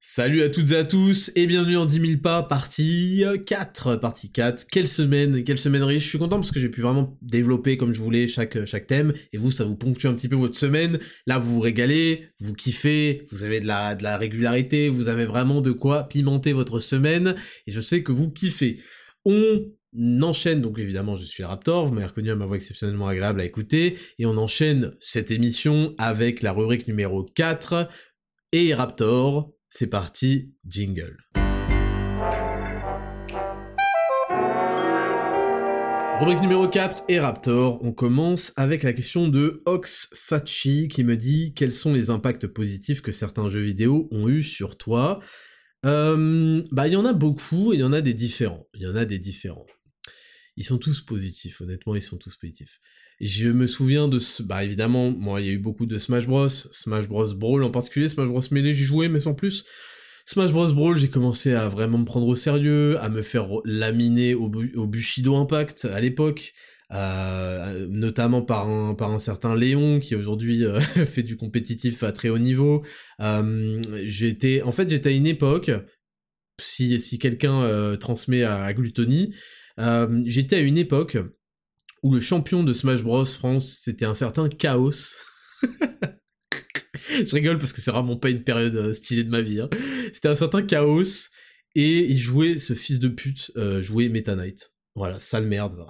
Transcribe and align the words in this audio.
Salut 0.00 0.42
à 0.42 0.48
toutes 0.48 0.70
et 0.70 0.76
à 0.76 0.84
tous 0.84 1.32
et 1.34 1.48
bienvenue 1.48 1.76
en 1.76 1.84
10 1.84 2.06
000 2.06 2.20
pas, 2.22 2.44
partie 2.44 3.24
4, 3.46 3.96
partie 3.96 4.30
4. 4.30 4.68
Quelle 4.70 4.86
semaine, 4.86 5.42
quelle 5.42 5.58
semaine 5.58 5.82
riche. 5.82 6.04
Je 6.04 6.08
suis 6.10 6.18
content 6.18 6.36
parce 6.36 6.52
que 6.52 6.60
j'ai 6.60 6.68
pu 6.68 6.82
vraiment 6.82 7.18
développer 7.20 7.76
comme 7.76 7.92
je 7.92 8.00
voulais 8.00 8.28
chaque, 8.28 8.64
chaque 8.64 8.86
thème 8.86 9.12
et 9.32 9.38
vous, 9.38 9.50
ça 9.50 9.64
vous 9.64 9.74
ponctue 9.74 10.06
un 10.06 10.14
petit 10.14 10.28
peu 10.28 10.36
votre 10.36 10.56
semaine. 10.56 11.00
Là, 11.26 11.40
vous 11.40 11.54
vous 11.54 11.60
régalez, 11.60 12.28
vous 12.38 12.54
kiffez, 12.54 13.26
vous 13.32 13.42
avez 13.42 13.58
de 13.58 13.66
la, 13.66 13.96
de 13.96 14.04
la 14.04 14.16
régularité, 14.18 14.88
vous 14.88 15.08
avez 15.08 15.26
vraiment 15.26 15.60
de 15.60 15.72
quoi 15.72 16.04
pimenter 16.04 16.52
votre 16.52 16.78
semaine 16.78 17.34
et 17.66 17.72
je 17.72 17.80
sais 17.80 18.04
que 18.04 18.12
vous 18.12 18.30
kiffez. 18.30 18.78
On 19.24 19.64
enchaîne, 20.22 20.62
donc 20.62 20.78
évidemment 20.78 21.16
je 21.16 21.24
suis 21.24 21.42
le 21.42 21.48
Raptor, 21.48 21.86
vous 21.86 21.92
m'avez 21.92 22.06
reconnu 22.06 22.30
à 22.30 22.36
ma 22.36 22.46
voix 22.46 22.54
exceptionnellement 22.54 23.08
agréable 23.08 23.40
à 23.40 23.44
écouter, 23.44 23.98
et 24.20 24.26
on 24.26 24.36
enchaîne 24.36 24.92
cette 25.00 25.32
émission 25.32 25.96
avec 25.98 26.42
la 26.42 26.52
rubrique 26.52 26.86
numéro 26.86 27.24
4, 27.24 27.88
et 28.52 28.74
Raptor, 28.74 29.52
c'est 29.70 29.88
parti, 29.88 30.54
jingle. 30.66 31.16
Rubrique 36.20 36.40
numéro 36.40 36.66
4 36.66 37.04
et 37.08 37.20
Raptor, 37.20 37.80
on 37.84 37.92
commence 37.92 38.52
avec 38.56 38.82
la 38.82 38.92
question 38.92 39.28
de 39.28 39.62
Ox 39.66 40.08
Fachi 40.14 40.88
qui 40.88 41.04
me 41.04 41.16
dit 41.16 41.54
quels 41.54 41.72
sont 41.72 41.92
les 41.92 42.10
impacts 42.10 42.48
positifs 42.48 43.02
que 43.02 43.12
certains 43.12 43.48
jeux 43.48 43.62
vidéo 43.62 44.08
ont 44.10 44.28
eu 44.28 44.42
sur 44.42 44.76
toi? 44.76 45.20
Euh, 45.86 46.64
bah 46.72 46.88
il 46.88 46.94
y 46.94 46.96
en 46.96 47.04
a 47.04 47.12
beaucoup 47.12 47.72
et 47.72 47.76
il 47.76 47.80
y 47.80 47.84
en 47.84 47.92
a 47.92 48.00
des 48.00 48.14
différents. 48.14 48.66
Il 48.74 48.82
y 48.82 48.86
en 48.88 48.96
a 48.96 49.04
des 49.04 49.20
différents. 49.20 49.66
Ils 50.56 50.64
sont 50.64 50.78
tous 50.78 51.02
positifs, 51.02 51.60
honnêtement 51.60 51.94
ils 51.94 52.02
sont 52.02 52.18
tous 52.18 52.34
positifs. 52.36 52.80
Je 53.20 53.48
me 53.48 53.66
souviens 53.66 54.06
de 54.06 54.18
ce... 54.18 54.42
Bah 54.42 54.62
évidemment, 54.62 55.10
moi 55.10 55.40
il 55.40 55.46
y 55.46 55.50
a 55.50 55.52
eu 55.52 55.58
beaucoup 55.58 55.86
de 55.86 55.98
Smash 55.98 56.26
Bros, 56.26 56.48
Smash 56.48 57.08
Bros 57.08 57.34
Brawl 57.34 57.64
en 57.64 57.70
particulier, 57.70 58.08
Smash 58.08 58.28
Bros 58.28 58.40
Melee 58.52 58.74
j'y 58.74 58.84
jouais 58.84 59.08
mais 59.08 59.20
sans 59.20 59.34
plus. 59.34 59.64
Smash 60.26 60.52
Bros 60.52 60.72
Brawl, 60.72 60.98
j'ai 60.98 61.08
commencé 61.08 61.52
à 61.54 61.68
vraiment 61.68 61.98
me 61.98 62.04
prendre 62.04 62.26
au 62.26 62.34
sérieux, 62.34 62.98
à 63.00 63.08
me 63.08 63.22
faire 63.22 63.48
laminer 63.64 64.34
au, 64.34 64.52
au 64.76 64.86
Bushido 64.86 65.34
Impact 65.36 65.86
à 65.86 66.00
l'époque, 66.00 66.52
euh, 66.92 67.86
notamment 67.88 68.42
par 68.42 68.68
un, 68.68 68.94
par 68.94 69.10
un 69.10 69.18
certain 69.18 69.56
Léon 69.56 69.98
qui 69.98 70.14
aujourd'hui 70.14 70.64
euh, 70.64 70.80
fait 71.06 71.22
du 71.22 71.36
compétitif 71.36 72.02
à 72.02 72.12
très 72.12 72.28
haut 72.28 72.38
niveau. 72.38 72.84
Euh, 73.20 73.80
j'étais, 74.04 74.62
en 74.62 74.70
fait, 74.70 74.88
j'étais 74.88 75.08
à 75.08 75.12
une 75.12 75.26
époque, 75.26 75.70
si, 76.60 77.00
si 77.00 77.18
quelqu'un 77.18 77.62
euh, 77.62 77.96
transmet 77.96 78.42
à, 78.42 78.62
à 78.62 78.72
Gluttony, 78.74 79.34
j'étais 80.24 80.56
à 80.56 80.60
une 80.60 80.76
époque 80.76 81.16
où 82.02 82.14
le 82.14 82.20
champion 82.20 82.62
de 82.62 82.72
Smash 82.72 83.02
Bros 83.02 83.24
France, 83.24 83.78
c'était 83.82 84.04
un 84.04 84.14
certain 84.14 84.48
Chaos. 84.48 84.90
je 87.08 87.34
rigole 87.34 87.58
parce 87.58 87.72
que 87.72 87.80
c'est 87.80 87.90
vraiment 87.90 88.16
pas 88.16 88.30
une 88.30 88.44
période 88.44 88.76
euh, 88.76 88.94
stylée 88.94 89.24
de 89.24 89.30
ma 89.30 89.42
vie. 89.42 89.60
Hein. 89.60 89.70
C'était 90.12 90.28
un 90.28 90.36
certain 90.36 90.62
Chaos, 90.62 91.28
et 91.74 92.04
il 92.04 92.18
jouait, 92.18 92.58
ce 92.58 92.74
fils 92.74 93.00
de 93.00 93.08
pute, 93.08 93.52
euh, 93.56 93.82
jouait 93.82 94.08
Meta 94.08 94.34
Knight. 94.34 94.72
Voilà, 94.94 95.20
sale 95.20 95.46
merde. 95.46 95.86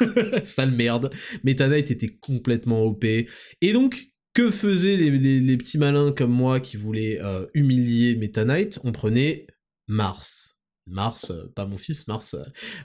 sale 0.44 0.70
merde. 0.70 1.10
Meta 1.42 1.68
Knight 1.68 1.90
était 1.90 2.08
complètement 2.20 2.84
OP. 2.84 3.04
Et 3.04 3.72
donc, 3.72 4.06
que 4.32 4.50
faisaient 4.50 4.96
les, 4.96 5.56
petits 5.56 5.78
malins 5.78 6.12
comme 6.12 6.32
moi 6.32 6.60
qui 6.60 6.76
voulaient 6.76 7.20
euh, 7.22 7.46
humilier 7.54 8.16
Meta 8.16 8.44
Knight? 8.44 8.78
On 8.84 8.92
prenait 8.92 9.46
Mars. 9.88 10.60
Mars, 10.86 11.32
pas 11.56 11.66
mon 11.66 11.78
fils, 11.78 12.06
Mars, 12.08 12.36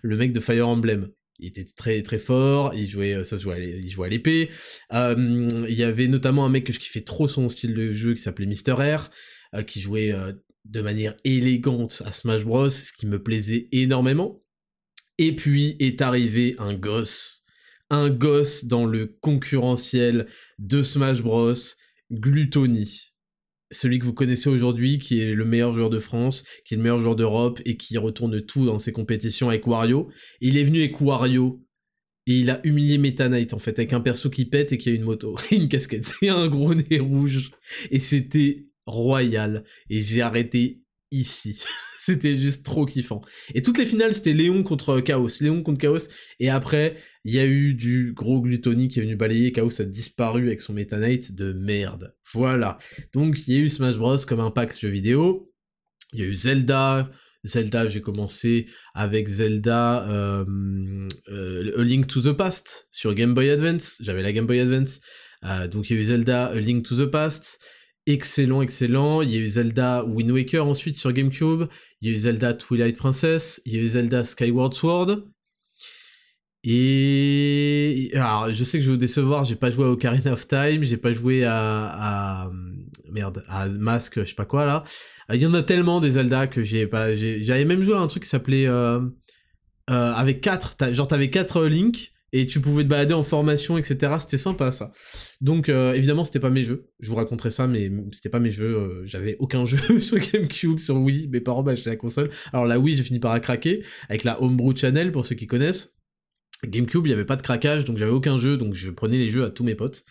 le 0.03 0.15
mec 0.15 0.31
de 0.31 0.39
Fire 0.39 0.69
Emblem 0.69 1.11
il 1.39 1.47
était 1.47 1.65
très 1.65 2.01
très 2.03 2.19
fort, 2.19 2.73
il 2.75 2.89
jouait, 2.89 3.15
euh, 3.15 3.23
ça 3.23 3.37
jouait, 3.37 3.79
il 3.81 3.89
jouait 3.89 4.07
à 4.07 4.09
l'épée. 4.09 4.49
Euh, 4.93 5.65
il 5.67 5.75
y 5.75 5.83
avait 5.83 6.07
notamment 6.07 6.45
un 6.45 6.49
mec 6.49 6.65
que 6.65 6.73
je 6.73 6.79
kiffais 6.79 7.01
trop 7.01 7.27
son 7.27 7.49
style 7.49 7.73
de 7.73 7.93
jeu 7.93 8.13
qui 8.13 8.21
s'appelait 8.21 8.45
Mister 8.45 8.73
R, 8.73 9.09
euh, 9.55 9.63
qui 9.63 9.81
jouait 9.81 10.13
de 10.65 10.81
manière 10.81 11.15
élégante 11.23 12.01
à 12.05 12.11
Smash 12.11 12.43
Bros, 12.43 12.69
ce 12.69 12.93
qui 12.93 13.07
me 13.07 13.21
plaisait 13.21 13.69
énormément. 13.71 14.43
Et 15.17 15.35
puis 15.35 15.75
est 15.79 16.01
arrivé 16.01 16.55
un 16.59 16.73
gosse, 16.73 17.43
un 17.89 18.09
gosse 18.09 18.65
dans 18.65 18.85
le 18.85 19.07
concurrentiel 19.07 20.27
de 20.59 20.83
Smash 20.83 21.21
Bros, 21.21 21.55
Gluttony 22.11 23.08
celui 23.71 23.99
que 23.99 24.05
vous 24.05 24.13
connaissez 24.13 24.49
aujourd'hui, 24.49 24.97
qui 24.97 25.21
est 25.21 25.33
le 25.33 25.45
meilleur 25.45 25.73
joueur 25.73 25.89
de 25.89 25.99
France, 25.99 26.43
qui 26.65 26.73
est 26.73 26.77
le 26.77 26.83
meilleur 26.83 26.99
joueur 26.99 27.15
d'Europe 27.15 27.61
et 27.65 27.77
qui 27.77 27.97
retourne 27.97 28.41
tout 28.41 28.65
dans 28.65 28.79
ses 28.79 28.91
compétitions 28.91 29.49
avec 29.49 29.67
Wario. 29.67 30.09
il 30.41 30.57
est 30.57 30.63
venu 30.63 30.79
avec 30.79 30.99
Wario 31.01 31.63
et 32.25 32.33
il 32.33 32.49
a 32.51 32.59
humilié 32.63 32.97
Meta 32.97 33.27
Knight 33.27 33.53
en 33.53 33.59
fait 33.59 33.79
avec 33.79 33.91
un 33.93 34.01
perso 34.01 34.29
qui 34.29 34.45
pète 34.45 34.71
et 34.71 34.77
qui 34.77 34.89
a 34.89 34.93
une 34.93 35.03
moto 35.03 35.35
et 35.49 35.55
une 35.57 35.67
casquette. 35.67 36.13
Et 36.21 36.29
un 36.29 36.47
gros 36.47 36.75
nez 36.75 36.99
rouge. 36.99 37.51
Et 37.89 37.99
c'était 37.99 38.67
royal. 38.85 39.63
Et 39.89 40.01
j'ai 40.01 40.21
arrêté 40.21 40.83
ici. 41.11 41.61
c'était 41.99 42.37
juste 42.37 42.65
trop 42.65 42.85
kiffant. 42.85 43.21
Et 43.53 43.61
toutes 43.61 43.77
les 43.77 43.85
finales, 43.85 44.13
c'était 44.13 44.33
Léon 44.33 44.63
contre 44.63 44.99
Chaos, 45.01 45.29
Léon 45.41 45.61
contre 45.61 45.79
Chaos, 45.79 46.07
et 46.39 46.49
après, 46.49 46.97
il 47.25 47.35
y 47.35 47.39
a 47.39 47.45
eu 47.45 47.73
du 47.73 48.13
gros 48.13 48.41
Gluttony 48.41 48.87
qui 48.87 48.99
est 48.99 49.03
venu 49.03 49.15
balayer, 49.15 49.51
Chaos 49.51 49.81
a 49.81 49.85
disparu 49.85 50.47
avec 50.47 50.61
son 50.61 50.73
Meta 50.73 50.97
Knight 50.97 51.35
de 51.35 51.53
merde. 51.53 52.15
Voilà. 52.33 52.77
Donc, 53.13 53.47
il 53.47 53.53
y 53.53 53.57
a 53.57 53.59
eu 53.59 53.69
Smash 53.69 53.97
Bros 53.97 54.17
comme 54.27 54.39
impact 54.39 54.79
jeu 54.79 54.89
vidéo, 54.89 55.51
il 56.13 56.21
y 56.21 56.23
a 56.23 56.25
eu 56.25 56.35
Zelda, 56.35 57.11
Zelda, 57.43 57.87
j'ai 57.87 58.01
commencé 58.01 58.67
avec 58.93 59.27
Zelda 59.27 60.09
euh, 60.09 60.45
euh, 61.29 61.79
A 61.79 61.83
Link 61.83 62.07
to 62.07 62.21
the 62.21 62.35
Past 62.35 62.87
sur 62.91 63.13
Game 63.13 63.33
Boy 63.33 63.49
Advance, 63.49 63.97
j'avais 64.01 64.23
la 64.23 64.31
Game 64.31 64.45
Boy 64.45 64.59
Advance, 64.59 64.99
euh, 65.45 65.67
donc 65.67 65.89
il 65.89 65.95
y 65.95 65.99
a 65.99 66.01
eu 66.01 66.05
Zelda 66.05 66.47
A 66.47 66.59
Link 66.59 66.85
to 66.85 66.95
the 66.95 67.09
Past, 67.09 67.59
excellent, 68.09 68.61
excellent. 68.61 69.21
Il 69.21 69.31
y 69.31 69.37
a 69.37 69.39
eu 69.39 69.47
Zelda 69.47 70.03
Wind 70.05 70.31
Waker 70.31 70.65
ensuite 70.65 70.95
sur 70.95 71.11
GameCube. 71.11 71.67
Il 72.01 72.09
y 72.09 72.13
a 72.13 72.17
eu 72.17 72.19
Zelda 72.19 72.53
Twilight 72.53 72.97
Princess. 72.97 73.61
Il 73.65 73.75
y 73.75 73.79
a 73.79 73.81
eu 73.83 73.87
Zelda 73.87 74.23
Skyward 74.23 74.73
Sword. 74.73 75.23
Et 76.63 78.11
alors, 78.15 78.53
je 78.53 78.63
sais 78.63 78.79
que 78.79 78.83
je 78.83 78.89
vais 78.89 78.95
vous 78.95 78.99
décevoir, 78.99 79.45
j'ai 79.45 79.55
pas 79.55 79.71
joué 79.71 79.85
à 79.85 79.89
Ocarina 79.89 80.33
of 80.33 80.45
Time, 80.45 80.83
j'ai 80.83 80.97
pas 80.97 81.13
joué 81.13 81.45
à, 81.45 82.51
merde, 83.09 83.43
à 83.47 83.67
Mask, 83.69 84.19
je 84.19 84.25
sais 84.25 84.35
pas 84.35 84.45
quoi 84.45 84.65
là. 84.65 84.83
Il 85.31 85.41
y 85.41 85.45
en 85.45 85.53
a 85.53 85.63
tellement 85.63 86.01
des 86.01 86.11
Zelda 86.11 86.47
que 86.47 86.63
j'ai 86.63 86.85
pas, 86.85 87.15
j'avais 87.15 87.63
même 87.63 87.83
joué 87.83 87.95
à 87.95 87.99
un 87.99 88.07
truc 88.07 88.23
qui 88.23 88.29
s'appelait 88.29 88.67
euh, 88.67 88.99
euh, 88.99 90.11
avec 90.13 90.41
4, 90.41 90.93
genre 90.93 91.07
t'avais 91.07 91.29
4 91.29 91.65
Link 91.65 92.11
et 92.31 92.47
tu 92.47 92.59
pouvais 92.59 92.83
te 92.83 92.89
balader 92.89 93.13
en 93.13 93.23
formation, 93.23 93.77
etc. 93.77 94.15
C'était 94.19 94.37
sympa 94.37 94.71
ça. 94.71 94.91
Donc 95.41 95.69
euh, 95.69 95.93
évidemment 95.93 96.23
c'était 96.23 96.39
pas 96.39 96.49
mes 96.49 96.63
jeux. 96.63 96.89
Je 96.99 97.09
vous 97.09 97.15
raconterai 97.15 97.51
ça, 97.51 97.67
mais 97.67 97.91
c'était 98.11 98.29
pas 98.29 98.39
mes 98.39 98.51
jeux. 98.51 98.75
Euh, 98.75 99.03
j'avais 99.05 99.35
aucun 99.39 99.65
jeu 99.65 99.99
sur 99.99 100.17
GameCube, 100.17 100.79
sur 100.79 100.97
Wii. 100.97 101.27
Mes 101.27 101.41
parents 101.41 101.63
m'achetaient 101.63 101.89
la 101.89 101.95
console. 101.95 102.29
Alors 102.53 102.65
la 102.65 102.79
Wii 102.79 102.95
j'ai 102.95 103.03
fini 103.03 103.19
par 103.19 103.33
la 103.33 103.39
craquer 103.39 103.83
avec 104.09 104.23
la 104.23 104.41
Homebrew 104.41 104.75
Channel 104.75 105.11
pour 105.11 105.25
ceux 105.25 105.35
qui 105.35 105.47
connaissent. 105.47 105.95
GameCube 106.65 107.07
il 107.07 107.11
y 107.11 107.13
avait 107.13 107.25
pas 107.25 107.37
de 107.37 107.41
craquage, 107.41 107.85
donc 107.85 107.97
j'avais 107.97 108.11
aucun 108.11 108.37
jeu, 108.37 108.57
donc 108.57 108.73
je 108.73 108.89
prenais 108.89 109.17
les 109.17 109.29
jeux 109.29 109.45
à 109.45 109.51
tous 109.51 109.63
mes 109.63 109.75
potes. 109.75 110.03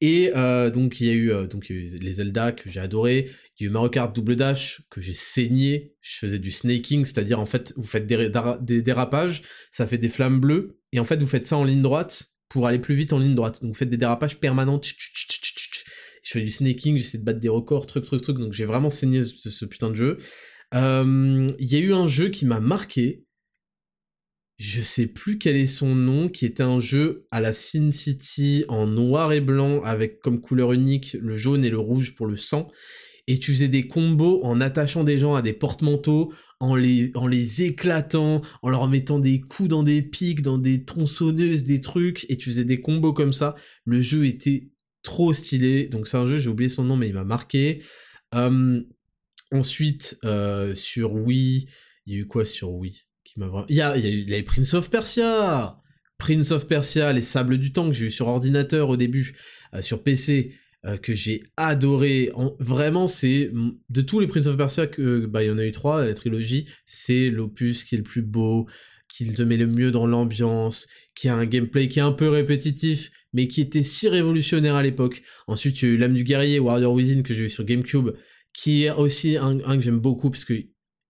Et 0.00 0.32
euh, 0.34 0.70
donc 0.70 0.98
il 1.00 1.06
y 1.06 1.10
a 1.10 1.12
eu 1.12 1.46
donc 1.46 1.68
les 1.68 2.12
Zelda 2.12 2.52
que 2.52 2.70
j'ai 2.70 2.80
adoré, 2.80 3.30
il 3.58 3.64
y 3.64 3.66
a 3.66 3.68
eu 3.68 3.72
Mario 3.72 3.90
Kart 3.90 4.16
Double 4.16 4.36
Dash 4.36 4.80
que 4.88 5.02
j'ai 5.02 5.12
saigné, 5.12 5.92
je 6.00 6.16
faisais 6.16 6.38
du 6.38 6.50
snaking, 6.50 7.04
c'est-à-dire 7.04 7.38
en 7.38 7.44
fait 7.44 7.74
vous 7.76 7.84
faites 7.84 8.06
des, 8.06 8.30
des, 8.62 8.80
dérapages, 8.80 9.42
ça 9.70 9.86
fait 9.86 9.98
des 9.98 10.08
flammes 10.08 10.40
bleues, 10.40 10.79
et 10.92 11.00
en 11.00 11.04
fait 11.04 11.20
vous 11.20 11.26
faites 11.26 11.46
ça 11.46 11.56
en 11.56 11.64
ligne 11.64 11.82
droite 11.82 12.30
pour 12.48 12.66
aller 12.66 12.78
plus 12.78 12.94
vite 12.94 13.12
en 13.12 13.18
ligne 13.18 13.34
droite. 13.34 13.62
Donc 13.62 13.72
vous 13.72 13.78
faites 13.78 13.88
des 13.88 13.96
dérapages 13.96 14.38
permanents. 14.38 14.80
Je 14.82 16.32
fais 16.32 16.42
du 16.42 16.50
snaking, 16.50 16.98
j'essaie 16.98 17.18
de 17.18 17.24
battre 17.24 17.40
des 17.40 17.48
records, 17.48 17.86
truc, 17.86 18.04
truc, 18.04 18.20
truc. 18.20 18.38
Donc 18.38 18.52
j'ai 18.52 18.66
vraiment 18.66 18.90
saigné 18.90 19.22
ce, 19.22 19.64
putain 19.64 19.88
de 19.88 19.94
jeu. 19.94 20.18
Euh, 20.74 21.48
il 21.58 21.72
y 21.72 21.76
a 21.76 21.78
eu 21.78 21.94
un 21.94 22.06
jeu 22.06 22.28
qui 22.28 22.44
m'a 22.44 22.60
marqué. 22.60 23.24
Je 24.58 24.82
sais 24.82 25.06
plus 25.06 25.38
quel 25.38 25.56
est 25.56 25.66
son 25.66 25.94
nom, 25.94 26.28
qui 26.28 26.44
était 26.44 26.62
un 26.62 26.80
jeu 26.80 27.26
à 27.30 27.40
la 27.40 27.54
Sin 27.54 27.92
City 27.92 28.66
en 28.68 28.86
noir 28.86 29.32
et 29.32 29.40
blanc 29.40 29.80
avec 29.82 30.20
comme 30.20 30.42
couleur 30.42 30.72
unique 30.72 31.16
le 31.18 31.36
jaune 31.36 31.64
et 31.64 31.70
le 31.70 31.78
rouge 31.78 32.14
pour 32.14 32.26
le 32.26 32.36
sang 32.36 32.68
et 33.26 33.38
tu 33.38 33.52
faisais 33.52 33.68
des 33.68 33.86
combos 33.86 34.40
en 34.42 34.60
attachant 34.60 35.04
des 35.04 35.18
gens 35.18 35.34
à 35.34 35.42
des 35.42 35.52
porte-manteaux, 35.52 36.32
en 36.58 36.74
les, 36.74 37.10
en 37.14 37.26
les 37.26 37.62
éclatant, 37.62 38.42
en 38.62 38.68
leur 38.68 38.88
mettant 38.88 39.18
des 39.18 39.40
coups 39.40 39.68
dans 39.68 39.82
des 39.82 40.02
pics, 40.02 40.42
dans 40.42 40.58
des 40.58 40.84
tronçonneuses, 40.84 41.64
des 41.64 41.80
trucs, 41.80 42.26
et 42.28 42.36
tu 42.36 42.50
faisais 42.50 42.64
des 42.64 42.80
combos 42.80 43.12
comme 43.12 43.32
ça. 43.32 43.54
Le 43.84 44.00
jeu 44.00 44.26
était 44.26 44.70
trop 45.02 45.32
stylé, 45.32 45.86
donc 45.86 46.06
c'est 46.06 46.16
un 46.16 46.26
jeu, 46.26 46.38
j'ai 46.38 46.50
oublié 46.50 46.68
son 46.68 46.84
nom, 46.84 46.96
mais 46.96 47.08
il 47.08 47.14
m'a 47.14 47.24
marqué. 47.24 47.82
ensuite, 49.52 50.18
euh, 50.24 50.74
sur 50.74 51.14
Wii, 51.14 51.68
il 52.06 52.14
y 52.14 52.16
a 52.16 52.20
eu 52.20 52.26
quoi 52.26 52.44
sur 52.44 52.72
Wii 52.72 53.02
qui 53.24 53.38
m'a 53.38 53.64
il, 53.68 53.76
y 53.76 53.82
a, 53.82 53.96
eu, 53.96 54.44
Prince 54.44 54.74
of 54.74 54.90
Persia 54.90 55.80
Prince 56.18 56.50
of 56.50 56.66
Persia, 56.66 57.12
les 57.12 57.22
sables 57.22 57.58
du 57.58 57.72
temps 57.72 57.88
que 57.88 57.94
j'ai 57.94 58.06
eu 58.06 58.10
sur 58.10 58.28
ordinateur 58.28 58.90
au 58.90 58.96
début, 58.96 59.34
euh, 59.74 59.82
sur 59.82 60.02
PC, 60.02 60.54
euh, 60.86 60.96
que 60.96 61.14
j'ai 61.14 61.42
adoré. 61.56 62.30
vraiment, 62.58 63.06
c'est 63.08 63.50
de 63.88 64.02
tous 64.02 64.20
les 64.20 64.26
Prince 64.26 64.46
of 64.46 64.56
Persia 64.56 64.86
bah 65.28 65.42
il 65.42 65.48
y 65.48 65.50
en 65.50 65.58
a 65.58 65.66
eu 65.66 65.72
trois, 65.72 66.04
la 66.04 66.14
trilogie, 66.14 66.66
c'est 66.86 67.30
l'opus 67.30 67.84
qui 67.84 67.94
est 67.94 67.98
le 67.98 68.04
plus 68.04 68.22
beau, 68.22 68.66
qui 69.08 69.30
te 69.32 69.42
met 69.42 69.56
le 69.56 69.66
mieux 69.66 69.90
dans 69.90 70.06
l'ambiance, 70.06 70.86
qui 71.14 71.28
a 71.28 71.36
un 71.36 71.44
gameplay 71.44 71.88
qui 71.88 71.98
est 71.98 72.02
un 72.02 72.12
peu 72.12 72.28
répétitif, 72.28 73.10
mais 73.32 73.48
qui 73.48 73.60
était 73.60 73.82
si 73.82 74.08
révolutionnaire 74.08 74.74
à 74.74 74.82
l'époque. 74.82 75.22
Ensuite, 75.46 75.82
il 75.82 75.88
y 75.88 75.90
a 75.90 75.94
eu 75.94 75.96
l'âme 75.98 76.14
du 76.14 76.24
guerrier, 76.24 76.58
Warrior 76.58 76.92
Within 76.94 77.22
que 77.22 77.34
j'ai 77.34 77.44
eu 77.44 77.50
sur 77.50 77.64
GameCube, 77.64 78.10
qui 78.52 78.84
est 78.84 78.90
aussi 78.90 79.36
un, 79.36 79.58
un 79.66 79.76
que 79.76 79.82
j'aime 79.82 80.00
beaucoup, 80.00 80.30
parce 80.30 80.44
que 80.44 80.54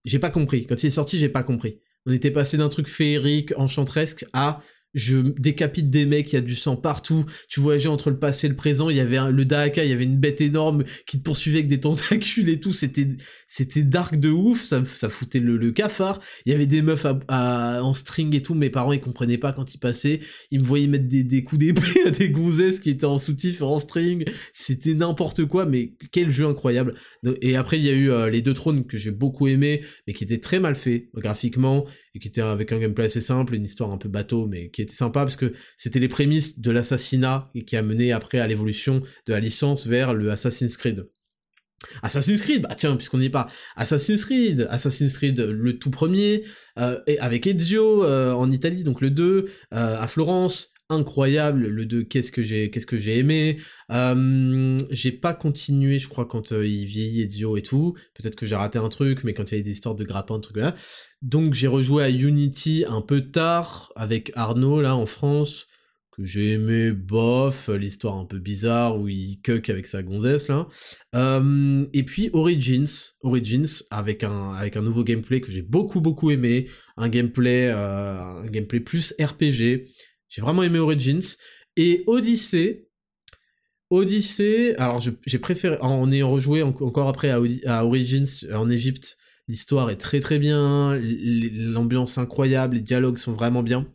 j'ai 0.03 0.19
pas 0.19 0.31
compris. 0.31 0.65
Quand 0.65 0.81
il 0.83 0.87
est 0.87 0.91
sorti, 0.91 1.17
j'ai 1.17 1.29
pas 1.29 1.43
compris. 1.43 1.79
On 2.05 2.11
était 2.11 2.31
passé 2.31 2.57
d'un 2.57 2.69
truc 2.69 2.87
féerique, 2.87 3.53
enchantresque, 3.57 4.25
à 4.33 4.61
je 4.93 5.17
décapite 5.17 5.89
des 5.89 6.05
mecs, 6.05 6.31
il 6.31 6.35
y 6.35 6.39
a 6.39 6.41
du 6.41 6.55
sang 6.55 6.75
partout, 6.75 7.25
tu 7.47 7.59
voyageais 7.59 7.89
entre 7.89 8.09
le 8.09 8.19
passé 8.19 8.47
et 8.47 8.49
le 8.49 8.55
présent, 8.55 8.89
il 8.89 8.97
y 8.97 8.99
avait 8.99 9.31
le 9.31 9.45
Daaka, 9.45 9.83
il 9.83 9.89
y 9.89 9.93
avait 9.93 10.05
une 10.05 10.17
bête 10.17 10.41
énorme 10.41 10.83
qui 11.05 11.19
te 11.19 11.23
poursuivait 11.23 11.59
avec 11.59 11.69
des 11.69 11.79
tentacules 11.79 12.49
et 12.49 12.59
tout, 12.59 12.73
c'était 12.73 13.07
c'était 13.47 13.83
dark 13.83 14.17
de 14.17 14.29
ouf, 14.29 14.63
ça, 14.63 14.83
ça 14.85 15.09
foutait 15.09 15.39
le, 15.39 15.71
cafard, 15.71 16.19
il 16.45 16.51
y 16.51 16.55
avait 16.55 16.67
des 16.67 16.81
meufs 16.81 17.05
en 17.29 17.93
string 17.93 18.35
et 18.35 18.41
tout, 18.41 18.55
mes 18.55 18.69
parents 18.69 18.93
ils 18.93 19.01
comprenaient 19.01 19.37
pas 19.37 19.53
quand 19.53 19.73
ils 19.73 19.77
passaient, 19.77 20.19
ils 20.51 20.59
me 20.59 20.65
voyaient 20.65 20.87
mettre 20.87 21.07
des, 21.07 21.23
des 21.23 21.43
coups 21.43 21.59
d'épée 21.59 22.07
à 22.07 22.11
des 22.11 22.29
gonzesses 22.29 22.79
qui 22.79 22.89
étaient 22.89 23.05
en 23.05 23.19
soutif, 23.19 23.61
en 23.61 23.79
string, 23.79 24.25
c'était 24.53 24.93
n'importe 24.93 25.45
quoi, 25.45 25.65
mais 25.65 25.93
quel 26.11 26.29
jeu 26.29 26.45
incroyable. 26.45 26.95
Et 27.41 27.55
après 27.55 27.77
il 27.77 27.85
y 27.85 27.89
a 27.89 27.93
eu 27.93 28.11
euh, 28.11 28.29
les 28.29 28.41
deux 28.41 28.53
trônes 28.53 28.85
que 28.85 28.97
j'ai 28.97 29.11
beaucoup 29.11 29.47
aimé, 29.47 29.81
mais 30.07 30.13
qui 30.13 30.23
étaient 30.23 30.39
très 30.39 30.59
mal 30.59 30.75
faits 30.75 31.07
graphiquement, 31.13 31.85
et 32.13 32.19
qui 32.19 32.27
était 32.27 32.41
avec 32.41 32.71
un 32.71 32.79
gameplay 32.79 33.05
assez 33.05 33.21
simple, 33.21 33.55
une 33.55 33.65
histoire 33.65 33.91
un 33.91 33.97
peu 33.97 34.09
bateau, 34.09 34.47
mais 34.47 34.69
qui 34.69 34.81
était 34.81 34.93
sympa 34.93 35.21
parce 35.21 35.35
que 35.35 35.53
c'était 35.77 35.99
les 35.99 36.07
prémices 36.07 36.59
de 36.59 36.71
l'assassinat 36.71 37.49
et 37.55 37.63
qui 37.63 37.77
a 37.77 37.81
mené 37.81 38.11
après 38.11 38.39
à 38.39 38.47
l'évolution 38.47 39.01
de 39.27 39.33
la 39.33 39.39
licence 39.39 39.87
vers 39.87 40.13
le 40.13 40.31
Assassin's 40.31 40.77
Creed. 40.77 41.05
Assassin's 42.03 42.41
Creed, 42.41 42.61
bah 42.61 42.75
tiens, 42.75 42.95
puisqu'on 42.95 43.17
n'y 43.17 43.25
est 43.25 43.29
pas, 43.29 43.49
Assassin's 43.75 44.25
Creed, 44.25 44.67
Assassin's 44.69 45.17
Creed 45.17 45.39
le 45.39 45.79
tout 45.79 45.89
premier, 45.89 46.43
euh, 46.77 46.99
et 47.07 47.19
avec 47.19 47.47
Ezio 47.47 48.03
euh, 48.03 48.33
en 48.33 48.51
Italie, 48.51 48.83
donc 48.83 49.01
le 49.01 49.09
2, 49.09 49.25
euh, 49.25 49.47
à 49.71 50.07
Florence, 50.07 50.70
incroyable, 50.91 51.67
le 51.67 51.85
2, 51.85 52.03
qu'est-ce 52.03 52.31
que 52.31 52.43
j'ai 52.43 52.69
qu'est-ce 52.69 52.85
que 52.85 52.99
j'ai 52.99 53.17
aimé. 53.17 53.57
j'ai 53.89 55.11
pas 55.11 55.33
continué, 55.33 55.99
je 55.99 56.07
crois, 56.07 56.25
quand 56.25 56.51
il 56.51 56.85
vieillit 56.85 57.21
Ezio 57.21 57.57
et 57.57 57.61
tout. 57.61 57.95
Peut-être 58.13 58.35
que 58.35 58.45
j'ai 58.45 58.55
raté 58.55 58.77
un 58.77 58.89
truc, 58.89 59.23
mais 59.23 59.33
quand 59.33 59.45
il 59.45 59.51
y 59.51 59.55
avait 59.55 59.63
des 59.63 59.71
histoires 59.71 59.95
de 59.95 60.03
grappins, 60.03 60.39
trucs 60.39 60.57
là. 60.57 60.75
Donc 61.21 61.53
j'ai 61.53 61.67
rejoué 61.67 62.03
à 62.03 62.09
Unity 62.09 62.85
un 62.87 63.01
peu 63.01 63.31
tard, 63.31 63.91
avec 63.95 64.31
Arnaud, 64.35 64.81
là, 64.81 64.95
en 64.95 65.05
France 65.05 65.67
que 66.11 66.25
j'ai 66.25 66.53
aimé, 66.53 66.91
bof, 66.91 67.69
l'histoire 67.69 68.17
un 68.17 68.25
peu 68.25 68.39
bizarre 68.39 68.99
où 68.99 69.07
il 69.07 69.39
cuck 69.41 69.69
avec 69.69 69.85
sa 69.85 70.03
gonzesse 70.03 70.49
là. 70.49 70.67
et 71.93 72.03
puis 72.03 72.29
Origins, 72.33 73.13
Origins 73.21 73.83
avec 73.89 74.23
un 74.23 74.51
avec 74.51 74.75
un 74.75 74.81
nouveau 74.81 75.03
gameplay 75.03 75.39
que 75.39 75.51
j'ai 75.51 75.61
beaucoup 75.61 76.01
beaucoup 76.01 76.29
aimé, 76.31 76.67
un 76.97 77.07
gameplay 77.07 77.69
euh, 77.69 78.41
un 78.43 78.47
gameplay 78.47 78.81
plus 78.81 79.13
RPG. 79.19 79.87
J'ai 80.31 80.41
vraiment 80.41 80.63
aimé 80.63 80.79
Origins 80.79 81.35
et 81.75 82.03
Odyssey. 82.07 82.87
Odyssey, 83.89 84.73
alors 84.77 85.01
j'ai 85.01 85.39
préféré 85.39 85.77
en 85.81 86.09
ayant 86.09 86.29
rejoué 86.29 86.63
encore 86.63 87.09
après 87.09 87.29
à, 87.65 87.85
Origins 87.85 88.25
en 88.53 88.69
Égypte, 88.69 89.17
l'histoire 89.49 89.89
est 89.89 89.97
très 89.97 90.21
très 90.21 90.39
bien, 90.39 90.97
l'ambiance 90.97 92.17
incroyable, 92.17 92.75
les 92.75 92.81
dialogues 92.81 93.17
sont 93.17 93.33
vraiment 93.33 93.63
bien. 93.63 93.85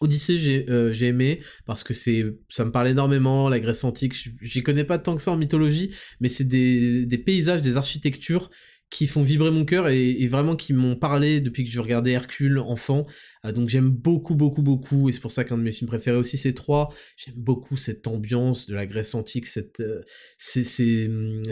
Odyssée, 0.00 0.66
euh, 0.68 0.92
j'ai 0.92 1.06
aimé 1.06 1.40
parce 1.66 1.84
que 1.84 1.94
c'est, 1.94 2.24
ça 2.48 2.64
me 2.64 2.72
parle 2.72 2.88
énormément. 2.88 3.48
La 3.48 3.60
Grèce 3.60 3.84
antique, 3.84 4.14
j'y 4.40 4.62
connais 4.62 4.84
pas 4.84 4.98
tant 4.98 5.14
que 5.14 5.22
ça 5.22 5.30
en 5.30 5.36
mythologie, 5.36 5.94
mais 6.20 6.28
c'est 6.28 6.48
des, 6.48 7.06
des, 7.06 7.18
paysages, 7.18 7.60
des 7.60 7.76
architectures 7.76 8.50
qui 8.90 9.06
font 9.06 9.22
vibrer 9.22 9.52
mon 9.52 9.64
cœur 9.64 9.88
et, 9.88 10.26
vraiment 10.26 10.56
qui 10.56 10.72
m'ont 10.72 10.96
parlé 10.96 11.40
depuis 11.40 11.64
que 11.64 11.70
je 11.70 11.78
regardais 11.78 12.10
Hercule 12.10 12.58
enfant. 12.58 13.06
Ah, 13.42 13.52
donc 13.52 13.68
j'aime 13.68 13.88
beaucoup, 13.88 14.34
beaucoup, 14.34 14.62
beaucoup, 14.62 15.08
et 15.08 15.12
c'est 15.12 15.20
pour 15.20 15.30
ça 15.30 15.44
qu'un 15.44 15.56
de 15.56 15.62
mes 15.62 15.72
films 15.72 15.88
préférés 15.88 16.16
aussi, 16.16 16.36
c'est 16.36 16.52
3. 16.52 16.92
J'aime 17.16 17.36
beaucoup 17.36 17.76
cette 17.76 18.06
ambiance 18.08 18.66
de 18.66 18.74
la 18.74 18.86
Grèce 18.86 19.14
antique, 19.14 19.46
cette, 19.46 19.80
euh, 19.80 20.02
c'est, 20.38 20.64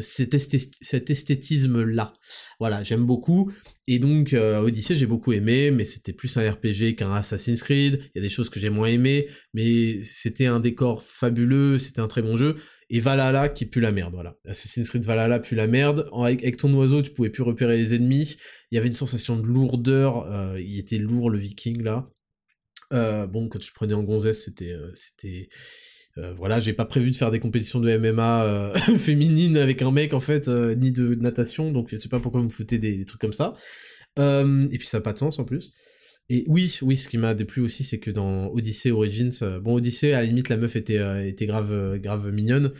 cet, 0.02 1.10
esthétisme-là. 1.10 2.12
Voilà, 2.58 2.82
j'aime 2.82 3.06
beaucoup. 3.06 3.52
Et 3.86 4.00
donc, 4.00 4.34
euh, 4.34 4.58
Odyssey, 4.58 4.96
j'ai 4.96 5.06
beaucoup 5.06 5.32
aimé, 5.32 5.70
mais 5.70 5.86
c'était 5.86 6.12
plus 6.12 6.36
un 6.36 6.50
RPG 6.50 6.96
qu'un 6.96 7.12
Assassin's 7.12 7.62
Creed. 7.62 8.00
Il 8.14 8.18
y 8.18 8.18
a 8.18 8.22
des 8.22 8.28
choses 8.28 8.50
que 8.50 8.60
j'ai 8.60 8.68
moins 8.68 8.88
aimé, 8.88 9.28
mais 9.54 10.02
c'était 10.02 10.46
un 10.46 10.60
décor 10.60 11.02
fabuleux, 11.02 11.78
c'était 11.78 12.00
un 12.00 12.08
très 12.08 12.20
bon 12.20 12.36
jeu 12.36 12.56
et 12.90 13.00
Valhalla 13.00 13.48
qui 13.48 13.66
pue 13.66 13.80
la 13.80 13.92
merde, 13.92 14.14
voilà. 14.14 14.36
Assassin's 14.46 14.88
Creed 14.88 15.04
Valhalla 15.04 15.40
pue 15.40 15.54
la 15.54 15.66
merde. 15.66 16.08
Avec, 16.12 16.56
ton 16.56 16.72
oiseau, 16.74 17.02
tu 17.02 17.10
pouvais 17.10 17.28
plus 17.28 17.42
repérer 17.42 17.76
les 17.76 17.94
ennemis. 17.94 18.36
Il 18.70 18.76
y 18.76 18.78
avait 18.78 18.88
une 18.88 18.94
sensation 18.94 19.36
de 19.36 19.46
lourdeur. 19.46 20.30
Euh, 20.32 20.58
il 20.60 20.78
était 20.78 20.98
lourd 20.98 21.30
le 21.30 21.38
Viking 21.38 21.82
là. 21.82 22.08
Euh, 22.94 23.26
bon, 23.26 23.48
quand 23.48 23.62
je 23.62 23.72
prenais 23.72 23.92
en 23.92 24.02
gonzesse, 24.02 24.44
c'était, 24.44 24.72
euh, 24.72 24.90
c'était, 24.94 25.48
voilà, 26.36 26.58
j'ai 26.58 26.72
pas 26.72 26.84
prévu 26.84 27.12
de 27.12 27.16
faire 27.16 27.30
des 27.30 27.38
compétitions 27.38 27.78
de 27.78 27.96
MMA 27.96 28.72
féminines 28.98 29.56
avec 29.56 29.82
un 29.82 29.92
mec 29.92 30.14
en 30.14 30.20
fait, 30.20 30.48
ni 30.48 30.90
de 30.90 31.14
natation, 31.14 31.70
donc 31.70 31.90
je 31.92 31.96
sais 31.96 32.08
pas 32.08 32.18
pourquoi 32.18 32.40
vous 32.40 32.46
me 32.46 32.52
foutez 32.52 32.78
des, 32.78 32.96
des 32.96 33.04
trucs 33.04 33.20
comme 33.20 33.32
ça. 33.32 33.54
et 34.16 34.78
puis 34.78 34.86
ça 34.88 34.98
n'a 34.98 35.02
pas 35.02 35.12
de 35.12 35.18
sens 35.18 35.38
en 35.38 35.44
plus. 35.44 35.70
Et 36.30 36.44
oui, 36.46 36.78
oui, 36.82 36.98
ce 36.98 37.08
qui 37.08 37.16
m'a 37.16 37.34
déplu 37.34 37.62
aussi, 37.62 37.84
c'est 37.84 37.98
que 37.98 38.10
dans 38.10 38.48
Odyssey 38.48 38.90
Origins, 38.90 39.32
euh, 39.40 39.60
bon 39.60 39.74
Odyssey 39.74 40.12
à 40.12 40.20
la 40.20 40.26
limite 40.26 40.50
la 40.50 40.58
meuf 40.58 40.76
était 40.76 40.98
euh, 40.98 41.32
grave 41.40 41.72
euh, 41.72 41.98
grave 41.98 42.30
mignonne, 42.30 42.72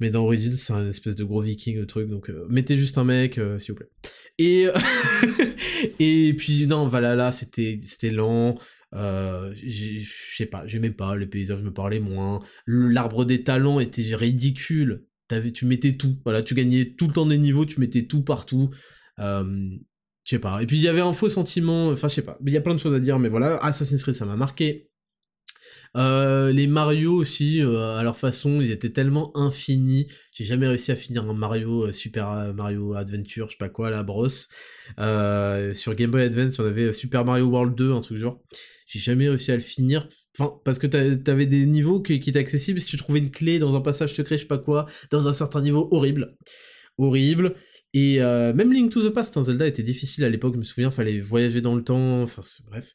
mais 0.00 0.10
dans 0.10 0.24
Origins 0.24 0.54
c'est 0.54 0.74
un 0.74 0.86
espèce 0.86 1.14
de 1.14 1.24
gros 1.24 1.40
viking 1.40 1.78
le 1.78 1.86
truc, 1.86 2.10
donc 2.10 2.30
mettez 2.50 2.76
juste 2.76 2.98
un 2.98 3.04
mec 3.04 3.40
s'il 3.58 3.72
vous 3.72 3.78
plaît. 3.78 3.88
Et 5.98 6.34
puis 6.34 6.66
non 6.66 6.86
Valhalla 6.88 7.32
c'était 7.32 7.80
lent, 8.10 8.58
je 8.92 10.04
sais 10.36 10.46
pas, 10.46 10.66
j'aimais 10.66 10.90
pas, 10.90 11.16
les 11.16 11.26
paysages 11.26 11.62
me 11.62 11.72
parlaient 11.72 12.00
moins, 12.00 12.40
l'arbre 12.66 13.24
des 13.24 13.42
talents 13.44 13.80
était 13.80 14.14
ridicule, 14.14 15.06
tu 15.54 15.64
mettais 15.64 15.92
tout, 15.92 16.18
voilà, 16.24 16.42
tu 16.42 16.54
gagnais 16.54 16.84
tout 16.84 17.06
le 17.06 17.14
temps 17.14 17.26
des 17.26 17.38
niveaux, 17.38 17.64
tu 17.64 17.80
mettais 17.80 18.02
tout 18.02 18.22
partout. 18.22 18.70
Je 20.24 20.30
sais 20.36 20.38
pas. 20.38 20.62
Et 20.62 20.66
puis 20.66 20.76
il 20.76 20.82
y 20.82 20.88
avait 20.88 21.00
un 21.00 21.12
faux 21.12 21.28
sentiment, 21.28 21.88
enfin 21.88 22.08
je 22.08 22.14
sais 22.14 22.22
pas. 22.22 22.38
Il 22.46 22.52
y 22.52 22.56
a 22.56 22.60
plein 22.60 22.74
de 22.74 22.80
choses 22.80 22.94
à 22.94 23.00
dire, 23.00 23.18
mais 23.18 23.28
voilà, 23.28 23.56
Assassin's 23.58 24.02
Creed 24.02 24.14
ça 24.14 24.26
m'a 24.26 24.36
marqué. 24.36 24.90
Euh, 25.96 26.52
les 26.52 26.66
Mario 26.68 27.14
aussi, 27.14 27.60
euh, 27.62 27.96
à 27.96 28.02
leur 28.02 28.16
façon, 28.16 28.60
ils 28.60 28.70
étaient 28.70 28.90
tellement 28.90 29.36
infinis. 29.36 30.06
J'ai 30.32 30.44
jamais 30.44 30.68
réussi 30.68 30.92
à 30.92 30.96
finir 30.96 31.28
un 31.28 31.34
Mario 31.34 31.86
euh, 31.86 31.92
Super 31.92 32.54
Mario 32.54 32.94
Adventure, 32.94 33.46
je 33.46 33.52
sais 33.52 33.58
pas 33.58 33.68
quoi, 33.68 33.90
la 33.90 34.02
brosse. 34.02 34.48
sur 34.98 35.94
Game 35.94 36.10
Boy 36.10 36.22
Advance, 36.22 36.58
on 36.58 36.66
avait 36.66 36.92
Super 36.92 37.24
Mario 37.24 37.46
World 37.46 37.74
2, 37.74 37.92
un 37.92 38.00
truc 38.00 38.18
genre. 38.18 38.40
J'ai 38.86 38.98
jamais 38.98 39.28
réussi 39.28 39.52
à 39.52 39.54
le 39.54 39.60
finir. 39.60 40.08
Enfin, 40.38 40.60
parce 40.64 40.78
que 40.78 40.86
t'avais 40.86 41.46
des 41.46 41.66
niveaux 41.66 42.00
qui, 42.00 42.20
qui 42.20 42.30
étaient 42.30 42.38
accessibles 42.38 42.80
si 42.80 42.86
tu 42.86 42.96
trouvais 42.96 43.18
une 43.18 43.30
clé 43.30 43.58
dans 43.58 43.74
un 43.76 43.80
passage 43.80 44.14
secret, 44.14 44.36
je 44.36 44.42
sais 44.42 44.48
pas 44.48 44.58
quoi, 44.58 44.86
dans 45.10 45.26
un 45.28 45.32
certain 45.32 45.60
niveau 45.60 45.88
horrible. 45.90 46.36
Horrible. 46.98 47.56
Et 47.92 48.22
euh, 48.22 48.52
même 48.54 48.72
Link 48.72 48.92
to 48.92 49.08
the 49.08 49.12
Past, 49.12 49.36
hein, 49.36 49.44
Zelda 49.44 49.66
était 49.66 49.82
difficile 49.82 50.24
à 50.24 50.28
l'époque, 50.28 50.54
je 50.54 50.58
me 50.58 50.64
souviens, 50.64 50.90
fallait 50.90 51.18
voyager 51.18 51.60
dans 51.60 51.74
le 51.74 51.82
temps, 51.82 52.22
enfin 52.22 52.42
bref. 52.66 52.94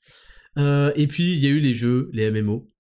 Euh, 0.57 0.91
et 0.95 1.07
puis 1.07 1.33
il 1.33 1.39
y 1.39 1.47
a 1.47 1.49
eu 1.49 1.59
les 1.59 1.73
jeux, 1.73 2.09
les 2.13 2.31
MMO. 2.31 2.71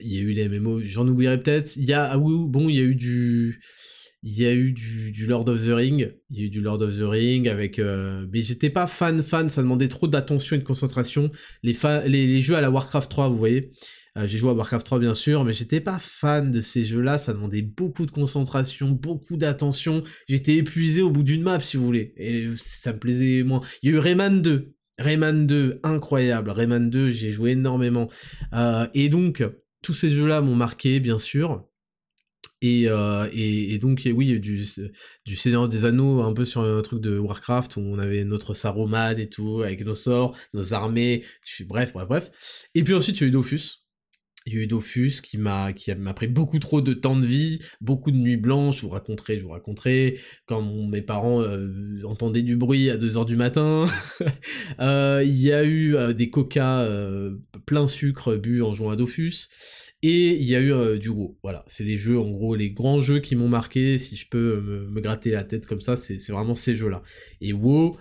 Il 0.00 0.12
y 0.12 0.18
a 0.18 0.22
eu 0.22 0.32
les 0.32 0.48
MMO, 0.48 0.80
j'en 0.80 1.06
oublierai 1.06 1.40
peut-être. 1.40 1.76
Il 1.76 1.84
y 1.84 1.92
a, 1.92 2.10
ah 2.10 2.18
bon, 2.18 2.68
il 2.68 2.76
y 2.76 2.80
a 2.80 2.82
eu 2.82 2.96
du, 2.96 3.60
il 4.22 4.36
y 4.36 4.44
a 4.44 4.52
eu 4.52 4.72
du, 4.72 5.26
Lord 5.26 5.48
of 5.48 5.64
the 5.64 5.70
Ring, 5.70 6.12
il 6.30 6.38
y 6.38 6.42
a 6.42 6.46
eu 6.46 6.50
du 6.50 6.60
Lord 6.60 6.82
of 6.82 6.98
the 6.98 7.02
Ring 7.02 7.48
avec, 7.48 7.78
euh... 7.78 8.26
mais 8.32 8.42
j'étais 8.42 8.70
pas 8.70 8.88
fan 8.88 9.22
fan, 9.22 9.48
ça 9.48 9.62
demandait 9.62 9.86
trop 9.86 10.08
d'attention 10.08 10.56
et 10.56 10.58
de 10.58 10.64
concentration. 10.64 11.30
Les, 11.62 11.76
les, 12.06 12.26
les, 12.26 12.42
jeux 12.42 12.56
à 12.56 12.60
la 12.60 12.70
Warcraft 12.70 13.08
3, 13.08 13.28
vous 13.28 13.36
voyez, 13.36 13.70
euh, 14.16 14.26
j'ai 14.26 14.38
joué 14.38 14.50
à 14.50 14.54
Warcraft 14.54 14.86
3 14.86 14.98
bien 14.98 15.14
sûr, 15.14 15.44
mais 15.44 15.52
j'étais 15.52 15.80
pas 15.80 15.98
fan 15.98 16.50
de 16.50 16.60
ces 16.60 16.84
jeux-là, 16.84 17.18
ça 17.18 17.32
demandait 17.32 17.62
beaucoup 17.62 18.06
de 18.06 18.10
concentration, 18.10 18.88
beaucoup 18.88 19.36
d'attention. 19.36 20.02
J'étais 20.28 20.56
épuisé 20.56 21.02
au 21.02 21.10
bout 21.10 21.22
d'une 21.22 21.42
map 21.42 21.60
si 21.60 21.76
vous 21.76 21.84
voulez, 21.84 22.14
et 22.16 22.48
ça 22.56 22.92
me 22.92 22.98
plaisait 22.98 23.42
moins. 23.42 23.60
Il 23.82 23.90
y 23.90 23.92
a 23.92 23.96
eu 23.96 23.98
Rayman 23.98 24.42
2, 24.42 24.74
Rayman 24.98 25.46
2, 25.46 25.80
incroyable, 25.82 26.50
Rayman 26.50 26.90
2, 26.90 27.10
j'ai 27.10 27.32
joué 27.32 27.52
énormément. 27.52 28.08
Euh, 28.54 28.86
et 28.94 29.08
donc, 29.08 29.44
tous 29.82 29.92
ces 29.92 30.10
jeux-là 30.10 30.40
m'ont 30.40 30.56
marqué, 30.56 31.00
bien 31.00 31.18
sûr. 31.18 31.66
Et, 32.62 32.88
euh, 32.88 33.28
et, 33.32 33.76
donc, 33.78 34.08
oui, 34.12 34.40
du, 34.40 34.64
du 35.26 35.36
Seigneur 35.36 35.68
des 35.68 35.84
Anneaux, 35.84 36.22
un 36.22 36.32
peu 36.32 36.46
sur 36.46 36.62
un 36.62 36.80
truc 36.80 37.00
de 37.00 37.18
Warcraft, 37.18 37.76
où 37.76 37.80
on 37.80 37.98
avait 37.98 38.24
notre 38.24 38.54
Saruman 38.54 39.18
et 39.18 39.28
tout, 39.28 39.60
avec 39.62 39.84
nos 39.84 39.94
sorts, 39.94 40.36
nos 40.54 40.72
armées, 40.72 41.22
bref, 41.66 41.92
bref, 41.92 42.08
bref. 42.08 42.30
Et 42.74 42.82
puis 42.82 42.94
ensuite, 42.94 43.18
il 43.18 43.20
y 43.20 43.24
a 43.24 43.28
eu 43.28 43.30
Dofus, 43.30 43.85
il 44.46 44.54
y 44.54 44.58
a 44.58 44.62
eu 44.62 44.66
Dofus 44.68 45.20
qui 45.22 45.38
m'a 45.38 45.72
qui 45.72 45.92
m'a 45.94 46.14
pris 46.14 46.28
beaucoup 46.28 46.60
trop 46.60 46.80
de 46.80 46.94
temps 46.94 47.16
de 47.16 47.26
vie, 47.26 47.60
beaucoup 47.80 48.12
de 48.12 48.16
nuits 48.16 48.36
blanches, 48.36 48.76
je 48.76 48.82
vous 48.82 48.90
raconterai, 48.90 49.38
je 49.38 49.42
vous 49.42 49.50
raconterai, 49.50 50.18
quand 50.46 50.62
mes 50.88 51.02
parents 51.02 51.42
euh, 51.42 52.00
entendaient 52.04 52.42
du 52.42 52.56
bruit 52.56 52.88
à 52.90 52.96
2h 52.96 53.26
du 53.26 53.36
matin. 53.36 53.86
euh, 54.80 55.22
il 55.24 55.36
y 55.36 55.52
a 55.52 55.64
eu 55.64 55.96
euh, 55.96 56.12
des 56.12 56.30
coca 56.30 56.88
plein 57.66 57.88
sucre 57.88 58.36
bu 58.36 58.62
en 58.62 58.72
jouant 58.72 58.90
à 58.90 58.96
Dofus. 58.96 59.48
Et 60.02 60.36
il 60.36 60.44
y 60.44 60.54
a 60.54 60.60
eu 60.60 60.98
du 60.98 61.08
WoW, 61.08 61.38
voilà, 61.42 61.64
c'est 61.66 61.82
les 61.82 61.98
jeux, 61.98 62.18
en 62.20 62.30
gros, 62.30 62.54
les 62.54 62.70
grands 62.70 63.00
jeux 63.00 63.18
qui 63.18 63.34
m'ont 63.34 63.48
marqué, 63.48 63.98
si 63.98 64.14
je 64.14 64.28
peux 64.28 64.60
me, 64.60 65.00
gratter 65.00 65.30
la 65.30 65.42
tête 65.42 65.66
comme 65.66 65.80
ça, 65.80 65.96
c'est 65.96 66.30
vraiment 66.30 66.54
ces 66.54 66.76
jeux-là. 66.76 67.02
Et 67.40 67.52
WoW, 67.52 67.96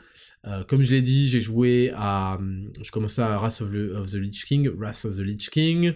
comme 0.68 0.84
je 0.84 0.92
l'ai 0.92 1.02
dit, 1.02 1.30
j'ai 1.30 1.42
joué 1.42 1.92
à... 1.96 2.38
Je 2.82 2.92
commençais 2.92 3.22
à 3.22 3.38
Wrath 3.40 3.62
of, 3.62 3.74
of 3.96 4.12
the 4.12 4.16
Lich 4.16 4.46
King, 4.46 4.70
Wrath 4.78 5.06
of 5.06 5.16
the 5.16 5.22
Lich 5.22 5.50
King, 5.50 5.96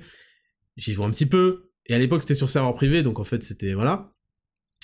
J'y 0.77 0.93
joue 0.93 1.03
un 1.03 1.11
petit 1.11 1.25
peu. 1.25 1.71
Et 1.87 1.93
à 1.93 1.99
l'époque, 1.99 2.21
c'était 2.21 2.35
sur 2.35 2.49
serveur 2.49 2.75
privé, 2.75 3.03
donc 3.03 3.19
en 3.19 3.23
fait, 3.23 3.41
c'était 3.43 3.73
voilà. 3.73 4.13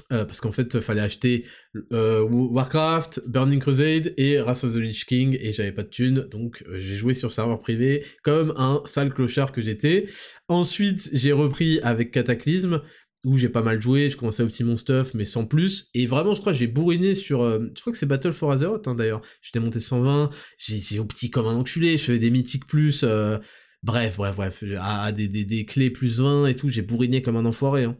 parce 0.09 0.41
qu'en 0.41 0.51
fait, 0.51 0.79
fallait 0.79 1.01
acheter 1.01 1.45
Warcraft, 1.91 3.21
Burning 3.27 3.59
Crusade 3.59 4.13
et 4.17 4.39
Wrath 4.39 4.63
of 4.63 4.73
the 4.73 4.77
Lich 4.77 5.05
King, 5.05 5.37
et 5.39 5.53
j'avais 5.53 5.71
pas 5.71 5.83
de 5.83 5.89
thunes, 5.89 6.27
donc 6.31 6.63
j'ai 6.73 6.95
joué 6.95 7.13
sur 7.13 7.31
serveur 7.31 7.61
privé 7.61 8.03
comme 8.23 8.53
un 8.57 8.81
sale 8.85 9.13
clochard 9.13 9.51
que 9.51 9.61
j'étais. 9.61 10.07
Ensuite, 10.47 11.09
j'ai 11.13 11.31
repris 11.31 11.79
avec 11.81 12.09
Cataclysme, 12.11 12.81
où 13.25 13.37
j'ai 13.37 13.49
pas 13.49 13.63
mal 13.63 13.81
joué, 13.81 14.09
je 14.09 14.17
commençais 14.17 14.43
à 14.43 14.45
optimiser 14.45 14.71
mon 14.71 14.77
stuff, 14.77 15.13
mais 15.13 15.25
sans 15.25 15.45
plus. 15.45 15.89
Et 15.93 16.05
vraiment, 16.05 16.35
je 16.35 16.41
crois 16.41 16.53
que 16.53 16.59
j'ai 16.59 16.67
bourriné 16.67 17.15
sur... 17.15 17.41
Euh, 17.41 17.67
je 17.75 17.81
crois 17.81 17.91
que 17.91 17.97
c'est 17.97 18.05
Battle 18.05 18.33
for 18.33 18.51
Azeroth, 18.51 18.87
hein, 18.87 18.95
d'ailleurs. 18.95 19.21
J'étais 19.41 19.59
monté 19.59 19.79
120, 19.79 20.29
j'ai 20.57 20.99
opti 20.99 21.31
comme 21.31 21.47
un 21.47 21.55
enculé, 21.55 21.97
je 21.97 22.03
faisais 22.03 22.19
des 22.19 22.31
mythiques 22.31 22.67
plus... 22.67 23.03
Euh, 23.03 23.37
bref, 23.85 24.17
bref, 24.17 24.35
bref, 24.35 24.63
à, 24.79 25.11
des, 25.11 25.65
clés 25.65 25.89
plus 25.89 26.19
20 26.19 26.47
et 26.47 26.55
tout, 26.55 26.67
j'ai 26.67 26.81
bourriné 26.81 27.21
comme 27.21 27.35
un 27.37 27.45
enfoiré. 27.45 27.83
Hein. 27.83 27.97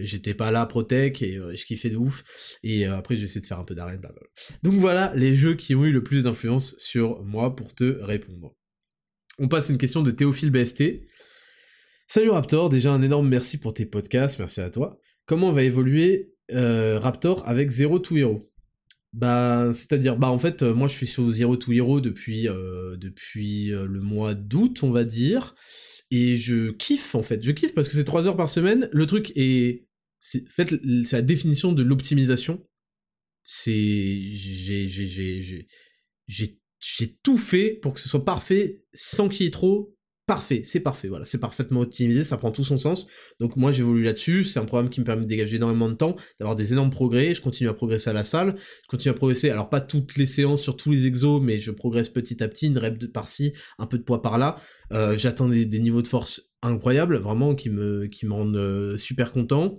J'étais 0.00 0.34
pas 0.34 0.50
là 0.50 0.66
protec 0.66 1.22
et 1.22 1.38
euh, 1.38 1.56
je 1.56 1.64
kiffais 1.64 1.88
de 1.88 1.96
ouf. 1.96 2.22
Et 2.62 2.84
après, 2.84 3.16
j'ai 3.16 3.24
essayé 3.24 3.40
de 3.40 3.46
faire 3.46 3.58
un 3.58 3.64
peu 3.64 3.74
d'arène. 3.74 4.00
Donc 4.62 4.74
voilà 4.74 5.12
les 5.16 5.34
jeux 5.34 5.54
qui 5.54 5.74
ont 5.74 5.84
eu 5.84 5.92
le 5.92 6.02
plus 6.02 6.24
d'influence 6.24 6.76
sur 6.78 7.22
moi 7.24 7.56
pour 7.56 7.74
te 7.74 7.84
répondre. 8.02 8.54
On 9.38 9.48
passe 9.48 9.70
à 9.70 9.72
une 9.72 9.78
question 9.78 10.02
de 10.02 10.10
Théophile 10.10 10.50
BST. 10.50 11.06
Salut 12.06 12.30
Raptor, 12.30 12.68
déjà 12.68 12.92
un 12.92 13.00
énorme 13.00 13.26
merci 13.26 13.56
pour 13.56 13.72
tes 13.72 13.86
podcasts, 13.86 14.38
merci 14.38 14.60
à 14.60 14.68
toi. 14.68 15.00
Comment 15.24 15.50
va 15.50 15.62
évoluer 15.62 16.34
euh, 16.52 16.98
Raptor 16.98 17.48
avec 17.48 17.70
Zero 17.70 17.98
to 17.98 18.16
Hero? 18.16 18.53
Bah, 19.14 19.72
c'est-à-dire, 19.72 20.16
bah 20.16 20.28
en 20.28 20.38
fait, 20.40 20.62
euh, 20.62 20.74
moi 20.74 20.88
je 20.88 20.94
suis 20.94 21.06
sur 21.06 21.30
Zero 21.30 21.56
to 21.56 21.72
Hero 21.72 22.00
depuis, 22.00 22.48
euh, 22.48 22.96
depuis 22.96 23.68
le 23.68 24.00
mois 24.00 24.34
d'août, 24.34 24.82
on 24.82 24.90
va 24.90 25.04
dire, 25.04 25.54
et 26.10 26.36
je 26.36 26.72
kiffe 26.72 27.14
en 27.14 27.22
fait, 27.22 27.42
je 27.42 27.52
kiffe 27.52 27.74
parce 27.74 27.88
que 27.88 27.94
c'est 27.94 28.04
3 28.04 28.26
heures 28.26 28.36
par 28.36 28.48
semaine, 28.48 28.88
le 28.92 29.06
truc 29.06 29.32
est, 29.36 29.86
c'est, 30.18 30.42
en 30.42 30.50
fait, 30.50 30.68
c'est 31.06 31.16
la 31.16 31.22
définition 31.22 31.72
de 31.72 31.84
l'optimisation, 31.84 32.66
c'est, 33.44 34.20
j'ai, 34.32 34.88
j'ai, 34.88 35.06
j'ai, 35.06 35.68
j'ai, 36.26 36.60
j'ai 36.80 37.16
tout 37.22 37.38
fait 37.38 37.70
pour 37.70 37.94
que 37.94 38.00
ce 38.00 38.08
soit 38.08 38.24
parfait 38.24 38.84
sans 38.94 39.28
qu'il 39.28 39.44
y 39.44 39.46
ait 39.46 39.52
trop 39.52 39.94
parfait, 40.26 40.62
c'est 40.64 40.80
parfait, 40.80 41.08
voilà, 41.08 41.24
c'est 41.24 41.38
parfaitement 41.38 41.80
optimisé, 41.80 42.24
ça 42.24 42.36
prend 42.36 42.50
tout 42.50 42.64
son 42.64 42.78
sens. 42.78 43.06
Donc 43.40 43.56
moi 43.56 43.72
j'évolue 43.72 44.02
là-dessus, 44.02 44.44
c'est 44.44 44.58
un 44.58 44.64
programme 44.64 44.90
qui 44.90 45.00
me 45.00 45.04
permet 45.04 45.22
de 45.22 45.28
dégager 45.28 45.56
énormément 45.56 45.88
de 45.88 45.94
temps, 45.94 46.16
d'avoir 46.40 46.56
des 46.56 46.72
énormes 46.72 46.90
progrès, 46.90 47.34
je 47.34 47.42
continue 47.42 47.68
à 47.68 47.74
progresser 47.74 48.10
à 48.10 48.12
la 48.12 48.24
salle, 48.24 48.56
je 48.82 48.88
continue 48.88 49.10
à 49.10 49.14
progresser, 49.14 49.50
alors 49.50 49.70
pas 49.70 49.80
toutes 49.80 50.16
les 50.16 50.26
séances 50.26 50.62
sur 50.62 50.76
tous 50.76 50.90
les 50.90 51.06
exos, 51.06 51.42
mais 51.42 51.58
je 51.58 51.70
progresse 51.70 52.08
petit 52.08 52.42
à 52.42 52.48
petit, 52.48 52.66
une 52.66 52.78
rep 52.78 52.98
de 52.98 53.06
par-ci, 53.06 53.52
un 53.78 53.86
peu 53.86 53.98
de 53.98 54.02
poids 54.02 54.22
par-là, 54.22 54.56
euh, 54.92 55.16
j'atteins 55.18 55.48
des, 55.48 55.66
niveaux 55.66 56.02
de 56.02 56.08
force 56.08 56.52
incroyables, 56.62 57.16
vraiment, 57.16 57.54
qui 57.54 57.70
me, 57.70 58.06
qui 58.06 58.26
rendent 58.26 58.56
euh, 58.56 58.96
super 58.96 59.32
content, 59.32 59.78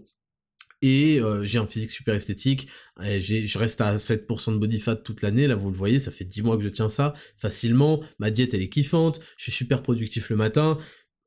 et 0.85 1.19
euh, 1.19 1.43
j'ai 1.43 1.57
un 1.57 1.65
physique 1.65 1.89
super 1.89 2.13
esthétique, 2.13 2.67
je 2.99 3.57
reste 3.57 3.81
à 3.81 3.97
7% 3.97 4.53
de 4.53 4.57
body 4.59 4.79
fat 4.79 4.97
toute 4.97 5.23
l'année, 5.23 5.47
là 5.47 5.55
vous 5.55 5.71
le 5.71 5.75
voyez, 5.75 5.99
ça 5.99 6.11
fait 6.11 6.25
10 6.25 6.43
mois 6.43 6.57
que 6.57 6.63
je 6.63 6.69
tiens 6.69 6.89
ça 6.89 7.15
facilement, 7.37 8.03
ma 8.19 8.29
diète 8.29 8.53
elle 8.53 8.61
est 8.61 8.69
kiffante, 8.69 9.19
je 9.35 9.43
suis 9.43 9.51
super 9.51 9.81
productif 9.81 10.29
le 10.29 10.35
matin, 10.35 10.77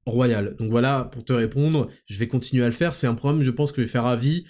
royal. 0.07 0.55
Donc 0.61 0.71
voilà, 0.71 1.11
pour 1.13 1.25
te 1.25 1.33
répondre, 1.33 1.89
je 2.07 2.19
vais 2.19 2.29
continuer 2.29 2.63
à 2.63 2.67
le 2.67 2.73
faire, 2.73 2.95
c'est 2.95 3.09
un 3.09 3.17
programme 3.17 3.43
je 3.43 3.51
pense 3.51 3.73
que 3.73 3.83
je 3.83 3.87
vais 3.87 3.91
faire 3.91 4.07
à 4.07 4.15
vie, 4.15 4.47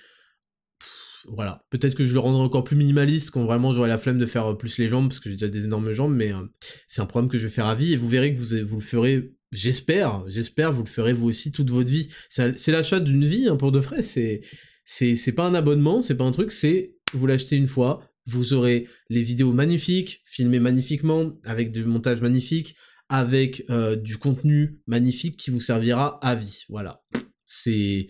voilà, 1.26 1.64
peut-être 1.70 1.94
que 1.94 2.04
je 2.04 2.12
le 2.12 2.20
rendrai 2.20 2.42
encore 2.42 2.64
plus 2.64 2.76
minimaliste 2.76 3.30
quand 3.30 3.44
vraiment 3.44 3.72
j'aurai 3.72 3.88
la 3.88 3.98
flemme 3.98 4.18
de 4.18 4.26
faire 4.26 4.58
plus 4.58 4.76
les 4.76 4.90
jambes, 4.90 5.08
parce 5.08 5.20
que 5.20 5.30
j'ai 5.30 5.36
déjà 5.36 5.48
des 5.48 5.64
énormes 5.64 5.92
jambes, 5.92 6.14
mais 6.14 6.34
euh, 6.34 6.42
c'est 6.86 7.00
un 7.00 7.06
programme 7.06 7.30
que 7.30 7.38
je 7.38 7.46
vais 7.46 7.52
faire 7.52 7.66
à 7.66 7.74
vie, 7.74 7.94
et 7.94 7.96
vous 7.96 8.08
verrez 8.08 8.34
que 8.34 8.38
vous, 8.38 8.66
vous 8.66 8.76
le 8.76 8.84
ferez 8.84 9.32
j'espère, 9.52 10.24
j'espère, 10.28 10.72
vous 10.72 10.84
le 10.84 10.88
ferez 10.88 11.12
vous 11.12 11.28
aussi 11.28 11.52
toute 11.52 11.70
votre 11.70 11.88
vie. 11.88 12.08
C'est 12.28 12.68
l'achat 12.68 13.00
d'une 13.00 13.24
vie, 13.24 13.48
hein, 13.48 13.56
pour 13.56 13.72
de 13.72 13.78
vrai, 13.78 14.02
c'est 14.02 14.42
c'est 14.88 15.32
pas 15.32 15.46
un 15.46 15.54
abonnement, 15.54 16.00
c'est 16.00 16.16
pas 16.16 16.24
un 16.24 16.30
truc, 16.30 16.50
c'est 16.50 16.94
vous 17.12 17.26
l'achetez 17.26 17.56
une 17.56 17.66
fois, 17.66 18.00
vous 18.24 18.54
aurez 18.54 18.88
les 19.10 19.22
vidéos 19.22 19.52
magnifiques, 19.52 20.22
filmées 20.24 20.60
magnifiquement, 20.60 21.32
avec 21.44 21.72
du 21.72 21.84
montage 21.84 22.22
magnifique, 22.22 22.74
avec 23.10 23.64
euh, 23.68 23.96
du 23.96 24.16
contenu 24.16 24.80
magnifique 24.86 25.36
qui 25.36 25.50
vous 25.50 25.60
servira 25.60 26.18
à 26.22 26.34
vie. 26.34 26.64
Voilà. 26.70 27.02
C'est 27.44 28.08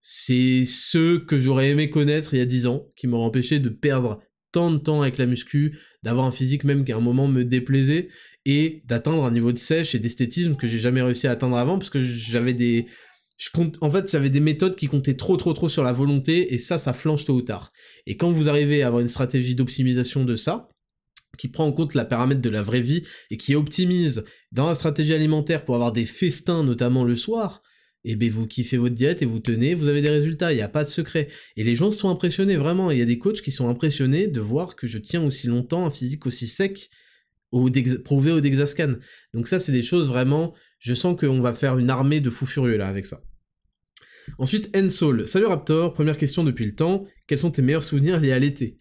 c'est 0.00 0.64
ceux 0.64 1.18
que 1.20 1.38
j'aurais 1.38 1.70
aimé 1.70 1.90
connaître 1.90 2.34
il 2.34 2.38
y 2.38 2.42
a 2.42 2.46
10 2.46 2.66
ans, 2.66 2.86
qui 2.96 3.06
m'auraient 3.08 3.26
empêché 3.26 3.58
de 3.58 3.68
perdre 3.68 4.20
tant 4.52 4.70
de 4.70 4.78
temps 4.78 5.02
avec 5.02 5.18
la 5.18 5.26
muscu, 5.26 5.78
d'avoir 6.02 6.26
un 6.26 6.32
physique 6.32 6.64
même 6.64 6.84
qui 6.84 6.92
à 6.92 6.96
un 6.96 7.00
moment 7.00 7.26
me 7.26 7.44
déplaisait, 7.44 8.08
et 8.44 8.82
d'atteindre 8.86 9.24
un 9.24 9.30
niveau 9.30 9.52
de 9.52 9.58
sèche 9.58 9.94
et 9.94 10.00
d'esthétisme 10.00 10.56
que 10.56 10.66
j'ai 10.66 10.78
jamais 10.78 11.02
réussi 11.02 11.26
à 11.26 11.32
atteindre 11.32 11.56
avant, 11.56 11.78
parce 11.78 11.90
que 11.90 12.00
j'avais 12.00 12.54
des, 12.54 12.86
en 13.80 13.90
fait, 13.90 14.10
j'avais 14.10 14.30
des 14.30 14.40
méthodes 14.40 14.76
qui 14.76 14.86
comptaient 14.86 15.16
trop, 15.16 15.36
trop, 15.36 15.52
trop 15.52 15.68
sur 15.68 15.82
la 15.82 15.92
volonté, 15.92 16.54
et 16.54 16.58
ça, 16.58 16.78
ça 16.78 16.92
flanche 16.92 17.24
tôt 17.24 17.34
ou 17.34 17.42
tard. 17.42 17.72
Et 18.06 18.16
quand 18.16 18.30
vous 18.30 18.48
arrivez 18.48 18.82
à 18.82 18.88
avoir 18.88 19.00
une 19.00 19.08
stratégie 19.08 19.54
d'optimisation 19.54 20.24
de 20.24 20.36
ça, 20.36 20.68
qui 21.38 21.48
prend 21.48 21.66
en 21.66 21.72
compte 21.72 21.94
la 21.94 22.04
paramètre 22.04 22.42
de 22.42 22.50
la 22.50 22.62
vraie 22.62 22.80
vie, 22.80 23.02
et 23.30 23.36
qui 23.36 23.54
optimise 23.54 24.24
dans 24.52 24.68
la 24.68 24.74
stratégie 24.74 25.14
alimentaire 25.14 25.64
pour 25.64 25.74
avoir 25.74 25.92
des 25.92 26.04
festins, 26.04 26.62
notamment 26.62 27.04
le 27.04 27.16
soir, 27.16 27.62
et 28.04 28.12
eh 28.12 28.16
ben 28.16 28.28
vous 28.28 28.48
kiffez 28.48 28.78
votre 28.78 28.96
diète 28.96 29.22
et 29.22 29.26
vous 29.26 29.38
tenez, 29.38 29.74
vous 29.74 29.86
avez 29.86 30.02
des 30.02 30.10
résultats, 30.10 30.52
il 30.52 30.56
n'y 30.56 30.62
a 30.62 30.68
pas 30.68 30.82
de 30.82 30.88
secret. 30.88 31.28
Et 31.56 31.62
les 31.62 31.76
gens 31.76 31.92
sont 31.92 32.10
impressionnés, 32.10 32.56
vraiment, 32.56 32.90
il 32.90 32.98
y 32.98 33.02
a 33.02 33.04
des 33.04 33.18
coachs 33.18 33.40
qui 33.42 33.52
sont 33.52 33.68
impressionnés 33.68 34.26
de 34.26 34.40
voir 34.40 34.74
que 34.74 34.88
je 34.88 34.98
tiens 34.98 35.22
aussi 35.24 35.46
longtemps 35.46 35.86
un 35.86 35.90
physique 35.90 36.26
aussi 36.26 36.48
sec, 36.48 36.90
au 37.52 37.70
prouvé 38.04 38.32
au 38.32 38.40
Dexascan. 38.40 38.94
Donc 39.34 39.46
ça, 39.46 39.60
c'est 39.60 39.70
des 39.70 39.84
choses 39.84 40.08
vraiment, 40.08 40.52
je 40.80 40.94
sens 40.94 41.18
qu'on 41.18 41.40
va 41.40 41.52
faire 41.52 41.78
une 41.78 41.90
armée 41.90 42.20
de 42.20 42.28
fous 42.28 42.46
furieux 42.46 42.76
là 42.76 42.88
avec 42.88 43.06
ça. 43.06 43.22
Ensuite, 44.38 44.74
Ensoul. 44.76 45.26
Salut 45.26 45.46
Raptor, 45.46 45.92
première 45.92 46.16
question 46.16 46.44
depuis 46.44 46.66
le 46.66 46.74
temps. 46.74 47.06
Quels 47.26 47.38
sont 47.38 47.50
tes 47.50 47.62
meilleurs 47.62 47.84
souvenirs 47.84 48.20
liés 48.20 48.32
à 48.32 48.38
l'été? 48.38 48.78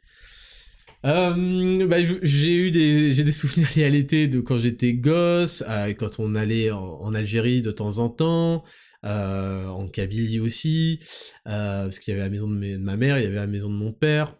Euh, 1.05 1.88
bah, 1.88 1.98
j'ai 2.21 2.55
eu 2.55 2.71
des 2.71 3.31
souvenirs 3.31 3.67
liés 3.75 3.86
à 3.86 3.89
l'été 3.89 4.27
de 4.27 4.39
quand 4.39 4.57
j'étais 4.57 4.93
gosse, 4.93 5.63
quand 5.98 6.19
on 6.19 6.36
allait 6.36 6.71
en, 6.71 7.13
Algérie 7.13 7.62
de 7.62 7.71
temps 7.71 7.98
en 7.98 8.10
temps, 8.10 8.63
euh, 9.03 9.65
en 9.67 9.88
Kabylie 9.88 10.39
aussi, 10.39 11.00
euh, 11.48 11.83
parce 11.83 12.00
qu'il 12.00 12.12
y 12.12 12.15
avait 12.15 12.24
la 12.24 12.29
maison 12.29 12.48
de, 12.48 12.77
ma 12.77 12.98
mère, 12.98 13.17
il 13.17 13.24
y 13.24 13.27
avait 13.27 13.36
la 13.36 13.48
maison 13.48 13.69
de 13.69 13.75
mon 13.75 13.91
père. 13.91 14.38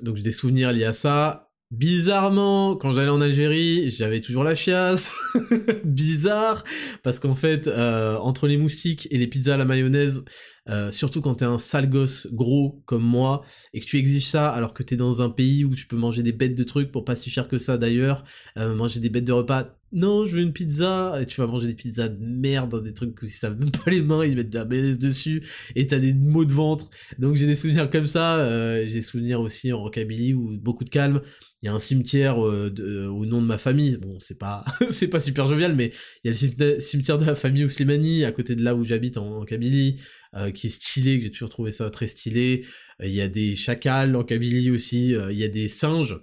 Donc 0.00 0.16
j'ai 0.16 0.22
des 0.22 0.32
souvenirs 0.32 0.72
liés 0.72 0.84
à 0.84 0.92
ça. 0.92 1.41
Bizarrement, 1.72 2.76
quand 2.76 2.92
j'allais 2.92 3.08
en 3.08 3.22
Algérie, 3.22 3.88
j'avais 3.88 4.20
toujours 4.20 4.44
la 4.44 4.54
chiasse. 4.54 5.14
Bizarre, 5.84 6.64
parce 7.02 7.18
qu'en 7.18 7.34
fait, 7.34 7.66
euh, 7.66 8.18
entre 8.18 8.46
les 8.46 8.58
moustiques 8.58 9.08
et 9.10 9.16
les 9.16 9.26
pizzas 9.26 9.54
à 9.54 9.56
la 9.56 9.64
mayonnaise, 9.64 10.22
euh, 10.68 10.92
surtout 10.92 11.20
quand 11.20 11.36
t'es 11.36 11.44
un 11.44 11.58
sale 11.58 11.88
gosse 11.88 12.28
gros 12.32 12.82
comme 12.86 13.02
moi, 13.02 13.44
et 13.74 13.80
que 13.80 13.84
tu 13.84 13.98
exiges 13.98 14.26
ça 14.26 14.48
alors 14.48 14.74
que 14.74 14.82
t'es 14.82 14.96
dans 14.96 15.20
un 15.22 15.30
pays 15.30 15.64
où 15.64 15.74
tu 15.74 15.86
peux 15.86 15.96
manger 15.96 16.22
des 16.22 16.32
bêtes 16.32 16.54
de 16.54 16.64
trucs 16.64 16.92
pour 16.92 17.04
pas 17.04 17.16
si 17.16 17.30
cher 17.30 17.48
que 17.48 17.58
ça 17.58 17.78
d'ailleurs, 17.78 18.24
euh, 18.58 18.74
manger 18.74 19.00
des 19.00 19.10
bêtes 19.10 19.24
de 19.24 19.32
repas, 19.32 19.76
non, 19.94 20.24
je 20.24 20.36
veux 20.36 20.42
une 20.42 20.54
pizza, 20.54 21.18
et 21.20 21.26
tu 21.26 21.40
vas 21.40 21.46
manger 21.46 21.66
des 21.66 21.74
pizzas 21.74 22.08
de 22.08 22.18
merde, 22.18 22.82
des 22.82 22.94
trucs 22.94 23.20
où 23.20 23.26
ils 23.26 23.30
savent 23.30 23.58
même 23.58 23.70
pas 23.70 23.90
les 23.90 24.00
mains, 24.00 24.24
ils 24.24 24.36
mettent 24.36 24.48
de 24.50 24.58
la 24.58 24.64
mayonnaise 24.64 24.98
dessus, 24.98 25.42
et 25.76 25.86
t'as 25.86 25.98
des 25.98 26.14
maux 26.14 26.46
de 26.46 26.52
ventre. 26.52 26.88
Donc 27.18 27.36
j'ai 27.36 27.46
des 27.46 27.56
souvenirs 27.56 27.90
comme 27.90 28.06
ça, 28.06 28.38
euh, 28.38 28.84
j'ai 28.86 28.94
des 28.94 29.02
souvenirs 29.02 29.40
aussi 29.40 29.72
en 29.72 29.82
rockabilly 29.82 30.32
où 30.32 30.56
beaucoup 30.58 30.84
de 30.84 30.90
calme. 30.90 31.20
Il 31.62 31.66
y 31.66 31.68
a 31.68 31.74
un 31.74 31.78
cimetière 31.78 32.38
au 32.38 33.26
nom 33.26 33.40
de 33.40 33.46
ma 33.46 33.58
famille, 33.58 33.96
bon 33.96 34.16
c'est 34.18 34.38
pas 34.38 34.64
c'est 34.90 35.06
pas 35.06 35.20
super 35.20 35.46
jovial, 35.46 35.76
mais 35.76 35.92
il 36.24 36.32
y 36.32 36.34
a 36.34 36.48
le 36.58 36.80
cimetière 36.80 37.18
de 37.18 37.24
la 37.24 37.36
famille 37.36 37.64
Ouslimani 37.64 38.24
à 38.24 38.32
côté 38.32 38.56
de 38.56 38.64
là 38.64 38.74
où 38.74 38.84
j'habite 38.84 39.16
en, 39.16 39.42
en 39.42 39.44
Kabylie. 39.44 40.00
Euh, 40.34 40.50
qui 40.50 40.68
est 40.68 40.70
stylé, 40.70 41.20
j'ai 41.20 41.30
toujours 41.30 41.50
trouvé 41.50 41.72
ça 41.72 41.90
très 41.90 42.08
stylé. 42.08 42.64
Euh, 43.02 43.06
il 43.06 43.12
y 43.12 43.20
a 43.20 43.28
des 43.28 43.54
chacals 43.54 44.16
en 44.16 44.24
Kabylie 44.24 44.70
aussi, 44.70 45.14
euh, 45.14 45.30
il 45.30 45.38
y 45.38 45.44
a 45.44 45.48
des 45.48 45.68
singes. 45.68 46.18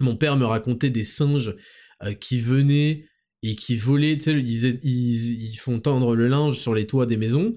Mon 0.00 0.16
père 0.16 0.36
me 0.36 0.44
racontait 0.44 0.90
des 0.90 1.04
singes 1.04 1.54
qui 2.20 2.38
venaient 2.38 3.06
et 3.42 3.56
qui 3.56 3.76
volaient, 3.76 4.16
tu 4.16 4.24
sais, 4.24 4.40
ils, 4.40 5.52
ils, 5.52 5.56
font 5.56 5.80
tendre 5.80 6.14
le 6.14 6.28
linge 6.28 6.58
sur 6.58 6.72
les 6.72 6.86
toits 6.86 7.06
des 7.06 7.16
maisons, 7.16 7.56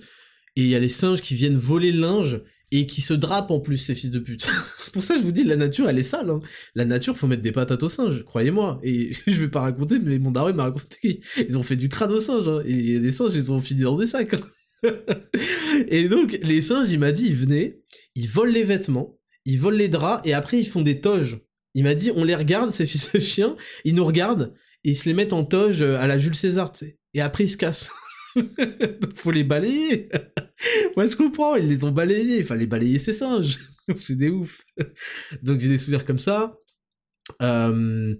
et 0.55 0.63
il 0.63 0.67
y 0.67 0.75
a 0.75 0.79
les 0.79 0.89
singes 0.89 1.21
qui 1.21 1.35
viennent 1.35 1.57
voler 1.57 1.91
le 1.91 2.01
linge 2.01 2.41
et 2.71 2.87
qui 2.87 3.01
se 3.01 3.13
drapent 3.13 3.51
en 3.51 3.59
plus, 3.59 3.77
ces 3.77 3.93
fils 3.93 4.09
de 4.09 4.17
pute. 4.17 4.49
Pour 4.93 5.03
ça, 5.03 5.17
je 5.17 5.23
vous 5.23 5.31
dis, 5.31 5.43
la 5.43 5.57
nature, 5.57 5.89
elle 5.89 5.99
est 5.99 6.03
sale. 6.03 6.29
Hein. 6.31 6.39
La 6.73 6.85
nature, 6.85 7.15
faut 7.15 7.27
mettre 7.27 7.43
des 7.43 7.51
patates 7.51 7.83
aux 7.83 7.89
singes, 7.89 8.23
croyez-moi. 8.23 8.79
Et 8.81 9.11
je 9.27 9.39
vais 9.39 9.49
pas 9.49 9.61
raconter, 9.61 9.99
mais 9.99 10.17
mon 10.17 10.31
daron 10.31 10.53
m'a 10.53 10.63
raconté 10.63 10.97
qu'ils 10.99 11.57
ont 11.57 11.63
fait 11.63 11.75
du 11.75 11.89
crâne 11.89 12.11
aux 12.11 12.21
singes. 12.21 12.47
Hein. 12.47 12.63
Et 12.65 12.97
les 12.97 13.11
singes, 13.11 13.35
ils 13.35 13.51
ont 13.51 13.59
fini 13.59 13.81
dans 13.81 13.97
des 13.97 14.07
sacs. 14.07 14.33
Hein. 14.33 14.41
et 15.87 16.07
donc, 16.07 16.37
les 16.41 16.61
singes, 16.61 16.91
il 16.91 16.99
m'a 16.99 17.11
dit, 17.11 17.27
ils 17.27 17.35
venaient, 17.35 17.81
ils 18.15 18.27
volent 18.27 18.51
les 18.51 18.63
vêtements, 18.63 19.19
ils 19.45 19.59
volent 19.59 19.77
les 19.77 19.89
draps, 19.89 20.27
et 20.27 20.33
après, 20.33 20.59
ils 20.59 20.67
font 20.67 20.81
des 20.81 21.01
toges. 21.01 21.39
Il 21.73 21.83
m'a 21.83 21.95
dit, 21.95 22.11
on 22.15 22.23
les 22.23 22.35
regarde, 22.35 22.71
ces 22.71 22.85
fils 22.85 23.11
de 23.11 23.19
chiens, 23.19 23.55
ils 23.85 23.95
nous 23.95 24.03
regardent, 24.03 24.53
et 24.83 24.91
ils 24.91 24.95
se 24.95 25.05
les 25.05 25.13
mettent 25.13 25.33
en 25.33 25.45
toge 25.45 25.81
à 25.81 26.07
la 26.07 26.17
Jules 26.17 26.35
César, 26.35 26.71
tu 26.71 26.85
sais. 26.85 26.97
Et 27.13 27.21
après, 27.21 27.45
ils 27.45 27.49
se 27.49 27.57
cassent. 27.57 27.91
donc, 28.35 29.15
faut 29.15 29.31
les 29.31 29.43
balayer. 29.43 30.09
Moi, 30.95 31.05
je 31.05 31.15
comprends, 31.15 31.55
ils 31.55 31.67
les 31.67 31.83
ont 31.83 31.91
balayés, 31.91 32.39
il 32.39 32.45
fallait 32.45 32.65
balayer 32.65 32.99
ces 32.99 33.13
singes. 33.13 33.59
C'est 33.97 34.15
des 34.15 34.29
ouf. 34.29 34.61
donc, 35.41 35.59
j'ai 35.59 35.69
des 35.69 35.79
souvenirs 35.79 36.05
comme 36.05 36.19
ça. 36.19 36.57
Euh, 37.41 38.15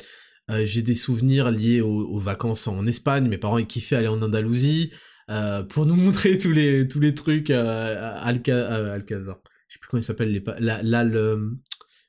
euh, 0.50 0.66
j'ai 0.66 0.82
des 0.82 0.96
souvenirs 0.96 1.52
liés 1.52 1.82
aux, 1.82 2.08
aux, 2.08 2.20
vacances 2.20 2.68
en 2.68 2.86
Espagne. 2.88 3.28
Mes 3.28 3.38
parents, 3.38 3.58
ils 3.58 3.68
kiffaient 3.68 3.96
aller 3.96 4.08
en 4.08 4.22
Andalousie. 4.22 4.92
Euh, 5.32 5.64
pour 5.64 5.86
nous 5.86 5.96
montrer 5.98 6.38
tous 6.38 6.52
les, 6.52 6.88
tous 6.88 7.00
les 7.00 7.14
trucs 7.14 7.50
à, 7.50 8.18
Alcazar. 8.20 9.00
je 9.00 9.74
sais 9.74 9.80
plus 9.80 9.90
comment 9.90 10.02
il 10.02 10.06
s'appelle, 10.06 10.44
là, 10.60 10.82
là, 10.84 11.04
le, 11.04 11.58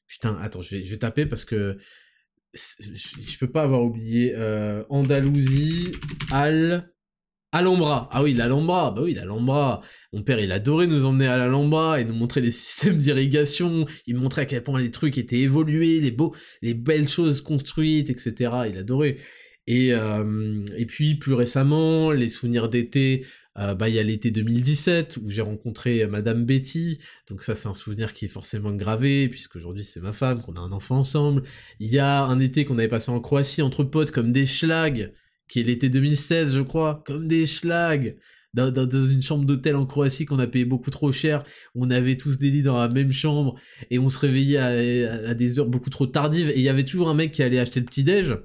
putain, 0.08 0.36
attends, 0.42 0.60
je 0.60 0.76
vais, 0.76 0.84
je 0.84 0.90
vais 0.90 0.98
taper 0.98 1.26
parce 1.26 1.44
que 1.44 1.78
je 2.54 3.38
peux 3.38 3.50
pas 3.50 3.62
avoir 3.62 3.82
oublié, 3.82 4.34
euh, 4.36 4.82
Andalousie, 4.90 5.92
Al, 6.30 6.92
Alhambra. 7.52 8.08
Ah 8.12 8.22
oui, 8.22 8.34
l'Alhambra. 8.34 8.90
Bah 8.90 9.02
oui, 9.02 9.14
l'Alhambra. 9.14 9.82
Mon 10.12 10.22
père, 10.22 10.40
il 10.40 10.52
adorait 10.52 10.86
nous 10.86 11.06
emmener 11.06 11.28
à 11.28 11.36
l'Alhambra 11.36 12.00
et 12.00 12.04
nous 12.04 12.14
montrer 12.14 12.40
les 12.40 12.52
systèmes 12.52 12.98
d'irrigation. 12.98 13.86
Il 14.06 14.16
montrait 14.16 14.42
à 14.42 14.46
quel 14.46 14.62
point 14.62 14.78
les 14.78 14.90
trucs 14.90 15.16
étaient 15.16 15.38
évolués, 15.38 16.00
les 16.00 16.10
beaux, 16.10 16.34
les 16.60 16.74
belles 16.74 17.08
choses 17.08 17.42
construites, 17.42 18.10
etc. 18.10 18.52
Il 18.70 18.78
adorait. 18.78 19.16
Et, 19.66 19.90
et 19.90 20.86
puis, 20.86 21.14
plus 21.14 21.34
récemment, 21.34 22.10
les 22.10 22.28
souvenirs 22.28 22.68
d'été, 22.68 23.24
bah, 23.54 23.88
il 23.88 23.94
y 23.94 23.98
a 23.98 24.02
l'été 24.02 24.30
2017 24.30 25.18
où 25.22 25.30
j'ai 25.30 25.42
rencontré 25.42 26.06
Madame 26.06 26.44
Betty. 26.44 26.98
Donc 27.28 27.44
ça, 27.44 27.54
c'est 27.54 27.68
un 27.68 27.74
souvenir 27.74 28.12
qui 28.12 28.24
est 28.24 28.28
forcément 28.28 28.72
gravé 28.72 29.28
puisque 29.28 29.56
aujourd'hui 29.56 29.84
c'est 29.84 30.00
ma 30.00 30.12
femme, 30.12 30.42
qu'on 30.42 30.56
a 30.56 30.60
un 30.60 30.72
enfant 30.72 30.96
ensemble. 30.96 31.44
Il 31.78 31.90
y 31.90 31.98
a 31.98 32.24
un 32.24 32.40
été 32.40 32.64
qu'on 32.64 32.78
avait 32.78 32.88
passé 32.88 33.10
en 33.10 33.20
Croatie 33.20 33.62
entre 33.62 33.84
potes 33.84 34.10
comme 34.10 34.32
des 34.32 34.46
schlags 34.46 35.12
qui 35.52 35.60
est 35.60 35.64
l'été 35.64 35.90
2016, 35.90 36.54
je 36.54 36.62
crois, 36.62 37.02
comme 37.06 37.28
des 37.28 37.46
schlags. 37.46 38.16
Dans, 38.54 38.70
dans, 38.70 39.02
une 39.02 39.22
chambre 39.22 39.44
d'hôtel 39.44 39.76
en 39.76 39.86
Croatie 39.86 40.24
qu'on 40.24 40.38
a 40.38 40.46
payé 40.46 40.64
beaucoup 40.64 40.90
trop 40.90 41.12
cher, 41.12 41.44
on 41.74 41.90
avait 41.90 42.16
tous 42.16 42.38
des 42.38 42.50
lits 42.50 42.62
dans 42.62 42.78
la 42.78 42.88
même 42.88 43.12
chambre, 43.12 43.58
et 43.90 43.98
on 43.98 44.10
se 44.10 44.18
réveillait 44.18 44.58
à, 45.06 45.34
des 45.34 45.58
heures 45.58 45.68
beaucoup 45.68 45.88
trop 45.88 46.06
tardives, 46.06 46.50
et 46.50 46.56
il 46.56 46.62
y 46.62 46.68
avait 46.68 46.84
toujours 46.84 47.08
un 47.08 47.14
mec 47.14 47.32
qui 47.32 47.42
allait 47.42 47.58
acheter 47.58 47.80
le 47.80 47.86
petit-déj, 47.86 48.36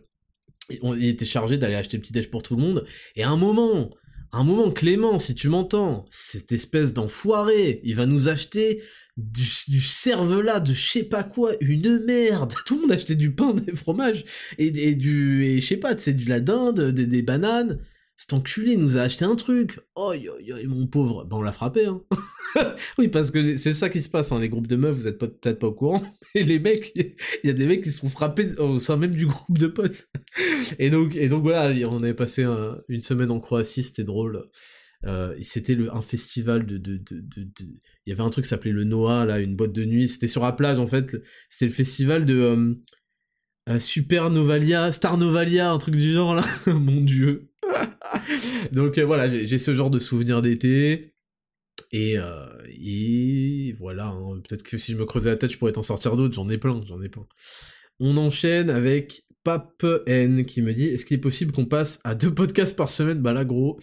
il 0.70 1.06
était 1.06 1.26
chargé 1.26 1.58
d'aller 1.58 1.76
acheter 1.76 1.98
le 1.98 2.02
petit-déj 2.02 2.30
pour 2.30 2.44
tout 2.44 2.56
le 2.56 2.62
monde, 2.62 2.86
et 3.16 3.24
un 3.24 3.38
moment, 3.38 3.90
un 4.32 4.44
moment, 4.44 4.72
Clément, 4.72 5.20
si 5.20 5.36
tu 5.36 5.50
m'entends, 5.50 6.06
cette 6.10 6.52
espèce 6.52 6.94
d'enfoiré, 6.94 7.82
il 7.84 7.96
va 7.96 8.06
nous 8.06 8.30
acheter 8.30 8.82
du, 9.18 9.44
du 9.68 9.82
cervelas 9.82 10.60
de 10.60 10.74
je 10.74 10.92
sais 10.92 11.04
pas 11.04 11.24
quoi, 11.24 11.54
une 11.60 12.04
merde. 12.06 12.54
Tout 12.66 12.76
le 12.76 12.82
monde 12.82 12.92
achetait 12.92 13.16
du 13.16 13.32
pain, 13.32 13.54
des 13.54 13.76
fromages, 13.76 14.26
et, 14.58 14.96
du, 14.96 15.46
et 15.46 15.62
je 15.62 15.66
sais 15.66 15.78
pas, 15.78 15.98
c'est 15.98 16.14
de 16.14 16.30
la 16.30 16.40
dinde, 16.40 16.92
des 16.92 17.22
bananes. 17.22 17.80
Cet 18.18 18.34
enculé 18.34 18.78
nous 18.78 18.98
a 18.98 19.02
acheté 19.02 19.26
un 19.26 19.36
truc. 19.36 19.80
Oh, 19.96 20.14
mon 20.66 20.88
pauvre. 20.88 21.26
Ben, 21.26 21.38
on 21.38 21.42
l'a 21.44 21.52
frappé, 21.52 21.86
hein. 21.86 22.02
oui, 22.98 23.10
parce 23.10 23.30
que 23.30 23.58
c'est 23.58 23.74
ça 23.74 23.90
qui 23.90 24.02
se 24.02 24.10
passe, 24.10 24.32
hein. 24.32 24.40
les 24.40 24.50
groupes 24.50 24.68
de 24.68 24.76
meufs, 24.76 24.96
vous 24.96 25.08
êtes 25.08 25.20
peut-être 25.20 25.60
pas 25.60 25.68
au 25.68 25.74
courant, 25.74 26.02
mais 26.36 26.44
les 26.44 26.60
mecs, 26.60 26.94
il 26.96 27.48
y 27.48 27.50
a 27.50 27.54
des 27.54 27.68
mecs 27.68 27.84
qui 27.84 27.92
sont 27.92 28.10
frappés 28.10 28.58
au 28.58 28.80
sein 28.80 28.98
même 28.98 29.14
du 29.14 29.28
groupe 29.28 29.58
de 29.58 29.68
potes. 29.68 30.10
et 30.80 30.90
donc, 30.90 31.16
et 31.16 31.28
voilà, 31.28 31.72
on 31.90 32.02
avait 32.02 32.16
passé 32.16 32.46
une 32.90 33.02
semaine 33.02 33.32
en 33.32 33.40
Croatie, 33.40 33.84
c'était 33.84 34.04
drôle. 34.04 34.50
Euh, 35.06 35.36
c'était 35.44 35.78
un 35.92 36.02
festival 36.02 36.66
de, 36.66 36.80
Il 38.06 38.10
y 38.10 38.12
avait 38.12 38.24
un 38.24 38.30
truc 38.30 38.46
qui 38.46 38.50
s'appelait 38.50 38.72
le 38.72 38.84
Noah, 38.84 39.26
là, 39.26 39.40
une 39.40 39.56
boîte 39.56 39.74
de 39.74 39.86
nuit. 39.86 40.08
C'était 40.08 40.28
sur 40.28 40.42
la 40.42 40.52
plage, 40.52 40.80
en 40.80 40.88
fait. 40.88 41.16
C'était 41.50 41.68
le 41.68 41.72
festival 41.72 42.26
de 42.26 42.36
euh, 42.36 42.74
euh, 43.70 43.80
Super 43.80 44.30
Novalia, 44.30 44.92
Star 44.92 45.18
Novalia, 45.18 45.72
un 45.72 45.78
truc 45.78 45.96
du 45.96 46.14
genre, 46.14 46.36
là. 46.36 46.44
Mon 46.66 47.02
dieu. 47.02 47.52
Donc 48.72 48.98
voilà, 49.00 49.30
j'ai 49.30 49.58
ce 49.58 49.76
genre 49.76 49.90
de 49.90 50.00
souvenirs 50.00 50.42
d'été. 50.42 51.14
Et, 51.92 52.16
et 52.70 53.74
voilà, 53.78 54.08
hein. 54.08 54.42
peut-être 54.48 54.64
que 54.64 54.78
si 54.78 54.92
je 54.92 54.98
me 54.98 55.06
creusais 55.06 55.30
la 55.30 55.38
tête, 55.38 55.52
je 55.52 55.58
pourrais 55.58 55.72
t'en 55.72 55.84
sortir 55.84 56.18
d'autres. 56.18 56.36
J'en 56.36 56.50
ai 56.50 56.58
plein, 56.58 56.82
j'en 56.88 57.02
ai 57.02 57.10
plein. 57.10 57.26
On 58.00 58.18
enchaîne 58.18 58.70
avec 58.70 59.24
Pape 59.44 59.86
N 60.06 60.46
qui 60.46 60.62
me 60.62 60.74
dit 60.74 60.86
Est-ce 60.86 61.06
qu'il 61.06 61.16
est 61.16 61.22
possible 61.22 61.52
qu'on 61.52 61.66
passe 61.66 62.00
à 62.04 62.16
deux 62.16 62.34
podcasts 62.34 62.76
par 62.76 62.90
semaine? 62.90 63.22
Bah 63.22 63.34
là, 63.34 63.46
gros, 63.46 63.80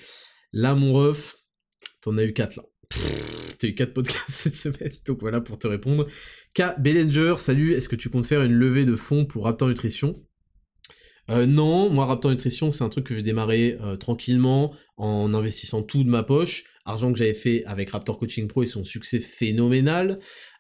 Là, 0.57 0.77
mon 0.77 0.93
ref, 0.93 1.35
t'en 2.01 2.17
as 2.17 2.23
eu 2.23 2.33
4 2.33 2.57
là. 2.57 2.63
T'as 3.59 3.67
eu 3.67 3.75
4 3.75 3.93
podcasts 3.93 4.25
cette 4.31 4.55
semaine, 4.55 4.93
donc 5.05 5.21
voilà 5.21 5.41
pour 5.41 5.59
te 5.59 5.67
répondre. 5.67 6.07
K. 6.55 6.79
Bellinger, 6.79 7.35
salut, 7.39 7.73
est-ce 7.73 7.89
que 7.89 7.97
tu 7.97 8.09
comptes 8.09 8.27
faire 8.27 8.43
une 8.43 8.53
levée 8.53 8.85
de 8.85 8.95
fonds 8.95 9.27
pour 9.27 9.45
Raptor 9.45 9.69
Nutrition? 9.69 10.23
Euh, 11.31 11.47
non, 11.47 11.91
moi 11.91 12.07
Raptor 12.07 12.31
Nutrition 12.31 12.71
c'est 12.71 12.85
un 12.85 12.89
truc 12.89 13.07
que 13.07 13.15
j'ai 13.15 13.23
démarré 13.23 13.79
euh, 13.81 13.97
tranquillement 13.97 14.75
en 14.97 15.33
investissant 15.35 15.83
tout 15.83 16.05
de 16.05 16.09
ma 16.09 16.23
poche, 16.23 16.65
argent 16.85 17.13
que 17.13 17.19
j'avais 17.19 17.35
fait 17.35 17.65
avec 17.67 17.91
Raptor 17.91 18.19
Coaching 18.19 18.47
Pro 18.47 18.63
et 18.63 18.67
son 18.67 18.85
succès 18.85 19.21
phénoménal. 19.21 20.19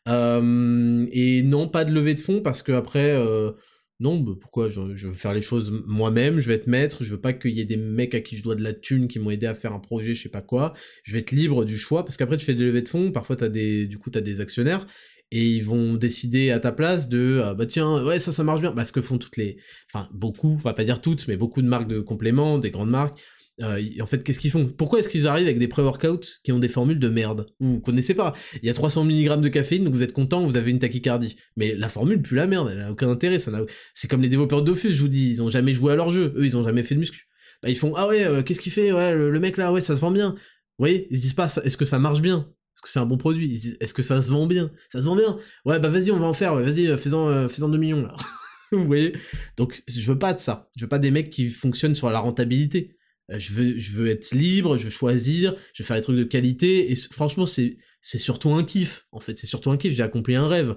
Euh, 0.09 1.07
et 1.13 1.43
non, 1.43 1.69
pas 1.69 1.85
de 1.85 1.93
levée 1.93 2.15
de 2.15 2.21
fonds 2.21 2.43
parce 2.43 2.63
que 2.63 2.73
après, 2.73 3.13
euh, 3.15 3.53
non, 4.01 4.19
bah, 4.19 4.33
pourquoi? 4.39 4.69
Je, 4.71 4.81
veux 4.81 5.15
faire 5.15 5.33
les 5.33 5.43
choses 5.43 5.73
moi-même, 5.87 6.39
je 6.41 6.49
vais 6.49 6.55
être 6.55 6.67
maître, 6.67 7.05
je 7.05 7.15
veux 7.15 7.21
pas 7.21 7.33
qu'il 7.33 7.53
y 7.53 7.61
ait 7.61 7.65
des 7.65 7.77
mecs 7.77 8.15
à 8.15 8.21
qui 8.21 8.37
je 8.37 8.43
dois 8.43 8.55
de 8.55 8.63
la 8.63 8.73
thune 8.73 9.09
qui 9.09 9.19
m'ont 9.19 9.31
aidé 9.31 9.47
à 9.47 9.55
faire 9.55 9.73
un 9.73 9.81
projet, 9.81 10.15
je 10.15 10.23
sais 10.23 10.29
pas 10.29 10.43
quoi. 10.43 10.73
Je 11.05 11.13
vais 11.13 11.21
être 11.21 11.31
libre 11.31 11.65
du 11.65 11.79
choix, 11.79 12.05
parce 12.05 12.17
qu'après 12.17 12.37
tu 12.37 12.45
fais 12.45 12.55
des 12.55 12.65
levées 12.65 12.83
de 12.83 12.89
fonds, 12.89 13.13
parfois 13.13 13.37
t'as 13.37 13.49
des, 13.49 13.87
du 13.87 13.99
coup 13.99 14.11
t'as 14.11 14.21
des 14.21 14.41
actionnaires, 14.41 14.87
et 15.35 15.45
ils 15.45 15.65
vont 15.65 15.95
décider 15.95 16.53
à 16.53 16.61
ta 16.61 16.71
place 16.71 17.09
de 17.09 17.41
ah 17.45 17.55
bah 17.55 17.67
tiens 17.67 18.05
ouais 18.05 18.21
ça 18.21 18.31
ça 18.31 18.45
marche 18.45 18.61
bien 18.61 18.71
parce 18.71 18.93
que 18.93 19.01
font 19.01 19.19
toutes 19.19 19.37
les 19.37 19.59
enfin 19.93 20.09
beaucoup 20.13 20.53
on 20.53 20.57
va 20.59 20.75
pas 20.75 20.85
dire 20.85 21.01
toutes 21.01 21.27
mais 21.27 21.37
beaucoup 21.37 21.61
de 21.61 21.67
marques 21.67 21.89
de 21.89 21.99
compléments 22.01 22.59
des 22.59 22.71
grandes 22.71 22.91
marques 22.91 23.19
euh, 23.63 23.81
en 24.01 24.07
fait, 24.07 24.25
qu'est-ce 24.25 24.41
qu'ils 24.41 24.51
font? 24.51 24.67
Pourquoi 24.67 24.99
est-ce 24.99 25.09
qu'ils 25.09 25.29
arrivent 25.29 25.47
avec 25.47 25.59
des 25.59 25.69
pré-workouts 25.69 26.41
qui 26.43 26.51
ont 26.51 26.59
des 26.59 26.69
formules 26.69 26.99
de 26.99 27.09
merde? 27.09 27.47
Vous 27.61 27.81
connaissez 27.81 28.15
pas. 28.15 28.33
Il 28.63 28.67
y 28.67 28.71
a 28.71 28.75
300 28.75 29.05
mg 29.05 29.41
de 29.41 29.49
caféine, 29.49 29.85
donc 29.85 29.95
vous 29.95 30.03
êtes 30.03 30.13
content, 30.13 30.43
vous 30.43 30.57
avez 30.57 30.73
une 30.73 30.81
tachycardie. 30.81 31.37
Mais 31.57 31.75
la 31.75 31.89
formule 31.89 32.21
plus 32.21 32.37
la 32.37 32.49
merde, 32.49 32.71
elle 32.73 32.81
a 32.81 32.91
aucun 32.91 33.09
intérêt. 33.09 33.39
Ça 33.39 33.53
C'est 33.95 34.09
comme 34.09 34.23
les 34.23 34.29
développeurs 34.29 34.63
de 34.63 34.75
je 34.75 35.01
vous 35.01 35.09
dis, 35.09 35.31
ils 35.31 35.43
ont 35.43 35.51
jamais 35.51 35.73
joué 35.73 35.93
à 35.93 35.97
leur 35.97 36.11
jeu. 36.11 36.35
Eux, 36.37 36.45
ils 36.45 36.57
ont 36.57 36.65
jamais 36.65 36.83
fait 36.83 36.97
de 36.97 37.01
muscu. 37.01 37.29
Bah, 37.63 37.71
ils 37.71 37.77
font 37.77 37.95
ah 37.97 38.09
ouais, 38.09 38.25
euh, 38.25 38.43
qu'est-ce 38.43 38.61
qu'il 38.61 38.73
fait? 38.73 38.93
Ouais, 38.93 39.15
le, 39.15 39.39
mec 39.41 39.57
là, 39.57 39.73
ouais, 39.73 39.81
ça 39.81 39.95
se 39.95 40.01
vend 40.01 40.11
bien. 40.11 40.31
Vous 40.31 40.39
voyez 40.81 41.07
Ils 41.11 41.19
se 41.19 41.23
disent 41.23 41.35
pas, 41.35 41.47
est-ce 41.65 41.77
que 41.77 41.85
ça 41.85 42.01
marche 42.01 42.21
bien? 42.21 42.49
Que 42.85 42.91
c'est 42.93 43.01
un 43.01 43.07
bon 43.07 43.17
produit 43.17 43.77
est-ce 43.81 43.95
que 43.95 44.03
ça 44.03 44.23
se 44.23 44.31
vend 44.31 44.47
bien? 44.47 44.71
Ça 44.93 45.01
se 45.01 45.05
vend 45.05 45.17
bien 45.17 45.39
Ouais, 45.65 45.81
bah 45.81 45.89
vas-y, 45.89 46.11
on 46.11 46.19
va 46.19 46.27
en 46.27 46.33
faire. 46.33 46.55
vas-y, 46.55 46.87
euh, 46.87 46.97
fais-en, 46.97 47.49
fais 47.49 47.61
2 47.61 47.79
millions 47.79 48.03
là. 48.03 48.15
vous 48.73 48.85
voyez? 48.85 49.15
Donc, 49.57 49.83
je 49.89 50.07
veux 50.11 50.19
pas 50.19 50.35
de 50.35 50.41
ça. 50.41 50.71
Je 50.77 50.85
veux 50.85 50.89
pas 50.89 50.99
des 50.99 51.11
mecs 51.11 51.31
qui 51.31 51.49
fonctionnent 51.49 51.95
sur 51.95 52.11
la 52.11 52.19
rentabilité. 52.19 52.97
Euh, 53.31 53.39
je 53.39 53.53
veux, 53.53 53.79
je 53.79 53.91
veux 53.93 54.09
être 54.09 54.33
libre, 54.33 54.77
je 54.77 54.85
veux 54.85 54.91
choisir, 54.91 55.55
je 55.73 55.83
veux 55.83 55.87
faire 55.87 55.97
des 55.97 56.03
trucs 56.03 56.17
de 56.17 56.25
qualité, 56.25 56.91
et 56.93 56.95
franchement, 56.97 57.47
c'est 57.47 57.79
surtout 58.03 58.53
un 58.53 58.65
kiff, 58.65 59.07
en 59.13 59.21
fait, 59.21 59.39
c'est 59.39 59.47
surtout 59.47 59.71
un 59.71 59.77
kiff, 59.77 59.95
j'ai 59.95 60.03
accompli 60.03 60.35
un 60.35 60.47
rêve. 60.47 60.77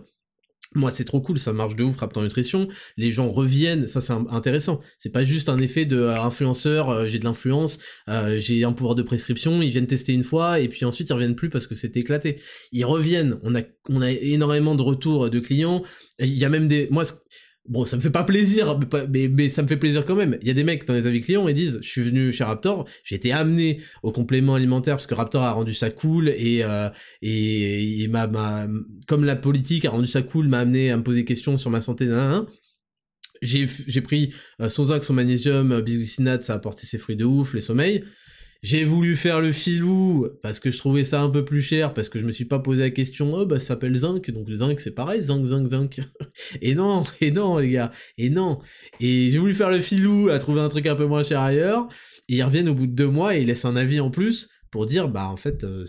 Moi, 0.76 0.92
c'est 0.92 1.06
trop 1.06 1.22
cool, 1.22 1.40
ça 1.40 1.54
marche 1.54 1.76
de 1.76 1.84
ouf, 1.84 1.96
Raptor 1.96 2.24
Nutrition, 2.24 2.68
les 2.98 3.12
gens 3.12 3.30
reviennent, 3.30 3.88
ça 3.88 4.02
c'est 4.02 4.14
intéressant. 4.14 4.82
C'est 4.98 5.12
pas 5.12 5.24
juste 5.24 5.48
un 5.50 5.58
effet 5.60 5.86
de 5.86 5.98
euh, 5.98 6.22
influenceur, 6.22 6.90
euh, 6.90 7.08
j'ai 7.08 7.20
de 7.20 7.24
l'influence, 7.24 7.80
j'ai 8.38 8.64
un 8.64 8.74
pouvoir 8.74 8.96
de 8.96 9.04
prescription, 9.04 9.62
ils 9.62 9.72
viennent 9.72 9.88
tester 9.88 10.14
une 10.14 10.24
fois, 10.24 10.60
et 10.60 10.68
puis 10.68 10.84
ensuite 10.86 11.10
ils 11.10 11.14
reviennent 11.14 11.36
plus 11.36 11.50
parce 11.50 11.68
que 11.68 11.76
c'est 11.76 11.96
éclaté. 11.96 12.42
Ils 12.72 12.86
reviennent, 12.86 13.40
on 13.44 13.56
a, 13.56 13.62
on 13.90 14.02
a 14.02 14.12
énormément 14.12 14.76
de 14.76 14.82
retours 14.82 15.30
de 15.30 15.40
clients, 15.40 15.84
il 16.20 16.38
y 16.38 16.46
a 16.46 16.50
même 16.50 16.68
des... 16.68 16.88
Moi, 16.92 17.04
Bon, 17.68 17.84
ça 17.84 17.98
me 17.98 18.02
fait 18.02 18.10
pas 18.10 18.24
plaisir, 18.24 18.80
mais, 19.10 19.28
mais, 19.28 19.50
ça 19.50 19.62
me 19.62 19.68
fait 19.68 19.78
plaisir 19.78 20.06
quand 20.06 20.16
même. 20.16 20.38
Il 20.42 20.48
y 20.48 20.52
a 20.52 20.54
des 20.54 20.64
mecs 20.64 20.86
dans 20.88 20.94
les 20.94 21.06
avis 21.06 21.20
clients, 21.20 21.48
ils 21.50 21.54
disent, 21.54 21.80
je 21.82 21.90
suis 21.90 22.02
venu 22.02 22.32
chez 22.32 22.46
Raptor, 22.46 22.88
j'ai 23.04 23.16
été 23.16 23.34
amené 23.34 23.82
au 24.04 24.12
complément 24.14 24.56
alimentaire 24.56 24.96
parce 24.96 25.08
que 25.08 25.16
Raptor 25.16 25.44
a 25.44 25.52
rendu 25.52 25.74
ça 25.74 25.90
cool 25.90 26.30
et 26.30 26.64
euh, 26.64 26.90
et, 27.22 28.04
et 28.04 28.08
ma, 28.08 28.68
comme 29.08 29.26
la 29.26 29.36
politique 29.36 29.84
a 29.84 29.90
rendu 29.90 30.08
ça 30.08 30.22
cool, 30.22 30.48
m'a 30.48 30.60
amené 30.60 30.92
à 30.92 30.98
me 30.98 31.04
poser 31.04 31.20
des 31.20 31.26
questions 31.26 31.58
sur 31.58 31.70
ma 31.70 31.82
santé. 31.82 32.08
J'ai 33.42 34.02
pris 34.02 34.34
euh, 34.62 34.70
son 34.70 34.86
zinc, 34.86 35.04
son 35.04 35.14
magnésium, 35.14 35.82
bisglycinate, 35.82 36.44
ça 36.44 36.54
a 36.54 36.56
apporté 36.56 36.88
ses 36.88 36.98
fruits 36.98 37.18
de 37.18 37.26
ouf, 37.26 37.54
les 37.54 37.62
sommeils. 37.62 38.04
J'ai 38.64 38.84
voulu 38.84 39.16
faire 39.16 39.40
le 39.40 39.52
filou 39.52 40.28
parce 40.42 40.60
que 40.60 40.72
je 40.72 40.78
trouvais 40.78 41.06
ça 41.06 41.22
un 41.22 41.30
peu 41.30 41.46
plus 41.46 41.62
cher, 41.62 41.94
parce 41.94 42.10
que 42.10 42.20
je 42.20 42.26
me 42.26 42.32
suis 42.32 42.46
pas 42.46 42.60
posé 42.60 42.82
la 42.82 42.90
question, 42.90 43.32
oh 43.34 43.46
bah 43.46 43.60
ça 43.60 43.68
s'appelle 43.68 43.96
zinc, 43.96 44.32
donc 44.32 44.50
zinc 44.52 44.80
c'est 44.80 44.96
pareil, 44.96 45.22
zinc, 45.24 45.46
zinc, 45.46 45.68
zinc. 45.68 46.00
Et 46.62 46.76
non, 46.76 47.04
et 47.22 47.32
non 47.32 47.58
les 47.58 47.72
gars, 47.72 47.92
et 48.18 48.30
non. 48.30 48.60
Et 49.00 49.30
j'ai 49.32 49.38
voulu 49.38 49.54
faire 49.54 49.70
le 49.70 49.80
filou 49.80 50.30
à 50.30 50.40
trouver 50.40 50.62
un 50.62 50.70
truc 50.70 50.88
un 50.88 50.96
peu 50.96 51.06
moins 51.06 51.24
cher 51.24 51.42
ailleurs, 51.42 51.88
et 52.30 52.36
ils 52.38 52.44
reviennent 52.44 52.70
au 52.70 52.74
bout 52.74 52.88
de 52.88 52.94
deux 52.94 53.08
mois 53.08 53.36
et 53.36 53.42
ils 53.42 53.48
laissent 53.48 53.66
un 53.66 53.76
avis 53.76 54.00
en 54.00 54.10
plus 54.12 54.50
pour 54.72 54.86
dire 54.86 55.08
bah 55.08 55.30
en 55.30 55.38
fait 55.38 55.64
euh, 55.64 55.86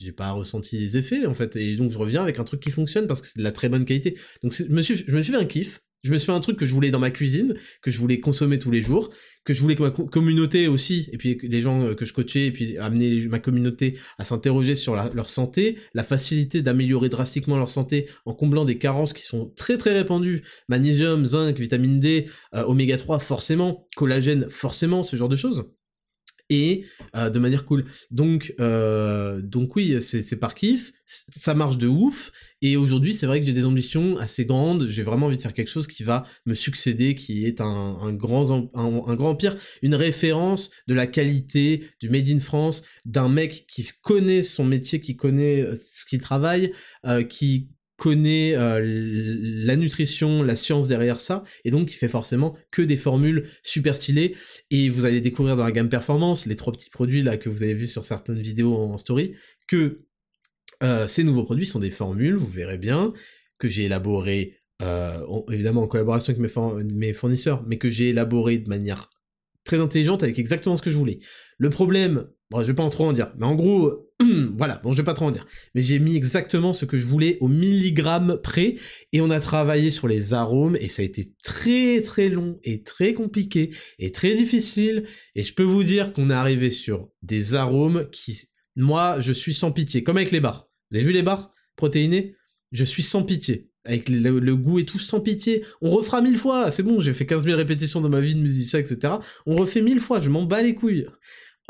j'ai 0.00 0.12
pas 0.12 0.32
ressenti 0.32 0.78
les 0.78 0.96
effets 0.96 1.26
en 1.26 1.34
fait, 1.34 1.56
et 1.56 1.76
donc 1.76 1.90
je 1.90 1.98
reviens 1.98 2.22
avec 2.22 2.38
un 2.38 2.44
truc 2.44 2.60
qui 2.60 2.70
fonctionne 2.70 3.06
parce 3.06 3.20
que 3.20 3.26
c'est 3.28 3.38
de 3.38 3.44
la 3.44 3.52
très 3.52 3.68
bonne 3.68 3.84
qualité. 3.84 4.18
Donc 4.42 4.54
je 4.54 4.64
me 4.64 4.82
je 4.82 5.14
me 5.14 5.22
suis 5.22 5.32
fait 5.32 5.38
un 5.38 5.44
kiff, 5.44 5.80
je 6.02 6.12
me 6.12 6.18
suis 6.18 6.26
fait 6.26 6.32
un 6.32 6.40
truc 6.40 6.58
que 6.58 6.66
je 6.66 6.74
voulais 6.74 6.90
dans 6.90 6.98
ma 6.98 7.10
cuisine, 7.10 7.54
que 7.80 7.90
je 7.90 7.98
voulais 7.98 8.20
consommer 8.20 8.58
tous 8.58 8.70
les 8.70 8.82
jours, 8.82 9.10
que 9.44 9.54
je 9.54 9.60
voulais 9.60 9.74
que 9.74 9.82
ma 9.82 9.90
communauté 9.90 10.68
aussi, 10.68 11.08
et 11.12 11.16
puis 11.16 11.38
les 11.42 11.60
gens 11.60 11.82
euh, 11.82 11.94
que 11.94 12.04
je 12.04 12.12
coachais, 12.12 12.46
et 12.46 12.50
puis 12.52 12.78
amener 12.78 13.26
ma 13.28 13.38
communauté 13.38 13.98
à 14.18 14.24
s'interroger 14.24 14.76
sur 14.76 14.94
leur 14.94 15.30
santé, 15.30 15.78
la 15.94 16.02
facilité 16.02 16.62
d'améliorer 16.62 17.08
drastiquement 17.08 17.56
leur 17.56 17.68
santé 17.68 18.08
en 18.24 18.34
comblant 18.34 18.64
des 18.64 18.78
carences 18.78 19.12
qui 19.12 19.22
sont 19.22 19.52
très 19.56 19.76
très 19.76 19.92
répandues, 19.92 20.42
magnésium, 20.68 21.26
zinc, 21.26 21.58
vitamine 21.58 22.00
D, 22.00 22.26
euh, 22.54 22.64
oméga 22.64 22.96
3 22.96 23.18
forcément, 23.18 23.88
collagène 23.96 24.48
forcément, 24.48 25.02
ce 25.02 25.16
genre 25.16 25.28
de 25.28 25.36
choses. 25.36 25.64
Et 26.52 26.84
euh, 27.16 27.30
de 27.30 27.38
manière 27.38 27.64
cool. 27.64 27.86
Donc, 28.10 28.54
euh, 28.60 29.40
donc 29.40 29.74
oui, 29.74 30.00
c'est 30.00 30.36
par 30.36 30.54
kiff, 30.54 30.92
ça 31.06 31.54
marche 31.54 31.78
de 31.78 31.88
ouf, 31.88 32.30
et 32.60 32.76
aujourd'hui 32.76 33.14
c'est 33.14 33.26
vrai 33.26 33.40
que 33.40 33.46
j'ai 33.46 33.52
des 33.52 33.64
ambitions 33.64 34.18
assez 34.18 34.44
grandes, 34.44 34.86
j'ai 34.86 35.02
vraiment 35.02 35.26
envie 35.26 35.36
de 35.36 35.42
faire 35.42 35.54
quelque 35.54 35.70
chose 35.70 35.86
qui 35.86 36.02
va 36.02 36.24
me 36.46 36.54
succéder, 36.54 37.14
qui 37.14 37.46
est 37.46 37.60
un, 37.60 38.12
grand, 38.12 38.70
un, 38.74 39.14
grand 39.14 39.30
empire, 39.30 39.56
une 39.82 39.94
référence 39.94 40.70
de 40.86 40.94
la 40.94 41.06
qualité, 41.06 41.84
du 42.00 42.10
Made 42.10 42.28
in 42.28 42.38
France, 42.38 42.82
d'un 43.04 43.28
mec 43.28 43.66
qui 43.66 43.88
connaît 44.02 44.42
son 44.42 44.64
métier, 44.64 45.00
qui 45.00 45.16
connaît 45.16 45.62
euh, 45.62 45.74
ce 45.74 46.04
qu'il 46.04 46.20
travaille, 46.20 46.72
qui 47.28 47.68
connaît 48.02 48.56
euh, 48.56 48.80
la 48.82 49.76
nutrition, 49.76 50.42
la 50.42 50.56
science 50.56 50.88
derrière 50.88 51.20
ça, 51.20 51.44
et 51.64 51.70
donc 51.70 51.94
il 51.94 51.96
fait 51.96 52.08
forcément 52.08 52.56
que 52.72 52.82
des 52.82 52.96
formules 52.96 53.48
super 53.62 53.94
stylées, 53.94 54.34
et 54.72 54.88
vous 54.88 55.04
allez 55.04 55.20
découvrir 55.20 55.56
dans 55.56 55.62
la 55.62 55.70
gamme 55.70 55.88
performance, 55.88 56.46
les 56.46 56.56
trois 56.56 56.72
petits 56.72 56.90
produits 56.90 57.22
là 57.22 57.36
que 57.36 57.48
vous 57.48 57.62
avez 57.62 57.74
vus 57.74 57.86
sur 57.86 58.04
certaines 58.04 58.42
vidéos 58.42 58.74
en 58.74 58.96
story, 58.96 59.36
que 59.68 60.00
euh, 60.82 61.06
ces 61.06 61.22
nouveaux 61.22 61.44
produits 61.44 61.64
sont 61.64 61.78
des 61.78 61.90
formules, 61.90 62.34
vous 62.34 62.50
verrez 62.50 62.76
bien, 62.76 63.12
que 63.60 63.68
j'ai 63.68 63.84
élaboré 63.84 64.56
euh, 64.82 65.24
évidemment 65.52 65.82
en 65.82 65.86
collaboration 65.86 66.34
avec 66.34 66.42
mes, 66.42 66.84
mes 66.92 67.12
fournisseurs, 67.12 67.62
mais 67.68 67.78
que 67.78 67.88
j'ai 67.88 68.08
élaboré 68.08 68.58
de 68.58 68.68
manière 68.68 69.10
très 69.62 69.78
intelligente 69.78 70.24
avec 70.24 70.40
exactement 70.40 70.76
ce 70.76 70.82
que 70.82 70.90
je 70.90 70.96
voulais. 70.96 71.20
Le 71.56 71.70
problème, 71.70 72.26
bon, 72.52 72.60
je 72.60 72.66
vais 72.66 72.74
pas 72.74 72.84
en 72.84 72.90
trop 72.90 73.06
en 73.06 73.12
dire, 73.12 73.32
mais 73.38 73.46
en 73.46 73.54
gros, 73.54 74.06
voilà, 74.56 74.80
bon, 74.84 74.92
je 74.92 74.98
vais 74.98 75.04
pas 75.04 75.14
trop 75.14 75.26
en 75.26 75.30
dire, 75.30 75.46
mais 75.74 75.82
j'ai 75.82 75.98
mis 75.98 76.14
exactement 76.14 76.72
ce 76.72 76.84
que 76.84 76.98
je 76.98 77.06
voulais 77.06 77.38
au 77.40 77.48
milligramme 77.48 78.38
près, 78.42 78.76
et 79.12 79.20
on 79.20 79.30
a 79.30 79.40
travaillé 79.40 79.90
sur 79.90 80.06
les 80.06 80.34
arômes, 80.34 80.76
et 80.76 80.88
ça 80.88 81.02
a 81.02 81.04
été 81.04 81.32
très 81.42 82.02
très 82.02 82.28
long, 82.28 82.60
et 82.62 82.82
très 82.82 83.14
compliqué, 83.14 83.74
et 83.98 84.12
très 84.12 84.34
difficile, 84.34 85.04
et 85.34 85.42
je 85.42 85.54
peux 85.54 85.62
vous 85.62 85.82
dire 85.82 86.12
qu'on 86.12 86.30
est 86.30 86.34
arrivé 86.34 86.70
sur 86.70 87.08
des 87.22 87.54
arômes 87.54 88.08
qui, 88.12 88.38
moi, 88.76 89.20
je 89.20 89.32
suis 89.32 89.54
sans 89.54 89.72
pitié, 89.72 90.02
comme 90.02 90.16
avec 90.16 90.30
les 90.30 90.40
bars. 90.40 90.66
Vous 90.90 90.98
avez 90.98 91.06
vu 91.06 91.12
les 91.12 91.22
bars 91.22 91.52
protéinés 91.76 92.36
Je 92.70 92.84
suis 92.84 93.02
sans 93.02 93.22
pitié. 93.22 93.70
Avec 93.84 94.08
le, 94.08 94.54
goût 94.54 94.78
et 94.78 94.84
tout, 94.84 95.00
sans 95.00 95.20
pitié. 95.20 95.64
On 95.80 95.90
refera 95.90 96.20
mille 96.20 96.38
fois, 96.38 96.70
c'est 96.70 96.84
bon, 96.84 97.00
j'ai 97.00 97.12
fait 97.12 97.26
15 97.26 97.44
000 97.44 97.56
répétitions 97.56 98.00
dans 98.00 98.08
ma 98.08 98.20
vie 98.20 98.36
de 98.36 98.40
musicien, 98.40 98.78
etc. 98.78 99.14
On 99.44 99.56
refait 99.56 99.82
mille 99.82 99.98
fois, 99.98 100.20
je 100.20 100.30
m'en 100.30 100.44
bats 100.44 100.62
les 100.62 100.74
couilles. 100.74 101.06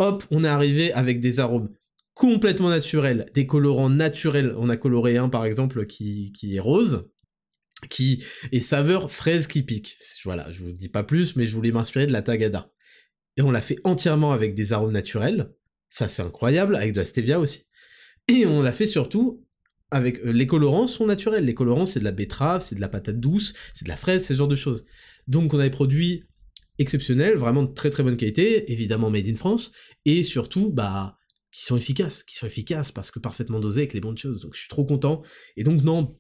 Hop, 0.03 0.25
on 0.33 0.43
est 0.43 0.49
arrivé 0.49 0.93
avec 0.95 1.21
des 1.21 1.39
arômes 1.39 1.69
complètement 2.15 2.71
naturel, 2.71 3.27
des 3.35 3.47
colorants 3.47 3.89
naturels. 3.89 4.53
On 4.57 4.69
a 4.69 4.77
coloré 4.77 5.17
un 5.17 5.29
par 5.29 5.45
exemple 5.45 5.87
qui, 5.87 6.33
qui 6.33 6.57
est 6.57 6.61
rose, 6.61 7.09
qui 7.89 8.25
est 8.51 8.59
saveur 8.59 9.13
fraise 9.13 9.47
qui 9.47 9.63
pique. 9.63 9.97
Voilà, 10.25 10.51
je 10.51 10.59
vous 10.59 10.73
dis 10.73 10.89
pas 10.89 11.05
plus, 11.05 11.37
mais 11.37 11.47
je 11.47 11.55
voulais 11.55 11.71
m'inspirer 11.71 12.09
de 12.09 12.13
la 12.13 12.21
Tagada. 12.21 12.73
Et 13.37 13.43
on 13.43 13.53
l'a 13.53 13.61
fait 13.61 13.79
entièrement 13.85 14.33
avec 14.33 14.57
des 14.57 14.73
arômes 14.73 14.91
naturels. 14.91 15.53
Ça 15.89 16.09
c'est 16.09 16.23
incroyable, 16.23 16.75
avec 16.75 16.95
de 16.95 16.99
la 16.99 17.05
stevia 17.05 17.39
aussi. 17.39 17.69
Et 18.27 18.45
on 18.45 18.61
l'a 18.61 18.73
fait 18.73 18.89
surtout 18.89 19.47
avec 19.93 20.19
euh, 20.27 20.33
les 20.33 20.49
colorants 20.49 20.89
sont 20.89 21.07
naturels. 21.07 21.45
Les 21.45 21.55
colorants 21.55 21.87
c'est 21.87 22.01
de 22.01 22.05
la 22.05 22.11
betterave, 22.11 22.63
c'est 22.63 22.75
de 22.75 22.81
la 22.81 22.89
patate 22.89 23.21
douce, 23.21 23.55
c'est 23.73 23.85
de 23.85 23.89
la 23.89 23.97
fraise, 23.97 24.27
ce 24.27 24.35
genre 24.35 24.49
de 24.49 24.57
choses. 24.57 24.85
Donc 25.29 25.55
on 25.55 25.61
a 25.61 25.63
des 25.63 25.71
produits 25.71 26.25
exceptionnels, 26.79 27.37
vraiment 27.37 27.63
de 27.63 27.73
très 27.73 27.91
très 27.91 28.03
bonne 28.03 28.17
qualité, 28.17 28.71
évidemment 28.73 29.11
made 29.11 29.29
in 29.29 29.37
France, 29.37 29.73
et 30.05 30.23
surtout 30.23 30.71
bah 30.71 31.17
qui 31.53 31.67
sont 31.67 31.77
efficaces, 31.77 32.23
qui 32.23 32.35
sont 32.35 32.47
efficaces 32.47 32.91
parce 32.93 33.11
que 33.11 33.19
parfaitement 33.19 33.61
dosés 33.61 33.83
avec 33.83 33.93
les 33.93 34.01
bonnes 34.01 34.17
choses. 34.17 34.41
Donc 34.41 34.55
je 34.55 34.61
suis 34.61 34.71
trop 34.71 34.87
content. 34.87 35.23
Et 35.59 35.65
donc 35.65 35.83
non, 35.83 36.19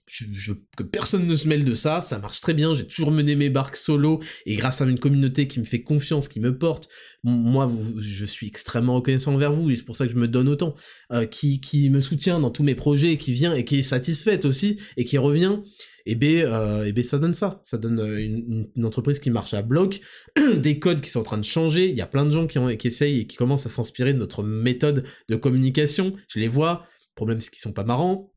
que 0.77 0.83
personne 0.83 1.27
ne 1.27 1.37
se 1.37 1.49
mêle 1.49 1.65
de 1.65 1.75
ça, 1.75 2.03
ça 2.03 2.19
marche 2.19 2.41
très 2.41 2.53
bien. 2.53 2.75
J'ai 2.75 2.87
toujours 2.87 3.11
mené 3.11 3.35
mes 3.35 3.49
barques 3.49 3.77
solo 3.77 4.21
et 4.45 4.57
grâce 4.57 4.83
à 4.83 4.85
une 4.85 4.99
communauté 4.99 5.49
qui 5.49 5.59
me 5.59 5.65
fait 5.65 5.83
confiance, 5.83 6.29
qui 6.29 6.39
me 6.39 6.57
porte, 6.57 6.91
moi 7.25 7.71
je 7.99 8.27
suis 8.27 8.47
extrêmement 8.47 8.97
reconnaissant 8.97 9.33
envers 9.33 9.53
vous 9.53 9.71
et 9.71 9.77
c'est 9.77 9.85
pour 9.85 9.97
ça 9.97 10.07
que 10.07 10.13
je 10.13 10.19
me 10.19 10.29
donne 10.29 10.51
autant, 10.51 10.75
euh, 11.13 11.25
qui, 11.25 11.63
qui 11.63 11.89
me 11.89 12.03
soutient 12.03 12.39
dans 12.39 12.51
tous 12.51 12.63
mes 12.63 12.75
projets, 12.75 13.17
qui 13.17 13.33
vient 13.33 13.55
et 13.55 13.65
qui 13.65 13.79
est 13.79 13.83
satisfaite 13.83 14.45
aussi 14.45 14.79
et 14.99 15.07
qui 15.07 15.17
revient 15.17 15.61
et 16.07 16.15
B, 16.15 16.25
euh, 16.45 16.91
B 16.93 17.03
ça 17.03 17.19
donne 17.19 17.35
ça. 17.35 17.61
Ça 17.65 17.79
donne 17.79 18.01
euh, 18.01 18.19
une, 18.19 18.85
entreprise 18.85 19.19
qui 19.19 19.31
marche 19.31 19.55
à 19.55 19.63
bloc, 19.63 20.01
des 20.57 20.79
codes 20.79 21.01
qui 21.01 21.11
sont 21.11 21.21
en 21.21 21.25
train 21.25 21.39
de 21.39 21.45
changer. 21.45 21.89
Il 21.89 21.97
y 21.97 22.01
a 22.01 22.07
plein 22.07 22.25
de 22.25 22.31
gens 22.31 22.47
qui, 22.47 22.59
ont, 22.59 22.75
qui 22.77 22.89
essayent 22.89 23.21
et 23.21 23.27
qui 23.27 23.37
commencent 23.37 23.67
à 23.67 23.69
s'inspirer 23.69 24.13
de 24.13 24.19
notre 24.19 24.43
méthode 24.43 25.05
de 25.29 25.37
communication. 25.37 26.15
Je 26.29 26.41
les 26.41 26.49
vois. 26.49 26.87
Le 27.11 27.15
problème, 27.15 27.41
c'est 27.41 27.51
qu'ils 27.51 27.61
sont 27.61 27.73
pas 27.73 27.85
marrants. 27.85 28.31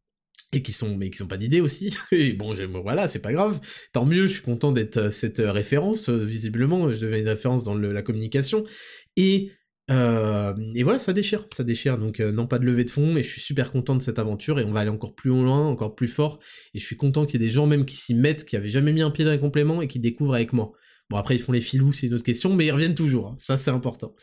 Et 0.53 0.61
qui 0.61 0.71
sont, 0.71 0.95
mais 0.95 1.09
qui 1.09 1.17
sont 1.17 1.27
pas 1.27 1.37
d'idées 1.37 1.59
aussi. 1.59 1.95
Et 2.11 2.33
bon, 2.33 2.53
voilà, 2.81 3.07
c'est 3.07 3.19
pas 3.19 3.33
grave. 3.33 3.59
Tant 3.91 4.05
mieux, 4.05 4.27
je 4.27 4.33
suis 4.33 4.41
content 4.41 4.71
d'être 4.71 4.97
euh, 4.97 5.11
cette 5.11 5.39
référence. 5.39 6.09
Visiblement, 6.09 6.93
je 6.93 6.99
deviens 6.99 7.19
une 7.19 7.27
référence 7.27 7.63
dans 7.63 7.75
la 7.75 8.01
communication. 8.01 8.63
Et 9.17 9.51
euh, 9.91 10.53
et 10.73 10.83
voilà, 10.83 10.97
ça 10.97 11.13
déchire, 11.13 11.45
ça 11.51 11.63
déchire. 11.63 11.97
Donc 11.97 12.19
euh, 12.19 12.31
non, 12.31 12.47
pas 12.47 12.59
de 12.59 12.65
levée 12.65 12.85
de 12.85 12.89
fonds, 12.89 13.13
mais 13.13 13.23
je 13.23 13.29
suis 13.29 13.41
super 13.41 13.71
content 13.71 13.95
de 13.95 14.01
cette 14.01 14.19
aventure 14.19 14.59
et 14.59 14.65
on 14.65 14.71
va 14.71 14.79
aller 14.79 14.89
encore 14.89 15.13
plus 15.13 15.29
loin, 15.29 15.67
encore 15.67 15.95
plus 15.95 16.07
fort. 16.07 16.39
Et 16.73 16.79
je 16.79 16.85
suis 16.85 16.97
content 16.97 17.25
qu'il 17.25 17.39
y 17.39 17.43
ait 17.43 17.47
des 17.47 17.53
gens 17.53 17.67
même 17.67 17.85
qui 17.85 17.95
s'y 17.95 18.13
mettent, 18.13 18.45
qui 18.45 18.55
avaient 18.55 18.69
jamais 18.69 18.93
mis 18.93 19.01
un 19.01 19.11
pied 19.11 19.25
dans 19.25 19.31
les 19.31 19.39
compléments 19.39 19.81
et 19.81 19.87
qui 19.87 19.99
découvrent 19.99 20.35
avec 20.35 20.53
moi. 20.53 20.71
Bon 21.09 21.17
après 21.17 21.35
ils 21.35 21.41
font 21.41 21.51
les 21.51 21.61
filous, 21.61 21.93
c'est 21.93 22.07
une 22.07 22.15
autre 22.15 22.23
question, 22.23 22.55
mais 22.55 22.65
ils 22.65 22.71
reviennent 22.71 22.95
toujours. 22.95 23.27
Hein. 23.27 23.35
Ça 23.37 23.57
c'est 23.57 23.71
important. 23.71 24.15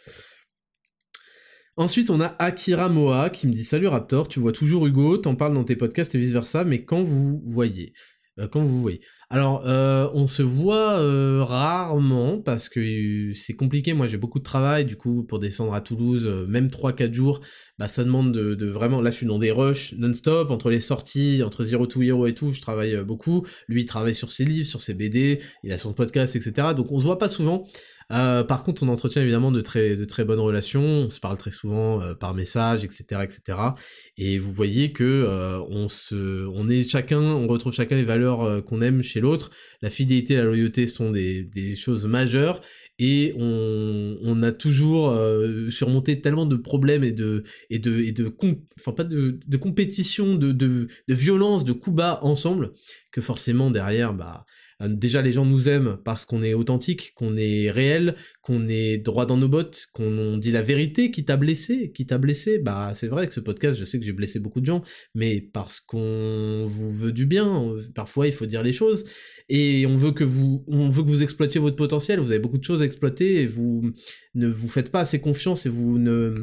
Ensuite, 1.79 2.11
on 2.11 2.21
a 2.21 2.37
Akira 2.39 2.91
Moa 2.91 3.31
qui 3.31 3.47
me 3.47 3.53
dit 3.55 3.65
Salut 3.65 3.87
Raptor, 3.87 4.29
tu 4.29 4.41
vois 4.41 4.53
toujours 4.53 4.87
Hugo, 4.87 5.17
t'en 5.17 5.37
parles 5.37 5.55
dans 5.55 5.65
tes 5.65 5.77
podcasts 5.77 6.15
et 6.15 6.19
vice 6.19 6.33
versa, 6.33 6.65
mais 6.65 6.85
quand 6.85 7.03
vous 7.03 7.41
voyez, 7.47 7.95
euh, 8.39 8.49
quand 8.49 8.63
vous 8.63 8.81
voyez. 8.81 9.01
Alors, 9.29 9.67
euh, 9.67 10.09
on 10.15 10.27
se 10.27 10.43
voit 10.43 10.99
euh, 10.99 11.43
rarement 11.43 12.39
parce 12.39 12.69
que 12.69 13.33
c'est 13.33 13.55
compliqué. 13.55 13.95
Moi, 13.95 14.07
j'ai 14.07 14.19
beaucoup 14.19 14.39
de 14.39 14.45
travail. 14.45 14.85
Du 14.85 14.97
coup, 14.97 15.25
pour 15.25 15.39
descendre 15.39 15.73
à 15.75 15.81
Toulouse, 15.81 16.27
même 16.49 16.69
3-4 16.69 17.13
jours, 17.13 17.41
bah, 17.79 17.89
ça 17.89 18.05
demande 18.05 18.33
de, 18.33 18.67
vraiment. 18.67 19.01
Là, 19.01 19.11
je 19.11 19.17
suis 19.17 19.27
dans 19.27 19.39
des 19.39 19.51
rushs 19.51 19.95
non-stop 19.97 20.51
entre 20.51 20.71
les 20.71 20.81
sorties, 20.81 21.43
entre 21.45 21.65
Zero 21.65 21.87
to 21.87 22.03
Hero 22.03 22.27
et 22.27 22.35
tout. 22.35 22.53
Je 22.53 22.61
travaille 22.61 23.03
beaucoup. 23.05 23.47
Lui, 23.69 23.83
il 23.83 23.87
travaille 23.87 24.15
sur 24.15 24.31
ses 24.31 24.45
livres, 24.45 24.67
sur 24.67 24.83
ses 24.83 24.95
BD. 24.95 25.41
Il 25.63 25.73
a 25.73 25.79
son 25.79 25.95
podcast, 25.95 26.37
etc. 26.37 26.69
Donc, 26.77 26.93
on 26.93 27.01
se 27.01 27.05
voit 27.07 27.19
pas 27.19 27.31
souvent. 27.31 27.67
Euh, 28.13 28.45
par 28.45 28.63
contre, 28.65 28.83
on 28.83 28.89
entretient 28.89 29.23
évidemment 29.23 29.51
de 29.51 29.61
très, 29.61 30.25
bonnes 30.25 30.41
relations, 30.41 30.83
on 30.83 31.11
se 31.11 31.21
parle 31.21 31.39
très 31.39 31.51
souvent 31.51 32.03
euh, 32.03 32.15
par 32.15 32.35
message, 32.35 32.85
etc., 32.85 33.23
etc. 33.23 33.59
Et 34.19 34.39
vous 34.39 34.53
voyez 34.53 34.93
que 34.93 35.05
euh, 35.05 35.61
on 35.71 35.89
se, 35.89 36.47
on 36.47 36.69
chacun, 36.89 37.21
on 37.21 37.47
retrouve 37.47 37.73
chacun 37.73 37.97
les 37.97 38.05
valeurs 38.05 38.65
qu'on 38.65 38.83
aime 38.83 39.03
chez 39.03 39.21
l'autre. 39.21 39.51
La 39.81 39.91
fidélité, 39.91 40.37
la 40.37 40.45
loyauté 40.45 40.87
sont 40.87 41.11
des, 41.11 41.77
choses 41.77 42.07
majeures. 42.07 42.61
Et 42.99 43.35
on, 43.37 44.43
a 44.43 44.53
toujours 44.53 45.17
surmonté 45.71 46.21
tellement 46.21 46.47
de 46.47 46.57
problèmes 46.57 47.05
et 47.05 47.13
de 47.13 47.43
et 47.71 47.79
de 47.79 48.01
et 48.01 48.13
de 48.13 48.33
enfin 48.79 49.05
de, 49.05 49.41
de 50.53 51.15
violence, 51.15 51.65
de 51.65 51.73
coups 51.73 51.97
bas 51.97 52.21
ensemble 52.23 52.73
que 53.11 53.21
forcément 53.21 53.71
derrière 53.71 54.15
bah 54.15 54.45
déjà 54.89 55.23
les 55.23 55.33
gens 55.33 55.45
nous 55.45 55.69
aiment 55.69 55.99
parce 56.05 56.25
qu'on 56.25 56.43
est 56.43 56.55
authentique, 56.55 57.13
qu'on 57.15 57.37
est 57.37 57.71
réel, 57.71 58.15
qu'on 58.41 58.69
est 58.69 58.99
droit 58.99 59.27
dans 59.27 59.37
nos 59.37 59.49
bottes, 59.49 59.89
qu'on 59.93 60.37
dit 60.37 60.51
la 60.51 60.63
vérité, 60.63 61.11
qui 61.11 61.25
t'a 61.25 61.37
blessé, 61.37 61.93
qui 61.93 62.07
t'a 62.07 62.19
blessé. 62.19 62.59
Bah 62.59 62.93
c'est 62.95 63.09
vrai 63.09 63.27
que 63.27 63.35
ce 63.35 63.41
podcast, 63.41 63.79
je 63.79 63.85
sais 63.85 63.99
que 63.99 64.05
j'ai 64.05 64.13
blessé 64.13 64.39
beaucoup 64.39 64.61
de 64.61 64.67
gens, 64.67 64.83
mais 65.15 65.41
parce 65.41 65.81
qu'on 65.81 66.67
vous 66.67 66.91
veut 66.91 67.13
du 67.13 67.27
bien, 67.27 67.75
parfois 67.95 68.27
il 68.27 68.33
faut 68.33 68.47
dire 68.47 68.63
les 68.63 68.73
choses 68.73 69.05
et 69.49 69.87
on 69.87 69.97
veut 69.97 70.13
que 70.13 70.25
vous 70.25 70.65
on 70.67 70.89
veut 70.89 71.03
que 71.03 71.09
vous 71.09 71.23
exploitiez 71.23 71.61
votre 71.61 71.77
potentiel, 71.77 72.21
vous 72.21 72.31
avez 72.31 72.41
beaucoup 72.41 72.59
de 72.59 72.65
choses 72.65 72.83
à 72.83 72.85
exploiter 72.85 73.43
et 73.43 73.47
vous 73.47 73.93
ne 74.35 74.49
vous 74.49 74.69
faites 74.69 74.91
pas 74.91 75.01
assez 75.01 75.21
confiance 75.21 75.67
et 75.67 75.69
vous 75.69 75.99
ne 75.99 76.35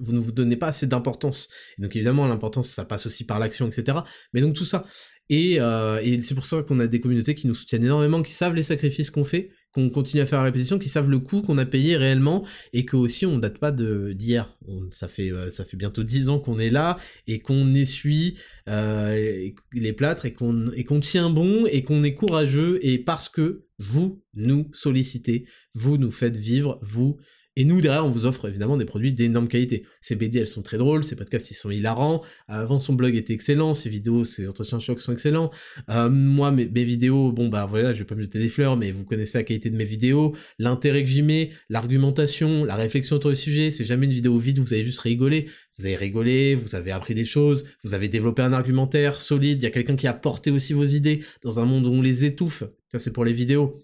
vous 0.00 0.12
ne 0.12 0.20
vous 0.20 0.32
donnez 0.32 0.56
pas 0.56 0.68
assez 0.68 0.86
d'importance. 0.86 1.48
Donc 1.78 1.94
évidemment, 1.96 2.26
l'importance, 2.26 2.68
ça 2.70 2.84
passe 2.84 3.06
aussi 3.06 3.24
par 3.24 3.38
l'action, 3.38 3.66
etc. 3.66 3.98
Mais 4.32 4.40
donc 4.40 4.54
tout 4.54 4.64
ça. 4.64 4.84
Euh, 5.32 6.00
et, 6.02 6.22
c'est 6.22 6.34
pour 6.34 6.46
ça 6.46 6.62
qu'on 6.62 6.80
a 6.80 6.86
des 6.86 7.00
communautés 7.00 7.34
qui 7.34 7.46
nous 7.46 7.54
soutiennent 7.54 7.84
énormément, 7.84 8.22
qui 8.22 8.32
savent 8.32 8.54
les 8.54 8.62
sacrifices 8.62 9.10
qu'on 9.10 9.24
fait, 9.24 9.50
qu'on 9.72 9.88
continue 9.88 10.22
à 10.22 10.26
faire 10.26 10.38
la 10.38 10.44
répétition, 10.44 10.78
qui 10.78 10.88
savent 10.88 11.08
le 11.08 11.18
coût 11.18 11.42
qu'on 11.42 11.58
a 11.58 11.64
payé 11.64 11.96
réellement, 11.96 12.44
et 12.72 12.84
que 12.84 12.96
aussi 12.96 13.24
on 13.24 13.38
date 13.38 13.58
pas 13.58 13.72
d'hier. 13.72 14.56
Ça 14.90 15.08
fait 15.08 15.30
euh, 15.30 15.50
ça 15.50 15.64
fait 15.64 15.76
bientôt 15.76 16.02
dix 16.02 16.28
ans 16.28 16.38
qu'on 16.38 16.58
est 16.58 16.70
là 16.70 16.98
et 17.26 17.38
qu'on 17.38 17.74
essuie 17.74 18.36
euh, 18.68 19.50
les 19.72 19.92
plâtres 19.92 20.26
et 20.26 20.32
qu'on 20.32 21.00
tient 21.00 21.30
bon 21.30 21.66
et 21.66 21.82
qu'on 21.82 22.04
est 22.04 22.14
courageux 22.14 22.78
et 22.82 22.98
parce 22.98 23.28
que 23.28 23.64
vous 23.78 24.22
nous 24.34 24.68
sollicitez, 24.72 25.46
vous 25.74 25.96
nous 25.96 26.10
faites 26.10 26.36
vivre, 26.36 26.78
vous 26.82 27.18
et 27.54 27.64
nous, 27.66 27.82
derrière, 27.82 28.06
on 28.06 28.10
vous 28.10 28.24
offre 28.24 28.48
évidemment 28.48 28.78
des 28.78 28.86
produits 28.86 29.12
d'énorme 29.12 29.46
qualité. 29.46 29.84
Ces 30.00 30.16
BD, 30.16 30.38
elles 30.38 30.46
sont 30.46 30.62
très 30.62 30.78
drôles, 30.78 31.04
ces 31.04 31.16
podcasts, 31.16 31.50
ils 31.50 31.54
sont 31.54 31.70
hilarants. 31.70 32.22
Avant, 32.48 32.80
son 32.80 32.94
blog 32.94 33.14
était 33.14 33.34
excellent, 33.34 33.74
ses 33.74 33.90
vidéos, 33.90 34.24
ses 34.24 34.48
entretiens 34.48 34.78
chocs 34.78 35.00
sont 35.02 35.12
excellents. 35.12 35.50
Euh, 35.90 36.08
moi, 36.08 36.50
mes, 36.50 36.64
vidéos, 36.64 37.30
bon, 37.30 37.48
bah 37.48 37.66
voilà, 37.66 37.92
je 37.92 37.98
vais 37.98 38.04
pas 38.06 38.14
me 38.14 38.22
jeter 38.22 38.38
des 38.38 38.48
fleurs, 38.48 38.78
mais 38.78 38.90
vous 38.90 39.04
connaissez 39.04 39.36
la 39.36 39.44
qualité 39.44 39.68
de 39.68 39.76
mes 39.76 39.84
vidéos, 39.84 40.34
l'intérêt 40.58 41.02
que 41.02 41.10
j'y 41.10 41.22
mets, 41.22 41.50
l'argumentation, 41.68 42.64
la 42.64 42.74
réflexion 42.74 43.16
autour 43.16 43.30
du 43.30 43.36
sujet. 43.36 43.70
C'est 43.70 43.84
jamais 43.84 44.06
une 44.06 44.12
vidéo 44.12 44.38
vide, 44.38 44.58
vous 44.58 44.72
avez 44.72 44.84
juste 44.84 45.00
rigolé. 45.00 45.48
Vous 45.78 45.86
avez 45.86 45.96
rigolé, 45.96 46.54
vous 46.54 46.74
avez 46.74 46.92
appris 46.92 47.14
des 47.14 47.24
choses, 47.24 47.64
vous 47.82 47.94
avez 47.94 48.08
développé 48.08 48.42
un 48.42 48.52
argumentaire 48.52 49.22
solide, 49.22 49.58
il 49.60 49.64
y 49.64 49.66
a 49.66 49.70
quelqu'un 49.70 49.96
qui 49.96 50.06
a 50.06 50.12
porté 50.12 50.50
aussi 50.50 50.74
vos 50.74 50.84
idées 50.84 51.24
dans 51.42 51.60
un 51.60 51.64
monde 51.64 51.86
où 51.86 51.90
on 51.90 52.02
les 52.02 52.24
étouffe. 52.24 52.62
Ça, 52.88 52.98
c'est 52.98 53.12
pour 53.12 53.24
les 53.24 53.32
vidéos. 53.32 53.82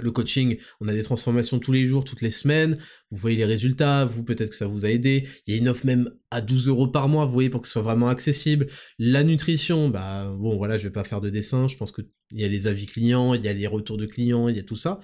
Le 0.00 0.10
coaching, 0.10 0.58
on 0.80 0.88
a 0.88 0.92
des 0.92 1.04
transformations 1.04 1.60
tous 1.60 1.70
les 1.70 1.86
jours, 1.86 2.04
toutes 2.04 2.20
les 2.20 2.32
semaines. 2.32 2.76
Vous 3.12 3.16
voyez 3.18 3.36
les 3.36 3.44
résultats, 3.44 4.04
vous 4.04 4.24
peut-être 4.24 4.50
que 4.50 4.56
ça 4.56 4.66
vous 4.66 4.84
a 4.84 4.90
aidé. 4.90 5.28
Il 5.46 5.54
y 5.54 5.56
a 5.56 5.60
une 5.60 5.68
offre 5.68 5.86
même 5.86 6.10
à 6.32 6.40
12 6.40 6.66
euros 6.66 6.88
par 6.88 7.08
mois, 7.08 7.26
vous 7.26 7.32
voyez, 7.32 7.48
pour 7.48 7.60
que 7.60 7.68
ce 7.68 7.74
soit 7.74 7.82
vraiment 7.82 8.08
accessible. 8.08 8.66
La 8.98 9.22
nutrition, 9.22 9.88
bah 9.88 10.34
bon 10.36 10.56
voilà, 10.56 10.78
je 10.78 10.84
vais 10.84 10.92
pas 10.92 11.04
faire 11.04 11.20
de 11.20 11.30
dessin. 11.30 11.68
Je 11.68 11.76
pense 11.76 11.92
que 11.92 12.02
il 12.32 12.40
y 12.40 12.44
a 12.44 12.48
les 12.48 12.66
avis 12.66 12.86
clients, 12.86 13.34
il 13.34 13.44
y 13.44 13.48
a 13.48 13.52
les 13.52 13.68
retours 13.68 13.96
de 13.96 14.06
clients, 14.06 14.48
il 14.48 14.56
y 14.56 14.60
a 14.60 14.64
tout 14.64 14.74
ça. 14.74 14.98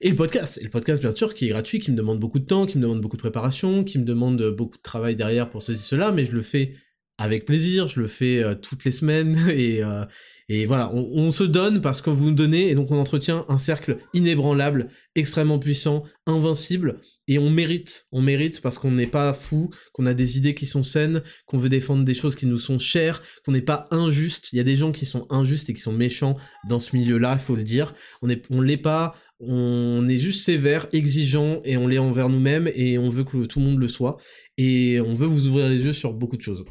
Et 0.00 0.10
le 0.10 0.16
podcast, 0.16 0.58
et 0.58 0.64
le 0.64 0.70
podcast 0.70 1.00
bien 1.00 1.14
sûr 1.14 1.32
qui 1.32 1.46
est 1.46 1.48
gratuit, 1.50 1.78
qui 1.78 1.92
me 1.92 1.96
demande 1.96 2.18
beaucoup 2.18 2.40
de 2.40 2.44
temps, 2.44 2.66
qui 2.66 2.78
me 2.78 2.82
demande 2.82 3.00
beaucoup 3.00 3.16
de 3.16 3.22
préparation, 3.22 3.84
qui 3.84 3.98
me 3.98 4.04
demande 4.04 4.42
beaucoup 4.50 4.78
de 4.78 4.82
travail 4.82 5.14
derrière 5.14 5.48
pour 5.48 5.62
ceci 5.62 5.82
cela, 5.82 6.10
mais 6.10 6.24
je 6.24 6.32
le 6.32 6.42
fais 6.42 6.74
avec 7.18 7.44
plaisir, 7.44 7.88
je 7.88 8.00
le 8.00 8.06
fais 8.06 8.42
euh, 8.42 8.54
toutes 8.54 8.84
les 8.84 8.92
semaines 8.92 9.48
et 9.50 9.82
euh, 9.82 10.04
et 10.50 10.64
voilà, 10.64 10.90
on, 10.94 11.30
se 11.30 11.44
donne 11.44 11.82
parce 11.82 12.00
que 12.00 12.08
vous 12.08 12.30
nous 12.30 12.34
donnez, 12.34 12.70
et 12.70 12.74
donc 12.74 12.90
on 12.90 12.98
entretient 12.98 13.44
un 13.50 13.58
cercle 13.58 13.98
inébranlable, 14.14 14.88
extrêmement 15.14 15.58
puissant, 15.58 16.04
invincible, 16.26 17.02
et 17.26 17.38
on 17.38 17.50
mérite, 17.50 18.06
on 18.12 18.22
mérite 18.22 18.62
parce 18.62 18.78
qu'on 18.78 18.92
n'est 18.92 19.06
pas 19.06 19.34
fou, 19.34 19.68
qu'on 19.92 20.06
a 20.06 20.14
des 20.14 20.38
idées 20.38 20.54
qui 20.54 20.64
sont 20.64 20.82
saines, 20.82 21.22
qu'on 21.44 21.58
veut 21.58 21.68
défendre 21.68 22.02
des 22.02 22.14
choses 22.14 22.34
qui 22.34 22.46
nous 22.46 22.56
sont 22.56 22.78
chères, 22.78 23.22
qu'on 23.44 23.52
n'est 23.52 23.60
pas 23.60 23.84
injuste. 23.90 24.48
Il 24.54 24.56
y 24.56 24.60
a 24.60 24.64
des 24.64 24.78
gens 24.78 24.90
qui 24.90 25.04
sont 25.04 25.26
injustes 25.28 25.68
et 25.68 25.74
qui 25.74 25.82
sont 25.82 25.92
méchants 25.92 26.38
dans 26.66 26.78
ce 26.78 26.96
milieu-là, 26.96 27.34
il 27.38 27.44
faut 27.44 27.54
le 27.54 27.64
dire. 27.64 27.94
On 28.22 28.30
est, 28.30 28.46
on 28.48 28.62
l'est 28.62 28.78
pas, 28.78 29.16
on 29.40 30.08
est 30.08 30.18
juste 30.18 30.46
sévère, 30.46 30.86
exigeant, 30.92 31.60
et 31.64 31.76
on 31.76 31.86
l'est 31.86 31.98
envers 31.98 32.30
nous-mêmes, 32.30 32.70
et 32.74 32.96
on 32.96 33.10
veut 33.10 33.24
que 33.24 33.44
tout 33.44 33.60
le 33.60 33.66
monde 33.66 33.80
le 33.80 33.88
soit, 33.88 34.16
et 34.56 34.98
on 35.02 35.12
veut 35.12 35.26
vous 35.26 35.46
ouvrir 35.46 35.68
les 35.68 35.80
yeux 35.82 35.92
sur 35.92 36.14
beaucoup 36.14 36.38
de 36.38 36.42
choses. 36.42 36.64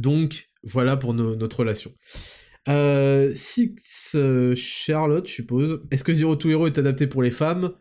Donc, 0.00 0.48
voilà 0.62 0.96
pour 0.96 1.12
notre 1.12 1.60
relation. 1.60 1.92
Euh, 2.68 3.32
Six 3.34 4.12
euh, 4.14 4.54
Charlotte, 4.54 5.26
je 5.28 5.32
suppose. 5.32 5.82
Est-ce 5.90 6.04
que 6.04 6.14
Zero 6.14 6.36
to 6.36 6.48
Hero 6.48 6.66
est 6.66 6.78
adapté 6.78 7.06
pour 7.06 7.22
les 7.22 7.30
femmes? 7.30 7.74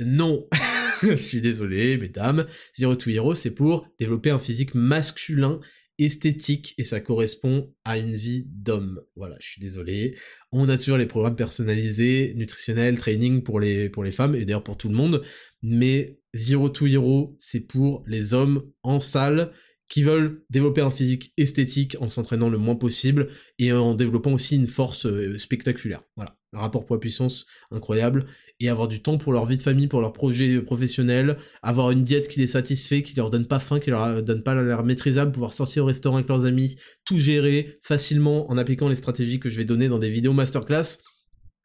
Non. 0.00 0.48
je 1.02 1.14
suis 1.14 1.40
désolé, 1.40 1.98
mesdames. 1.98 2.46
Zero 2.76 2.96
to 2.96 3.10
Hero, 3.10 3.34
c'est 3.34 3.52
pour 3.52 3.86
développer 4.00 4.30
un 4.30 4.40
physique 4.40 4.74
masculin, 4.74 5.60
esthétique, 5.98 6.74
et 6.78 6.84
ça 6.84 7.00
correspond 7.00 7.72
à 7.84 7.96
une 7.96 8.16
vie 8.16 8.44
d'homme. 8.48 9.02
Voilà, 9.14 9.36
je 9.40 9.46
suis 9.46 9.60
désolé. 9.60 10.16
On 10.50 10.68
a 10.68 10.76
toujours 10.76 10.98
les 10.98 11.06
programmes 11.06 11.36
personnalisés, 11.36 12.34
nutritionnels, 12.36 12.98
training 12.98 13.44
pour 13.44 13.60
les, 13.60 13.88
pour 13.88 14.02
les 14.02 14.12
femmes, 14.12 14.34
et 14.34 14.44
d'ailleurs 14.44 14.64
pour 14.64 14.76
tout 14.76 14.88
le 14.88 14.96
monde. 14.96 15.22
Mais 15.62 16.18
Zero 16.34 16.68
to 16.70 16.86
Hero, 16.86 17.36
c'est 17.38 17.60
pour 17.60 18.02
les 18.08 18.34
hommes 18.34 18.68
en 18.82 18.98
salle 18.98 19.52
qui 19.88 20.02
veulent 20.02 20.44
développer 20.50 20.80
un 20.80 20.90
physique 20.90 21.32
esthétique 21.36 21.96
en 22.00 22.08
s'entraînant 22.08 22.48
le 22.48 22.58
moins 22.58 22.74
possible 22.74 23.28
et 23.58 23.72
en 23.72 23.94
développant 23.94 24.32
aussi 24.32 24.56
une 24.56 24.66
force 24.66 25.06
euh, 25.06 25.38
spectaculaire. 25.38 26.02
Voilà, 26.16 26.36
un 26.52 26.60
rapport 26.60 26.86
poids-puissance 26.86 27.46
incroyable 27.70 28.26
et 28.58 28.68
avoir 28.68 28.88
du 28.88 29.02
temps 29.02 29.18
pour 29.18 29.32
leur 29.32 29.46
vie 29.46 29.58
de 29.58 29.62
famille, 29.62 29.86
pour 29.86 30.00
leurs 30.00 30.12
projets 30.12 30.60
professionnels, 30.62 31.36
avoir 31.62 31.90
une 31.90 32.04
diète 32.04 32.28
qui 32.28 32.40
les 32.40 32.46
satisfait, 32.46 33.02
qui 33.02 33.14
leur 33.14 33.30
donne 33.30 33.46
pas 33.46 33.58
faim, 33.58 33.78
qui 33.78 33.90
leur 33.90 34.22
donne 34.22 34.42
pas 34.42 34.60
l'air 34.60 34.82
maîtrisable, 34.82 35.32
pouvoir 35.32 35.52
sortir 35.52 35.84
au 35.84 35.86
restaurant 35.86 36.16
avec 36.16 36.28
leurs 36.28 36.46
amis, 36.46 36.76
tout 37.04 37.18
gérer 37.18 37.78
facilement 37.82 38.50
en 38.50 38.56
appliquant 38.56 38.88
les 38.88 38.94
stratégies 38.94 39.40
que 39.40 39.50
je 39.50 39.58
vais 39.58 39.66
donner 39.66 39.88
dans 39.88 39.98
des 39.98 40.10
vidéos 40.10 40.32
masterclass. 40.32 40.98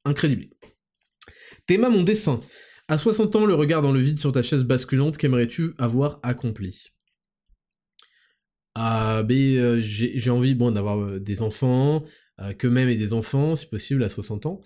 Incroyable. 0.03 0.47
Théma 1.65 1.89
mon 1.89 2.03
dessin. 2.03 2.41
À 2.89 2.97
60 2.97 3.37
ans, 3.37 3.45
le 3.45 3.55
regard 3.55 3.81
dans 3.81 3.93
le 3.93 4.01
vide 4.01 4.19
sur 4.19 4.33
ta 4.33 4.43
chaise 4.43 4.65
basculante, 4.65 5.17
qu'aimerais-tu 5.17 5.71
avoir 5.77 6.19
accompli? 6.23 6.91
Ah, 8.75 9.23
ben, 9.23 9.35
euh, 9.57 9.81
j'ai 9.81 10.29
envie 10.29 10.55
bon, 10.55 10.71
d'avoir 10.71 10.99
euh, 10.99 11.19
des 11.19 11.41
enfants, 11.41 12.05
euh, 12.39 12.53
que 12.53 12.67
même 12.67 12.89
et 12.89 12.95
des 12.95 13.13
enfants, 13.13 13.55
si 13.55 13.65
possible, 13.65 14.03
à 14.03 14.09
60 14.09 14.45
ans. 14.45 14.61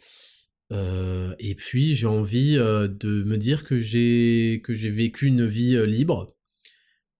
et 1.39 1.55
puis 1.55 1.95
j'ai 1.95 2.07
envie 2.07 2.55
de 2.55 3.23
me 3.23 3.37
dire 3.37 3.63
que 3.63 3.79
j'ai 3.79 4.61
que 4.63 4.73
j'ai 4.73 4.89
vécu 4.89 5.27
une 5.27 5.45
vie 5.45 5.77
libre, 5.87 6.35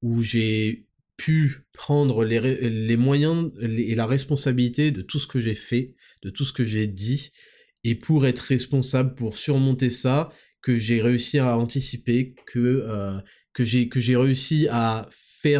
où 0.02 0.22
j'ai 0.22 0.88
pu 1.18 1.66
prendre 1.74 2.26
les, 2.26 2.70
les 2.70 2.98
moyens 2.98 3.52
et 3.62 3.96
la 3.96 4.06
responsabilité 4.06 4.92
de 4.92 5.02
tout 5.02 5.20
ce 5.20 5.28
que 5.28 5.40
j'ai 5.40 5.56
fait, 5.56 5.96
de 6.24 6.30
tout 6.30 6.46
ce 6.46 6.54
que 6.54 6.66
j'ai 6.66 6.88
dit, 6.88 7.32
et 7.84 7.96
pour 7.96 8.26
être 8.26 8.40
responsable, 8.40 9.16
pour 9.16 9.38
surmonter 9.38 9.90
ça, 9.90 10.32
que 10.62 10.78
j'ai 10.78 11.02
réussi 11.02 11.40
à 11.40 11.58
anticiper, 11.58 12.36
que, 12.48 13.22
que 13.54 13.64
j'ai 13.64 14.18
réussi 14.18 14.68
à 14.70 15.08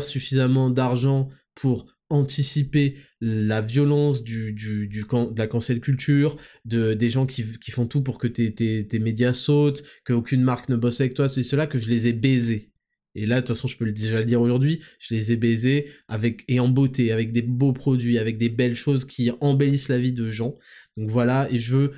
suffisamment 0.06 0.70
d'argent 0.70 1.30
pour 1.54 1.86
anticiper 2.10 2.98
la 3.20 3.62
violence 3.62 4.24
du, 4.24 4.54
du, 4.54 4.88
du 4.88 5.04
de 5.04 5.38
la 5.38 5.48
cancel 5.48 5.80
culture, 5.80 6.38
de, 6.64 6.94
des 6.94 7.10
gens 7.10 7.26
qui, 7.26 7.44
qui 7.60 7.72
font 7.72 7.88
tout 7.88 8.02
pour 8.02 8.20
que 8.20 8.28
tes, 8.28 8.54
tes, 8.54 8.88
tes 8.88 9.00
médias 9.00 9.34
sautent, 9.34 9.84
qu'aucune 10.06 10.44
marque 10.44 10.70
ne 10.70 10.76
bosse 10.76 11.02
avec 11.02 11.14
toi, 11.14 11.30
c'est 11.30 11.44
cela 11.44 11.68
que 11.68 11.80
je 11.80 11.90
les 11.90 12.08
ai 12.08 12.14
baisés. 12.14 12.72
Et 13.16 13.26
là, 13.26 13.36
de 13.36 13.42
toute 13.42 13.56
façon, 13.56 13.68
je 13.68 13.78
peux 13.78 13.90
déjà 13.92 14.20
le 14.20 14.26
dire 14.26 14.42
aujourd'hui, 14.42 14.82
je 15.00 15.16
les 15.16 15.32
ai 15.32 15.38
baisés 15.38 15.88
avec, 16.08 16.44
et 16.48 16.60
en 16.60 16.68
beauté, 16.68 17.12
avec 17.12 17.32
des 17.32 17.42
beaux 17.42 17.74
produits, 17.74 18.18
avec 18.18 18.38
des 18.38 18.50
belles 18.50 18.76
choses 18.76 19.06
qui 19.06 19.32
embellissent 19.40 19.90
la 19.90 19.98
vie 19.98 20.12
de 20.12 20.30
gens. 20.30 20.56
Donc 20.98 21.10
voilà, 21.10 21.48
et 21.50 21.58
je 21.58 21.76
veux 21.76 21.92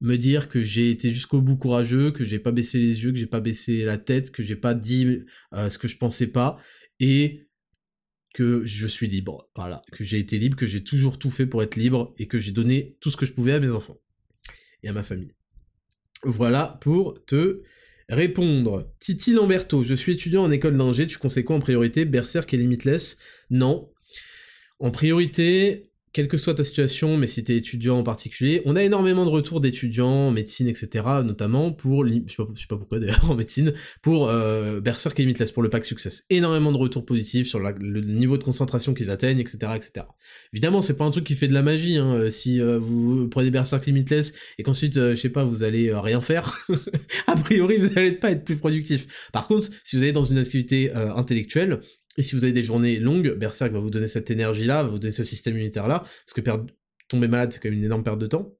me 0.00 0.16
dire 0.16 0.48
que 0.48 0.62
j'ai 0.62 0.90
été 0.90 1.12
jusqu'au 1.12 1.40
bout 1.40 1.56
courageux, 1.56 2.10
que 2.10 2.24
j'ai 2.24 2.38
pas 2.38 2.52
baissé 2.52 2.78
les 2.78 3.02
yeux, 3.02 3.12
que 3.12 3.18
j'ai 3.18 3.26
pas 3.26 3.40
baissé 3.40 3.84
la 3.84 3.98
tête, 3.98 4.30
que 4.30 4.42
j'ai 4.42 4.56
pas 4.56 4.74
dit 4.74 5.22
euh, 5.54 5.70
ce 5.70 5.78
que 5.78 5.88
je 5.88 5.96
pensais 5.96 6.26
pas, 6.26 6.58
et 7.00 7.48
que 8.34 8.64
je 8.64 8.86
suis 8.86 9.08
libre, 9.08 9.50
voilà, 9.56 9.82
que 9.92 10.04
j'ai 10.04 10.18
été 10.18 10.38
libre, 10.38 10.56
que 10.56 10.66
j'ai 10.66 10.84
toujours 10.84 11.18
tout 11.18 11.30
fait 11.30 11.46
pour 11.46 11.62
être 11.62 11.76
libre 11.76 12.14
et 12.18 12.26
que 12.26 12.38
j'ai 12.38 12.52
donné 12.52 12.96
tout 13.00 13.10
ce 13.10 13.16
que 13.16 13.26
je 13.26 13.32
pouvais 13.32 13.54
à 13.54 13.60
mes 13.60 13.70
enfants 13.70 13.98
et 14.82 14.88
à 14.88 14.92
ma 14.92 15.02
famille. 15.02 15.32
Voilà 16.22 16.78
pour 16.80 17.24
te 17.24 17.62
répondre. 18.08 18.94
Titi 19.00 19.32
Lamberto, 19.32 19.82
je 19.82 19.94
suis 19.94 20.12
étudiant 20.12 20.44
en 20.44 20.50
école 20.50 20.76
d'ingé, 20.76 21.06
tu 21.06 21.18
conseilles 21.18 21.44
quoi 21.44 21.56
en 21.56 21.60
priorité? 21.60 22.04
Berserk 22.04 22.52
et 22.54 22.56
Limitless? 22.56 23.18
Non. 23.50 23.90
En 24.78 24.90
priorité, 24.90 25.87
quelle 26.12 26.28
que 26.28 26.36
soit 26.36 26.54
ta 26.54 26.64
situation, 26.64 27.16
mais 27.16 27.26
si 27.26 27.44
t'es 27.44 27.56
étudiant 27.56 27.98
en 27.98 28.02
particulier, 28.02 28.62
on 28.64 28.76
a 28.76 28.82
énormément 28.82 29.24
de 29.24 29.30
retours 29.30 29.60
d'étudiants 29.60 30.28
en 30.28 30.30
médecine, 30.30 30.68
etc., 30.68 31.04
notamment 31.24 31.72
pour, 31.72 32.06
je 32.06 32.12
sais 32.12 32.36
pas, 32.36 32.48
sais 32.56 32.66
pas 32.68 32.76
pourquoi 32.76 32.98
d'ailleurs, 32.98 33.24
en 33.30 33.34
médecine, 33.34 33.72
pour 34.02 34.28
euh, 34.28 34.80
Limitless, 35.18 35.52
pour 35.52 35.62
le 35.62 35.68
pack 35.68 35.84
Success. 35.84 36.24
Énormément 36.30 36.72
de 36.72 36.76
retours 36.76 37.04
positifs 37.04 37.48
sur 37.48 37.58
le 37.58 38.00
niveau 38.00 38.38
de 38.38 38.44
concentration 38.44 38.94
qu'ils 38.94 39.10
atteignent, 39.10 39.40
etc., 39.40 39.72
etc. 39.76 40.06
Évidemment, 40.52 40.82
c'est 40.82 40.96
pas 40.96 41.04
un 41.04 41.10
truc 41.10 41.24
qui 41.24 41.34
fait 41.34 41.48
de 41.48 41.54
la 41.54 41.62
magie, 41.62 41.96
hein, 41.96 42.14
euh, 42.14 42.30
si 42.30 42.60
euh, 42.60 42.78
vous 42.78 43.28
prenez 43.28 43.50
Berserk 43.50 43.84
Limitless 43.86 44.32
et 44.58 44.62
qu'ensuite, 44.62 44.96
euh, 44.96 45.14
je 45.14 45.20
sais 45.20 45.28
pas, 45.28 45.44
vous 45.44 45.62
allez 45.62 45.92
rien 45.92 46.20
faire, 46.20 46.66
a 47.26 47.36
priori, 47.36 47.78
vous 47.78 47.94
n'allez 47.94 48.12
pas 48.12 48.30
être 48.30 48.44
plus 48.44 48.56
productif. 48.56 49.30
Par 49.32 49.46
contre, 49.48 49.68
si 49.84 49.96
vous 49.96 50.02
allez 50.02 50.12
dans 50.12 50.24
une 50.24 50.38
activité 50.38 50.92
intellectuelle, 50.92 51.80
et 52.18 52.22
si 52.22 52.34
vous 52.34 52.42
avez 52.42 52.52
des 52.52 52.64
journées 52.64 52.98
longues, 52.98 53.32
Berserk 53.38 53.72
va 53.72 53.78
vous 53.78 53.90
donner 53.90 54.08
cette 54.08 54.30
énergie-là, 54.30 54.82
va 54.82 54.90
vous 54.90 54.98
donner 54.98 55.12
ce 55.12 55.22
système 55.22 55.54
immunitaire-là, 55.54 56.00
parce 56.00 56.34
que 56.34 56.40
tomber 57.08 57.28
malade, 57.28 57.52
c'est 57.52 57.60
quand 57.60 57.70
même 57.70 57.78
une 57.78 57.84
énorme 57.84 58.02
perte 58.02 58.18
de 58.18 58.26
temps. 58.26 58.54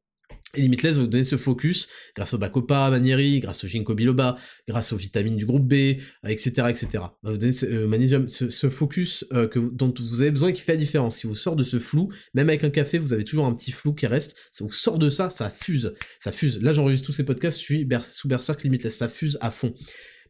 Et 0.55 0.63
Limitless 0.63 0.95
va 0.95 1.03
vous 1.03 1.09
donner 1.09 1.25
ce 1.25 1.37
focus 1.37 1.89
grâce 2.17 2.33
au 2.33 2.39
Bacopa, 2.39 2.89
Manieri, 2.89 3.41
grâce 3.41 3.65
au 3.65 3.67
Ginkgo 3.67 3.95
biloba, 3.95 4.39
grâce 4.67 4.93
aux 4.93 4.97
vitamines 4.97 5.37
du 5.37 5.45
groupe 5.45 5.67
B, 5.67 5.99
etc., 6.27 6.51
etc. 6.71 6.89
Va 7.23 7.33
vous 7.33 7.37
donner 7.37 7.53
ce, 7.53 7.67
euh, 7.67 8.71
focus 8.71 9.27
euh, 9.33 9.49
dont 9.73 9.93
vous 9.99 10.23
avez 10.23 10.31
besoin 10.31 10.53
qui 10.53 10.63
fait 10.63 10.73
la 10.73 10.79
différence, 10.79 11.19
qui 11.19 11.27
vous 11.27 11.35
sort 11.35 11.57
de 11.57 11.65
ce 11.65 11.79
flou. 11.79 12.11
Même 12.35 12.49
avec 12.49 12.65
un 12.65 12.71
café, 12.71 12.97
vous 12.97 13.13
avez 13.13 13.25
toujours 13.25 13.45
un 13.45 13.55
petit 13.55 13.73
flou 13.73 13.93
qui 13.93 14.07
reste. 14.07 14.37
Ça 14.53 14.65
vous 14.65 14.73
sort 14.73 14.99
de 14.99 15.11
ça, 15.11 15.29
ça 15.29 15.51
fuse, 15.51 15.95
ça 16.21 16.33
fuse. 16.33 16.63
Là, 16.63 16.73
j'enregistre 16.73 17.07
tous 17.07 17.13
ces 17.13 17.25
podcasts, 17.25 17.59
je 17.59 17.65
suis 17.65 17.89
sous 18.05 18.29
Berserk 18.29 18.63
Limitless, 18.63 18.97
ça 18.97 19.09
fuse 19.09 19.37
à 19.43 19.51
fond. 19.51 19.75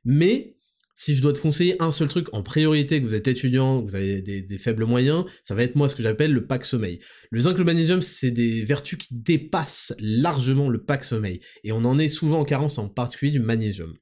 Mais 0.05 0.57
si 0.99 1.15
je 1.15 1.23
dois 1.23 1.33
te 1.33 1.41
conseiller 1.41 1.81
un 1.81 1.93
seul 1.93 2.09
truc 2.09 2.27
en 2.33 2.43
priorité, 2.43 3.01
que 3.01 3.07
vous 3.07 3.15
êtes 3.15 3.29
étudiant, 3.29 3.83
que 3.83 3.91
vous 3.91 3.95
avez 3.95 4.21
des, 4.21 4.59
faibles 4.59 4.85
moyens, 4.85 5.25
ça 5.45 5.55
va 5.55 5.63
être 5.63 5.77
moi 5.77 5.89
ce 5.89 5.95
que 5.95 6.03
j'appelle 6.03 6.33
le 6.33 6.45
pack 6.45 6.65
sommeil. 6.65 6.99
Le 7.31 7.41
zinc, 7.41 7.57
le 7.57 7.65
magnésium, 7.65 8.03
c'est 8.03 8.33
des 8.33 8.65
vertus 8.65 8.99
qui 8.99 9.07
dépassent 9.13 9.95
largement 10.01 10.69
le 10.69 10.83
pack 10.83 11.05
sommeil. 11.05 11.39
Et 11.63 11.71
on 11.71 11.85
en 11.85 12.01
est 12.01 12.09
souvent 12.09 12.41
en 12.41 12.45
carence, 12.45 12.79
en 12.79 12.89
particulier 12.89 13.31
du 13.31 13.39
magnésium. 13.39 13.95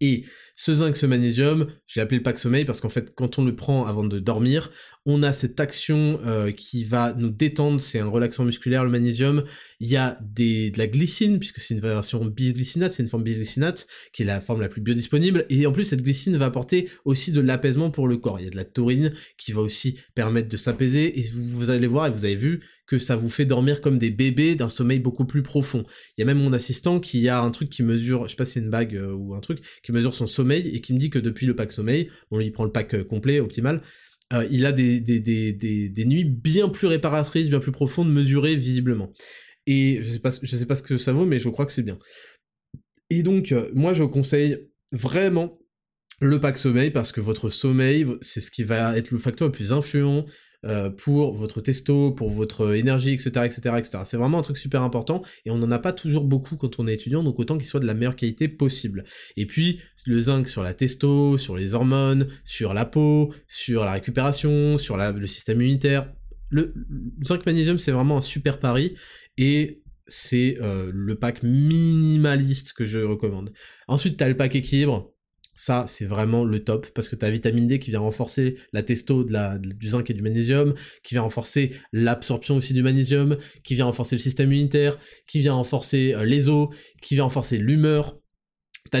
Et 0.00 0.24
ce 0.56 0.74
zinc, 0.74 0.96
ce 0.96 1.06
magnésium, 1.06 1.68
j'ai 1.86 2.00
appelé 2.00 2.18
le 2.18 2.22
pack 2.22 2.38
sommeil 2.38 2.64
parce 2.64 2.80
qu'en 2.80 2.88
fait, 2.88 3.14
quand 3.14 3.38
on 3.38 3.44
le 3.44 3.54
prend 3.54 3.86
avant 3.86 4.04
de 4.04 4.18
dormir, 4.18 4.70
on 5.06 5.22
a 5.22 5.32
cette 5.32 5.60
action 5.60 6.18
euh, 6.26 6.50
qui 6.50 6.84
va 6.84 7.14
nous 7.14 7.30
détendre, 7.30 7.80
c'est 7.80 8.00
un 8.00 8.08
relaxant 8.08 8.44
musculaire, 8.44 8.84
le 8.84 8.90
magnésium. 8.90 9.44
Il 9.80 9.88
y 9.88 9.96
a 9.96 10.18
de 10.20 10.76
la 10.76 10.86
glycine, 10.86 11.38
puisque 11.38 11.60
c'est 11.60 11.74
une 11.74 11.80
version 11.80 12.24
bisglycinate, 12.24 12.92
c'est 12.92 13.02
une 13.02 13.08
forme 13.08 13.22
bisglycinate, 13.22 13.86
qui 14.12 14.22
est 14.22 14.26
la 14.26 14.40
forme 14.40 14.60
la 14.60 14.68
plus 14.68 14.80
biodisponible. 14.80 15.46
Et 15.48 15.66
en 15.66 15.72
plus, 15.72 15.84
cette 15.84 16.02
glycine 16.02 16.36
va 16.36 16.46
apporter 16.46 16.90
aussi 17.04 17.32
de 17.32 17.40
l'apaisement 17.40 17.90
pour 17.90 18.08
le 18.08 18.16
corps. 18.16 18.40
Il 18.40 18.44
y 18.44 18.48
a 18.48 18.50
de 18.50 18.56
la 18.56 18.64
taurine 18.64 19.12
qui 19.38 19.52
va 19.52 19.60
aussi 19.60 19.98
permettre 20.14 20.48
de 20.48 20.56
s'apaiser. 20.56 21.20
Et 21.20 21.30
vous 21.52 21.70
allez 21.70 21.86
voir, 21.86 22.08
et 22.08 22.10
vous 22.10 22.24
avez 22.24 22.36
vu, 22.36 22.60
que 22.86 22.98
ça 22.98 23.16
vous 23.16 23.28
fait 23.28 23.44
dormir 23.44 23.80
comme 23.80 23.98
des 23.98 24.10
bébés 24.10 24.54
d'un 24.54 24.68
sommeil 24.68 25.00
beaucoup 25.00 25.24
plus 25.24 25.42
profond. 25.42 25.84
Il 26.16 26.20
y 26.20 26.22
a 26.22 26.26
même 26.26 26.38
mon 26.38 26.52
assistant 26.52 27.00
qui 27.00 27.28
a 27.28 27.40
un 27.40 27.50
truc 27.50 27.68
qui 27.68 27.82
mesure, 27.82 28.26
je 28.26 28.32
sais 28.32 28.36
pas 28.36 28.44
si 28.44 28.52
c'est 28.52 28.60
une 28.60 28.70
bague 28.70 28.96
euh, 28.96 29.12
ou 29.12 29.34
un 29.34 29.40
truc, 29.40 29.58
qui 29.82 29.92
mesure 29.92 30.14
son 30.14 30.26
sommeil 30.26 30.68
et 30.68 30.80
qui 30.80 30.92
me 30.92 30.98
dit 30.98 31.10
que 31.10 31.18
depuis 31.18 31.46
le 31.46 31.56
pack 31.56 31.72
sommeil, 31.72 32.10
bon 32.30 32.40
il 32.40 32.52
prend 32.52 32.64
le 32.64 32.72
pack 32.72 32.94
euh, 32.94 33.04
complet, 33.04 33.40
optimal, 33.40 33.82
euh, 34.32 34.46
il 34.50 34.66
a 34.66 34.72
des, 34.72 35.00
des, 35.00 35.20
des, 35.20 35.52
des, 35.52 36.04
nuits 36.04 36.24
bien 36.24 36.68
plus 36.68 36.86
réparatrices, 36.86 37.48
bien 37.48 37.60
plus 37.60 37.72
profondes, 37.72 38.12
mesurées 38.12 38.56
visiblement. 38.56 39.12
Et 39.66 39.98
je 40.02 40.08
sais 40.08 40.18
pas, 40.20 40.30
je 40.40 40.56
sais 40.56 40.66
pas 40.66 40.76
ce 40.76 40.82
que 40.82 40.96
ça 40.96 41.12
vaut, 41.12 41.26
mais 41.26 41.38
je 41.38 41.48
crois 41.48 41.66
que 41.66 41.72
c'est 41.72 41.82
bien. 41.82 41.98
Et 43.10 43.22
donc, 43.22 43.54
moi, 43.72 43.92
je 43.92 44.02
conseille 44.02 44.68
vraiment 44.92 45.60
le 46.20 46.40
pack 46.40 46.58
sommeil 46.58 46.90
parce 46.90 47.12
que 47.12 47.20
votre 47.20 47.50
sommeil, 47.50 48.06
c'est 48.20 48.40
ce 48.40 48.50
qui 48.50 48.64
va 48.64 48.96
être 48.96 49.10
le 49.10 49.18
facteur 49.18 49.48
le 49.48 49.52
plus 49.52 49.72
influent 49.72 50.26
euh, 50.64 50.90
pour 50.90 51.34
votre 51.34 51.60
testo, 51.60 52.12
pour 52.12 52.30
votre 52.30 52.74
énergie, 52.74 53.12
etc., 53.12 53.30
etc., 53.44 53.60
etc. 53.78 53.98
C'est 54.04 54.16
vraiment 54.16 54.38
un 54.38 54.42
truc 54.42 54.56
super 54.56 54.82
important 54.82 55.22
et 55.44 55.50
on 55.50 55.58
n'en 55.58 55.70
a 55.70 55.78
pas 55.78 55.92
toujours 55.92 56.24
beaucoup 56.24 56.56
quand 56.56 56.78
on 56.78 56.88
est 56.88 56.94
étudiant, 56.94 57.22
donc 57.22 57.38
autant 57.38 57.58
qu'il 57.58 57.66
soit 57.66 57.80
de 57.80 57.86
la 57.86 57.94
meilleure 57.94 58.16
qualité 58.16 58.48
possible. 58.48 59.04
Et 59.36 59.46
puis 59.46 59.80
le 60.06 60.18
zinc 60.18 60.48
sur 60.48 60.62
la 60.62 60.74
testo, 60.74 61.38
sur 61.38 61.56
les 61.56 61.74
hormones, 61.74 62.28
sur 62.44 62.74
la 62.74 62.84
peau, 62.84 63.32
sur 63.48 63.84
la 63.84 63.92
récupération, 63.92 64.78
sur 64.78 64.96
le 64.96 65.26
système 65.26 65.60
immunitaire. 65.60 66.12
Le, 66.48 66.74
zinc 67.24 67.44
magnésium 67.44 67.78
c'est 67.78 67.92
vraiment 67.92 68.18
un 68.18 68.22
super 68.22 68.60
pari 68.60 68.94
et 69.36 69.82
c'est 70.08 70.58
euh, 70.60 70.90
le 70.94 71.16
pack 71.16 71.42
minimaliste 71.42 72.72
que 72.72 72.84
je 72.84 72.98
recommande. 72.98 73.52
Ensuite, 73.88 74.16
tu 74.16 74.24
as 74.24 74.28
le 74.28 74.36
pack 74.36 74.54
équilibre. 74.54 75.12
Ça, 75.56 75.86
c'est 75.88 76.04
vraiment 76.04 76.44
le 76.44 76.62
top, 76.62 76.86
parce 76.94 77.08
que 77.08 77.16
tu 77.16 77.24
as 77.24 77.30
vitamine 77.30 77.66
D 77.66 77.78
qui 77.78 77.90
vient 77.90 78.00
renforcer 78.00 78.56
la 78.72 78.82
testo 78.82 79.26
la, 79.26 79.58
du 79.58 79.88
zinc 79.88 80.08
et 80.10 80.14
du 80.14 80.22
magnésium, 80.22 80.74
qui 81.02 81.14
vient 81.14 81.22
renforcer 81.22 81.72
l'absorption 81.92 82.56
aussi 82.56 82.74
du 82.74 82.82
magnésium, 82.82 83.38
qui 83.64 83.74
vient 83.74 83.86
renforcer 83.86 84.16
le 84.16 84.20
système 84.20 84.52
immunitaire, 84.52 84.98
qui 85.26 85.40
vient 85.40 85.54
renforcer 85.54 86.14
euh, 86.14 86.24
les 86.24 86.50
os, 86.50 86.68
qui 87.00 87.14
vient 87.14 87.24
renforcer 87.24 87.56
l'humeur, 87.56 88.18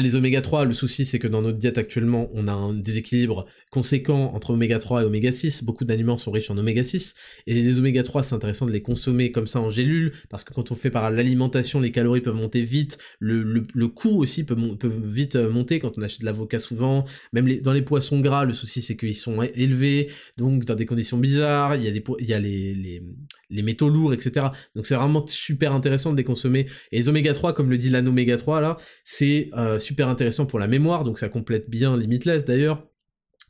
Les 0.00 0.14
oméga 0.14 0.40
3, 0.40 0.64
le 0.64 0.72
souci 0.72 1.04
c'est 1.04 1.18
que 1.18 1.28
dans 1.28 1.42
notre 1.42 1.58
diète 1.58 1.78
actuellement, 1.78 2.28
on 2.34 2.48
a 2.48 2.52
un 2.52 2.74
déséquilibre 2.74 3.46
conséquent 3.70 4.32
entre 4.34 4.50
oméga 4.50 4.78
3 4.78 5.02
et 5.02 5.04
oméga 5.04 5.32
6, 5.32 5.64
beaucoup 5.64 5.84
d'aliments 5.84 6.16
sont 6.16 6.30
riches 6.30 6.50
en 6.50 6.58
oméga 6.58 6.82
6, 6.82 7.14
et 7.46 7.54
les 7.54 7.78
oméga 7.78 8.02
3 8.02 8.22
c'est 8.22 8.34
intéressant 8.34 8.66
de 8.66 8.72
les 8.72 8.82
consommer 8.82 9.32
comme 9.32 9.46
ça 9.46 9.60
en 9.60 9.70
gélule, 9.70 10.12
parce 10.28 10.44
que 10.44 10.52
quand 10.52 10.70
on 10.70 10.74
fait 10.74 10.90
par 10.90 11.10
l'alimentation, 11.10 11.80
les 11.80 11.92
calories 11.92 12.20
peuvent 12.20 12.34
monter 12.34 12.62
vite, 12.62 12.98
le, 13.20 13.86
coût 13.88 14.20
aussi 14.20 14.44
peut, 14.44 14.56
vite 15.02 15.36
euh, 15.36 15.50
monter 15.50 15.78
quand 15.78 15.96
on 15.96 16.02
achète 16.02 16.20
de 16.20 16.26
l'avocat 16.26 16.58
souvent, 16.58 17.04
même 17.32 17.60
dans 17.60 17.72
les 17.72 17.82
poissons 17.82 18.20
gras, 18.20 18.44
le 18.44 18.52
souci 18.52 18.82
c'est 18.82 18.96
qu'ils 18.96 19.16
sont 19.16 19.42
élevés, 19.42 20.10
donc 20.36 20.64
dans 20.64 20.74
des 20.74 20.86
conditions 20.86 21.18
bizarres, 21.18 21.76
il 21.76 21.84
y 21.84 21.88
a, 21.88 21.90
des, 21.90 22.04
il 22.18 22.28
y 22.28 22.34
a 22.34 22.38
les, 22.38 22.74
les, 22.74 23.02
les 23.50 23.62
métaux 23.62 23.88
lourds, 23.88 24.12
etc. 24.12 24.46
Donc 24.74 24.86
c'est 24.86 24.96
vraiment 24.96 25.26
super 25.26 25.72
intéressant 25.72 26.12
de 26.12 26.16
les 26.16 26.24
consommer, 26.24 26.66
et 26.92 26.98
les 26.98 27.08
oméga 27.08 27.32
3, 27.32 27.54
comme 27.54 27.70
le 27.70 27.78
dit 27.78 27.88
l'anoméga 27.88 28.36
3 28.36 28.60
là, 28.60 28.76
c'est... 29.04 29.48
Euh, 29.56 29.78
super 29.86 30.08
intéressant 30.08 30.46
pour 30.46 30.58
la 30.58 30.68
mémoire, 30.68 31.04
donc 31.04 31.18
ça 31.18 31.28
complète 31.28 31.70
bien 31.70 31.96
Limitless 31.96 32.44
d'ailleurs. 32.44 32.86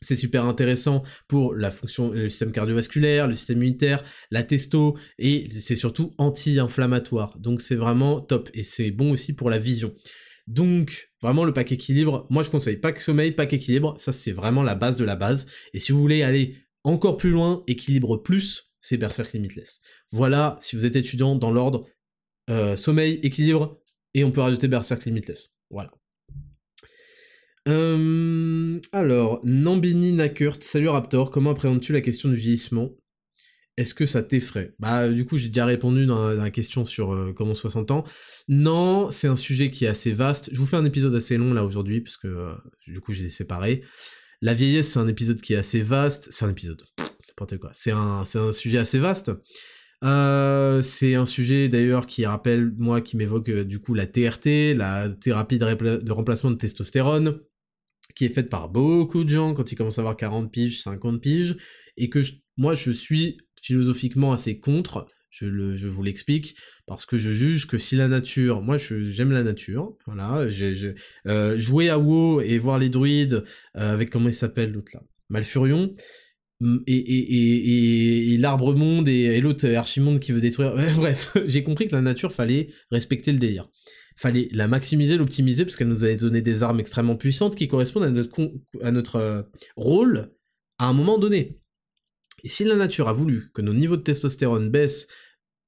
C'est 0.03 0.17
super 0.17 0.45
intéressant 0.45 1.03
pour 1.27 1.55
la 1.55 1.71
fonction, 1.71 2.11
le 2.11 2.29
système 2.29 2.53
cardiovasculaire, 2.53 3.27
le 3.27 3.35
système 3.35 3.59
immunitaire, 3.59 4.05
la 4.31 4.43
testo, 4.43 4.99
et 5.19 5.49
c'est 5.59 5.75
surtout 5.75 6.15
anti-inflammatoire. 6.19 7.39
Donc 7.39 7.63
c'est 7.63 7.77
vraiment 7.77 8.21
top, 8.21 8.51
et 8.53 8.63
c'est 8.63 8.91
bon 8.91 9.11
aussi 9.13 9.33
pour 9.33 9.49
la 9.49 9.59
vision. 9.59 9.95
Donc, 10.47 11.11
vraiment 11.21 11.45
le 11.45 11.53
pack 11.53 11.73
équilibre, 11.73 12.27
moi 12.31 12.43
je 12.43 12.51
conseille 12.51 12.77
pack 12.77 13.01
sommeil, 13.01 13.33
pack 13.33 13.53
équilibre, 13.53 13.97
ça 13.99 14.13
c'est 14.13 14.33
vraiment 14.33 14.63
la 14.63 14.75
base 14.75 14.97
de 14.97 15.05
la 15.05 15.17
base. 15.17 15.47
Et 15.73 15.81
si 15.81 15.93
vous 15.93 16.01
voulez 16.01 16.23
aller 16.23 16.57
encore 16.85 17.17
plus 17.17 17.31
loin, 17.31 17.65
équilibre 17.67 18.19
plus, 18.19 18.71
c'est 18.81 18.99
Berserk 18.99 19.33
Limitless. 19.33 19.81
Voilà, 20.13 20.59
si 20.61 20.77
vous 20.77 20.85
êtes 20.85 20.95
étudiant 20.95 21.35
dans 21.35 21.51
l'ordre, 21.51 21.89
euh, 22.51 22.77
sommeil, 22.77 23.19
équilibre, 23.25 23.83
et 24.15 24.23
on 24.25 24.31
peut 24.31 24.43
rajouter 24.43 24.69
Berserk 24.69 25.05
Limitless. 25.05 25.51
Voilà. 25.71 25.91
Euh, 27.69 28.79
alors, 28.93 29.41
Nambini 29.45 30.13
Nakurt, 30.13 30.63
salut 30.63 30.89
Raptor, 30.89 31.31
comment 31.31 31.51
appréhendes-tu 31.51 31.93
la 31.93 32.01
question 32.01 32.29
du 32.29 32.37
vieillissement? 32.37 32.93
Est-ce 33.77 33.93
que 33.93 34.07
ça 34.07 34.23
t'effraie? 34.23 34.75
Bah, 34.79 35.09
du 35.09 35.27
coup, 35.27 35.37
j'ai 35.37 35.49
déjà 35.49 35.67
répondu 35.67 36.07
dans 36.07 36.29
la, 36.29 36.51
question 36.51 36.85
sur 36.85 37.13
euh, 37.13 37.33
comment 37.33 37.55
60 37.55 37.91
ans. 37.91 38.05
Non, 38.49 39.11
c'est 39.11 39.27
un 39.27 39.37
sujet 39.37 39.71
qui 39.71 39.85
est 39.85 39.89
assez 39.89 40.13
vaste. 40.13 40.49
Je 40.53 40.59
vous 40.59 40.67
fais 40.67 40.77
un 40.77 40.85
épisode 40.85 41.15
assez 41.15 41.37
long 41.37 41.53
là 41.53 41.65
aujourd'hui, 41.65 42.01
parce 42.01 42.17
que 42.17 42.29
euh, 42.29 42.55
du 42.87 43.01
coup, 43.01 43.13
j'ai 43.13 43.29
séparé. 43.31 43.83
La 44.41 44.55
vieillesse, 44.55 44.93
c'est 44.93 45.01
un 45.01 45.09
épisode 45.09 45.41
qui 45.41 45.55
est 45.55 45.57
assez 45.57 45.83
vaste. 45.83 46.29
C'est 46.31 46.45
un 46.45 46.51
épisode, 46.51 46.83
quoi. 47.61 47.71
C'est 47.75 47.91
un, 47.91 48.23
un 48.35 48.53
sujet 48.53 48.79
assez 48.79 49.01
vaste. 49.01 49.33
c'est 50.03 51.15
un 51.15 51.27
sujet 51.27 51.69
d'ailleurs 51.69 52.07
qui 52.07 52.25
rappelle, 52.25 52.73
moi, 52.79 53.01
qui 53.01 53.17
m'évoque 53.17 53.51
du 53.51 53.81
coup 53.81 53.93
la 53.93 54.07
TRT, 54.07 54.75
la 54.75 55.11
thérapie 55.11 55.59
de, 55.59 56.13
remplacement 56.13 56.53
de 56.53 56.57
testostérone 56.57 57.41
qui 58.17 58.25
est 58.25 58.31
faite 58.31 58.49
par 58.49 58.69
beaucoup 58.69 59.23
de 59.23 59.29
gens 59.29 59.55
quand 59.55 59.71
ils 59.71 59.77
commencent 59.77 59.99
à 59.99 60.01
avoir 60.01 60.17
40 60.17 60.51
piges, 60.51 60.81
50 60.83 61.21
piges, 61.21 61.57
et 61.97 62.11
que 62.11 62.23
moi 62.57 62.75
je 62.75 62.91
suis 62.91 63.39
philosophiquement 63.63 64.33
assez 64.33 64.59
contre, 64.59 65.07
je, 65.31 65.87
vous 65.87 66.03
l'explique, 66.03 66.57
parce 66.87 67.05
que 67.05 67.19
je 67.19 67.31
juge 67.31 67.67
que 67.67 67.77
si 67.77 67.95
la 67.95 68.09
nature, 68.09 68.63
moi 68.63 68.79
j'aime 68.79 69.33
la 69.33 69.43
nature, 69.43 69.97
voilà, 70.07 70.49
euh, 71.27 71.61
jouer 71.61 71.91
à 71.91 71.99
WoW 71.99 72.41
et 72.41 72.59
voir 72.59 72.79
les 72.79 72.89
druides 72.89 73.45
euh, 73.77 73.93
avec 73.93 74.09
comment 74.09 74.29
il 74.29 74.35
s'appelle 74.35 74.73
l'autre 74.73 74.93
là, 74.95 75.03
Malfurion, 75.29 75.95
mm, 76.61 76.79
et, 76.87 76.97
et, 76.97 78.33
et, 78.33 78.39
l'arbre 78.39 78.75
monde 78.75 79.09
et, 79.09 79.39
l'autre 79.43 79.69
archimonde 79.69 80.21
qui 80.21 80.33
veut 80.33 80.41
détruire. 80.41 80.75
Bref, 80.97 81.37
j'ai 81.45 81.63
compris 81.63 81.87
que 81.87 81.95
la 81.95 82.01
nature 82.03 82.33
fallait 82.33 82.71
respecter 82.91 83.31
le 83.31 83.39
délire 83.39 83.69
fallait 84.17 84.49
la 84.53 84.67
maximiser, 84.67 85.17
l'optimiser, 85.17 85.65
parce 85.65 85.77
qu'elle 85.77 85.89
nous 85.89 86.05
avait 86.05 86.17
donné 86.17 86.41
des 86.41 86.63
armes 86.63 86.81
extrêmement 86.81 87.17
puissantes 87.17 87.55
qui 87.55 87.69
correspondent 87.69 88.05
à 88.05 88.11
notre, 88.11 88.53
à 88.83 88.91
notre 88.91 89.17
euh, 89.17 89.43
rôle 89.77 90.33
à 90.79 90.89
un 90.89 90.93
moment 90.93 91.19
donné. 91.19 91.61
Et 92.43 92.49
si 92.49 92.65
la 92.65 92.77
nature 92.77 93.09
a 93.09 93.13
voulu 93.13 93.51
que 93.55 93.63
nos 93.63 93.75
niveaux 93.75 93.97
de 93.97 94.03
testostérone 94.03 94.71
baissent 94.71 95.09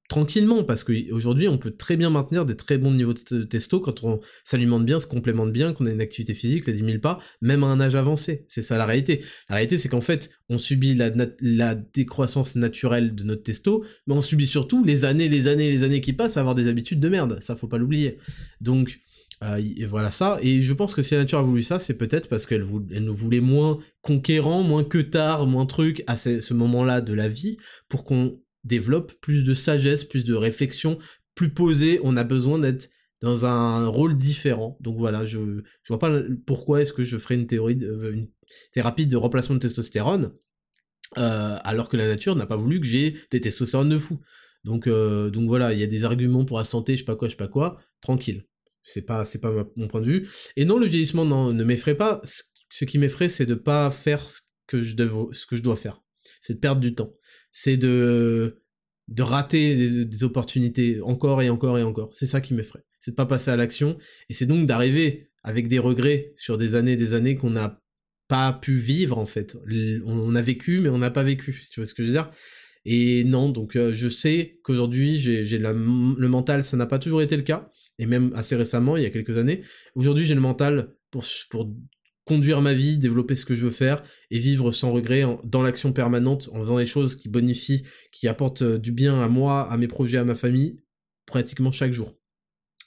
tranquillement, 0.09 0.65
parce 0.65 0.85
qu'aujourd'hui, 0.85 1.49
on 1.49 1.59
peut 1.59 1.71
très 1.71 1.97
bien 1.97 2.09
maintenir 2.09 2.47
des 2.47 2.57
très 2.57 2.79
bons 2.79 2.93
niveaux 2.93 3.13
de 3.13 3.45
testo 3.45 3.79
quand 3.79 4.03
on 4.05 4.21
s'alimente 4.43 4.85
bien, 4.85 4.99
se 4.99 5.07
complémente 5.07 5.53
bien, 5.53 5.75
qu'on 5.75 5.87
a 5.87 5.93
une 5.93 6.01
activité 6.01 6.33
physique, 6.33 6.67
les 6.67 6.73
10 6.73 6.85
000 6.85 6.99
pas, 6.99 7.21
même 7.43 7.63
à 7.63 7.67
un 7.67 7.79
âge 7.79 7.95
avancé. 7.95 8.47
C'est 8.49 8.63
ça 8.63 8.79
la 8.79 8.87
réalité. 8.87 9.23
La 9.51 9.57
réalité, 9.57 9.77
c'est 9.77 9.91
qu'en 9.91 10.01
fait, 10.01 10.31
on 10.49 10.57
subit 10.57 10.95
la, 10.95 11.75
décroissance 11.75 12.57
naturelle 12.57 13.15
de 13.15 13.23
notre 13.25 13.43
testo, 13.43 13.85
mais 14.07 14.15
on 14.15 14.23
subit 14.23 14.47
surtout 14.47 14.83
les 14.83 15.05
années, 15.05 15.29
les 15.29 15.47
années, 15.47 15.71
les 15.71 15.85
années 15.85 16.01
qui 16.01 16.15
passent 16.15 16.39
à 16.39 16.41
avoir 16.41 16.55
des 16.55 16.69
habitudes 16.69 17.01
de 17.01 17.09
merde. 17.11 17.39
Ça, 17.43 17.55
faut 17.55 17.69
pas 17.69 17.79
l'oublier. 17.79 18.19
Donc, 18.63 19.01
euh, 19.45 19.63
et 19.77 19.87
voilà 19.87 20.11
ça, 20.11 20.39
et 20.43 20.63
je 20.63 20.73
pense 20.73 20.95
que 20.95 21.03
si 21.03 21.15
la 21.15 21.21
nature 21.21 21.39
a 21.39 21.43
voulu 21.43 21.63
ça, 21.63 21.79
c'est 21.79 21.95
peut-être 21.95 22.29
parce 22.29 22.45
qu'elle 22.45 22.65
nous 22.65 23.15
voulait 23.15 23.41
moins 23.41 23.79
conquérant, 24.01 24.63
moins 24.63 24.83
que 24.83 24.99
tard, 24.99 25.47
moins 25.47 25.67
truc 25.67 26.03
à 26.09 26.17
ce 26.17 26.55
moment-là 26.55 27.01
de 27.01 27.13
la 27.13 27.29
vie, 27.29 27.57
pour 27.89 28.05
qu'on 28.05 28.41
développe 28.65 29.13
plus 29.21 29.45
de 29.45 29.55
sagesse, 29.55 30.05
plus 30.05 30.25
de 30.25 30.35
réflexion, 30.35 30.99
plus 31.35 31.51
posé, 31.51 32.01
on 32.03 32.17
a 32.17 32.25
besoin 32.25 32.59
d'être 32.59 32.91
dans 33.21 33.47
un 33.47 33.87
rôle 33.89 34.17
différent. 34.17 34.77
Donc 34.81 34.99
voilà, 34.99 35.27
je, 35.27 35.39
je 35.39 35.89
vois 35.89 35.99
pas 35.99 36.21
pourquoi 36.47 36.83
est-ce 36.83 36.93
que 36.93 37.05
je 37.05 37.17
ferais 37.17 37.35
une, 37.35 37.47
théorie 37.47 37.79
euh, 37.83 38.13
une 38.13 38.29
thérapie 38.73 39.07
de 39.07 39.17
remplacement 39.17 39.57
de 39.57 39.61
testostérone, 39.61 40.33
euh, 41.17 41.57
alors 41.63 41.89
que 41.89 41.97
la 41.97 42.07
nature 42.07 42.37
n'a 42.37 42.47
pas 42.47 42.57
voulu 42.57 42.81
que 42.81 42.87
j'ai 42.87 43.17
des 43.31 43.41
testostérones 43.41 43.89
de 43.89 43.99
fou. 43.99 44.21
Donc, 44.65 44.87
euh, 44.87 45.31
donc 45.31 45.49
voilà, 45.49 45.73
il 45.73 45.81
y 45.81 45.83
a 45.83 45.87
des 45.87 46.05
arguments 46.05 46.45
pour 46.45 46.59
la 46.59 46.65
santé, 46.65 46.95
je 46.95 46.99
sais 46.99 47.05
pas 47.05 47.17
quoi, 47.17 47.29
je 47.29 47.33
sais 47.33 47.39
pas 47.39 47.49
quoi, 47.49 47.79
tranquille. 48.01 48.45
C'est 48.83 49.03
pas, 49.03 49.25
pas 49.41 49.53
mon 49.77 49.87
point 49.87 50.01
de 50.01 50.07
vue. 50.07 50.29
Et 50.57 50.65
non, 50.65 50.79
le 50.79 50.87
vieillissement 50.87 51.25
ne 51.25 51.65
m'effraie 51.65 51.95
pas. 51.95 52.23
Ce 52.71 52.85
qui 52.85 52.99
m'effraie, 52.99 53.29
c'est 53.29 53.45
de 53.45 53.55
pas 53.55 53.91
faire 53.91 54.31
ce 54.31 54.41
que 54.67 54.83
je, 54.83 54.97
ce 55.33 55.47
que 55.47 55.57
je 55.57 55.63
dois 55.63 55.77
faire. 55.77 56.03
C'est 56.41 56.55
de 56.55 56.59
perdre 56.59 56.81
du 56.81 56.95
temps 56.95 57.13
c'est 57.53 57.77
de, 57.77 58.63
de 59.09 59.23
rater 59.23 60.05
des, 60.05 60.25
opportunités 60.25 61.01
encore 61.03 61.43
et 61.43 61.51
encore 61.51 61.79
et 61.79 61.83
encore. 61.83 62.11
C'est 62.15 62.27
ça 62.27 62.41
qui 62.41 62.55
m'effraie. 62.55 62.85
C'est 63.01 63.13
de 63.13 63.17
pas 63.17 63.27
passer 63.27 63.51
à 63.51 63.57
l'action. 63.57 63.97
Et 64.29 64.35
c'est 64.35 64.47
donc 64.47 64.67
d'arriver 64.67 65.31
avec 65.43 65.69
des 65.69 65.79
regrets 65.79 66.33
sur 66.37 66.59
des 66.59 66.75
années 66.75 66.93
et 66.93 66.97
des 66.97 67.15
années 67.15 67.37
qu'on 67.37 67.51
n'a 67.51 67.81
pas 68.29 68.53
pu 68.53 68.77
vivre, 68.77 69.19
en 69.19 69.27
fait. 69.27 69.57
On 70.05 70.35
a 70.35 70.43
vécu, 70.43 70.81
mais 70.81 70.91
on 70.91 70.99
n'a 70.99 71.11
pas 71.11 71.25
vécu. 71.25 71.59
tu 71.71 71.81
vois 71.81 71.87
ce 71.87 71.95
que 71.95 72.03
je 72.03 72.09
veux 72.09 72.13
dire? 72.13 72.31
Et 72.85 73.25
non, 73.25 73.49
donc 73.49 73.77
euh, 73.77 73.93
je 73.95 74.09
sais 74.09 74.61
qu'aujourd'hui, 74.63 75.19
j'ai 75.19 75.59
le 75.59 76.29
mental, 76.29 76.65
ça 76.65 76.77
n'a 76.77 76.87
pas 76.87 76.99
toujours 76.99 77.23
été 77.23 77.37
le 77.37 77.43
cas, 77.43 77.71
et 77.99 78.07
même 78.07 78.33
assez 78.35 78.57
récemment, 78.57 78.97
il 78.97 79.03
y 79.03 79.07
a 79.07 79.11
quelques 79.11 79.37
années. 79.37 79.63
Aujourd'hui, 79.95 80.27
j'ai 80.27 80.35
le 80.35 80.41
mental 80.41 80.95
pour, 81.11 81.25
pour 81.51 81.75
conduire 82.29 82.61
ma 82.61 82.75
vie, 82.75 82.99
développer 82.99 83.37
ce 83.37 83.47
que 83.47 83.55
je 83.55 83.65
veux 83.65 83.71
faire 83.71 84.05
et 84.31 84.39
vivre 84.39 84.71
sans 84.71 84.93
regret 84.93 85.25
dans 85.45 85.63
l'action 85.63 85.95
permanente 85.95 86.51
en 86.53 86.61
faisant 86.61 86.77
des 86.77 86.85
choses 86.85 87.17
qui 87.17 87.31
bonifient, 87.31 87.85
qui 88.13 88.29
apportent 88.29 88.61
euh, 88.61 88.79
du 88.79 88.93
bien 88.93 89.19
à 89.23 89.29
moi, 89.29 89.63
à 89.73 89.79
mes 89.79 89.89
projets, 89.89 90.19
à 90.19 90.25
ma 90.25 90.35
famille, 90.35 90.77
pratiquement 91.25 91.71
chaque 91.71 91.93
jour. 91.93 92.19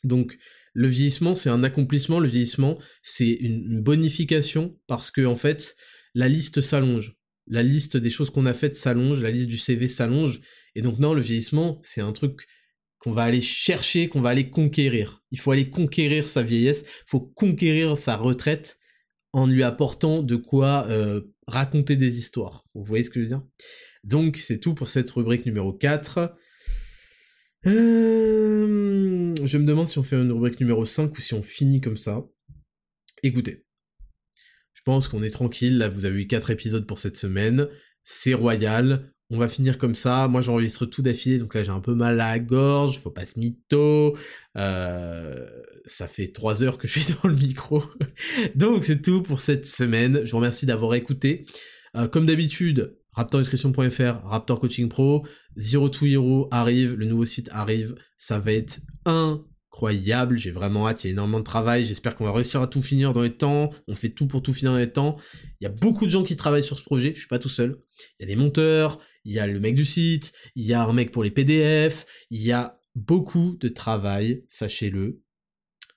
Donc 0.03 0.37
le 0.73 0.87
vieillissement, 0.87 1.35
c'est 1.35 1.49
un 1.49 1.63
accomplissement, 1.63 2.19
le 2.19 2.29
vieillissement, 2.29 2.77
c'est 3.01 3.31
une, 3.31 3.81
bonification 3.81 4.77
parce 4.85 5.09
que 5.09 5.25
en 5.25 5.35
fait, 5.35 5.75
la 6.13 6.27
liste 6.27 6.61
s'allonge. 6.61 7.17
La 7.47 7.63
liste 7.63 7.97
des 7.97 8.11
choses 8.11 8.29
qu'on 8.29 8.45
a 8.45 8.53
faites 8.53 8.75
s'allonge, 8.75 9.21
la 9.21 9.31
liste 9.31 9.47
du 9.47 9.57
CV 9.57 9.87
s'allonge 9.87 10.39
et 10.75 10.83
donc 10.83 10.99
non, 10.99 11.15
le 11.15 11.21
vieillissement, 11.21 11.79
c'est 11.81 12.01
un 12.01 12.11
truc 12.11 12.45
qu'on 12.99 13.11
va 13.11 13.23
aller 13.23 13.41
chercher, 13.41 14.07
qu'on 14.07 14.21
va 14.21 14.29
aller 14.29 14.51
conquérir. 14.51 15.23
Il 15.31 15.39
faut 15.39 15.49
aller 15.49 15.71
conquérir 15.71 16.29
sa 16.29 16.43
vieillesse, 16.43 16.85
il 16.85 17.09
faut 17.09 17.21
conquérir 17.21 17.97
sa 17.97 18.15
retraite 18.15 18.77
en 19.33 19.47
lui 19.47 19.63
apportant 19.63 20.23
de 20.23 20.35
quoi 20.35 20.85
euh, 20.89 21.21
raconter 21.47 21.95
des 21.95 22.17
histoires. 22.17 22.63
Vous 22.73 22.83
voyez 22.83 23.03
ce 23.03 23.09
que 23.09 23.19
je 23.19 23.25
veux 23.25 23.29
dire? 23.29 23.43
Donc 24.03 24.37
c'est 24.37 24.59
tout 24.59 24.73
pour 24.73 24.89
cette 24.89 25.09
rubrique 25.11 25.45
numéro 25.45 25.73
4. 25.73 26.35
Euh, 27.67 29.33
je 29.43 29.57
me 29.57 29.65
demande 29.65 29.87
si 29.87 29.99
on 29.99 30.03
fait 30.03 30.15
une 30.15 30.31
rubrique 30.31 30.59
numéro 30.59 30.85
5 30.85 31.15
ou 31.15 31.21
si 31.21 31.33
on 31.33 31.43
finit 31.43 31.81
comme 31.81 31.97
ça. 31.97 32.25
Écoutez, 33.23 33.65
je 34.73 34.81
pense 34.83 35.07
qu'on 35.07 35.21
est 35.21 35.29
tranquille, 35.29 35.77
là 35.77 35.87
vous 35.87 36.05
avez 36.05 36.23
eu 36.23 36.27
4 36.27 36.49
épisodes 36.49 36.87
pour 36.87 36.97
cette 36.97 37.17
semaine, 37.17 37.67
c'est 38.03 38.33
royal, 38.33 39.13
on 39.31 39.37
va 39.37 39.47
finir 39.47 39.77
comme 39.77 39.95
ça, 39.95 40.27
moi 40.27 40.41
j'enregistre 40.41 40.85
tout 40.85 41.01
d'affilée, 41.01 41.39
donc 41.39 41.55
là 41.55 41.63
j'ai 41.63 41.71
un 41.71 41.79
peu 41.79 41.93
mal 41.93 42.19
à 42.19 42.33
la 42.33 42.39
gorge, 42.39 42.99
faut 42.99 43.09
pas 43.09 43.25
se 43.25 43.39
mytho, 43.39 44.17
euh, 44.57 45.47
ça 45.85 46.07
fait 46.07 46.27
3 46.27 46.63
heures 46.63 46.77
que 46.77 46.87
je 46.87 46.99
suis 46.99 47.13
dans 47.23 47.29
le 47.29 47.35
micro, 47.35 47.81
donc 48.55 48.83
c'est 48.83 49.01
tout 49.01 49.21
pour 49.21 49.39
cette 49.41 49.65
semaine, 49.65 50.21
je 50.25 50.31
vous 50.31 50.37
remercie 50.37 50.65
d'avoir 50.65 50.93
écouté, 50.95 51.45
euh, 51.95 52.07
comme 52.07 52.25
d'habitude, 52.25 52.97
raptornutrition.fr, 53.13 54.25
Raptor 54.25 54.59
Coaching 54.59 54.89
Pro, 54.89 55.25
Zero 55.57 55.89
to 55.89 56.05
Hero 56.05 56.47
arrive, 56.51 56.95
le 56.95 57.05
nouveau 57.05 57.25
site 57.25 57.49
arrive, 57.51 57.95
ça 58.17 58.39
va 58.39 58.51
être 58.51 58.79
incroyable, 59.71 60.37
j'ai 60.37 60.51
vraiment 60.51 60.87
hâte, 60.87 61.03
il 61.03 61.07
y 61.07 61.09
a 61.09 61.13
énormément 61.13 61.39
de 61.39 61.45
travail, 61.45 61.85
j'espère 61.85 62.15
qu'on 62.15 62.25
va 62.25 62.33
réussir 62.33 62.61
à 62.61 62.67
tout 62.67 62.81
finir 62.81 63.13
dans 63.13 63.21
les 63.21 63.33
temps, 63.33 63.71
on 63.87 63.95
fait 63.95 64.09
tout 64.09 64.27
pour 64.27 64.41
tout 64.41 64.51
finir 64.51 64.73
dans 64.73 64.77
les 64.77 64.91
temps, 64.91 65.17
il 65.59 65.63
y 65.63 65.67
a 65.67 65.69
beaucoup 65.69 66.05
de 66.05 66.11
gens 66.11 66.23
qui 66.23 66.35
travaillent 66.35 66.63
sur 66.63 66.77
ce 66.77 66.83
projet, 66.83 67.13
je 67.15 67.19
suis 67.19 67.29
pas 67.29 67.39
tout 67.39 67.49
seul, 67.49 67.79
il 68.19 68.23
y 68.23 68.25
a 68.25 68.27
des 68.27 68.35
monteurs, 68.35 68.99
il 69.23 69.31
y 69.31 69.39
a 69.39 69.47
le 69.47 69.61
mec 69.61 69.75
du 69.75 69.85
site, 69.85 70.33
il 70.55 70.65
y 70.65 70.73
a 70.73 70.83
un 70.83 70.91
mec 70.91 71.13
pour 71.13 71.23
les 71.23 71.31
PDF, 71.31 72.05
il 72.29 72.41
y 72.41 72.51
a 72.51 72.79
beaucoup 72.95 73.55
de 73.61 73.69
travail, 73.69 74.43
sachez-le, 74.49 75.21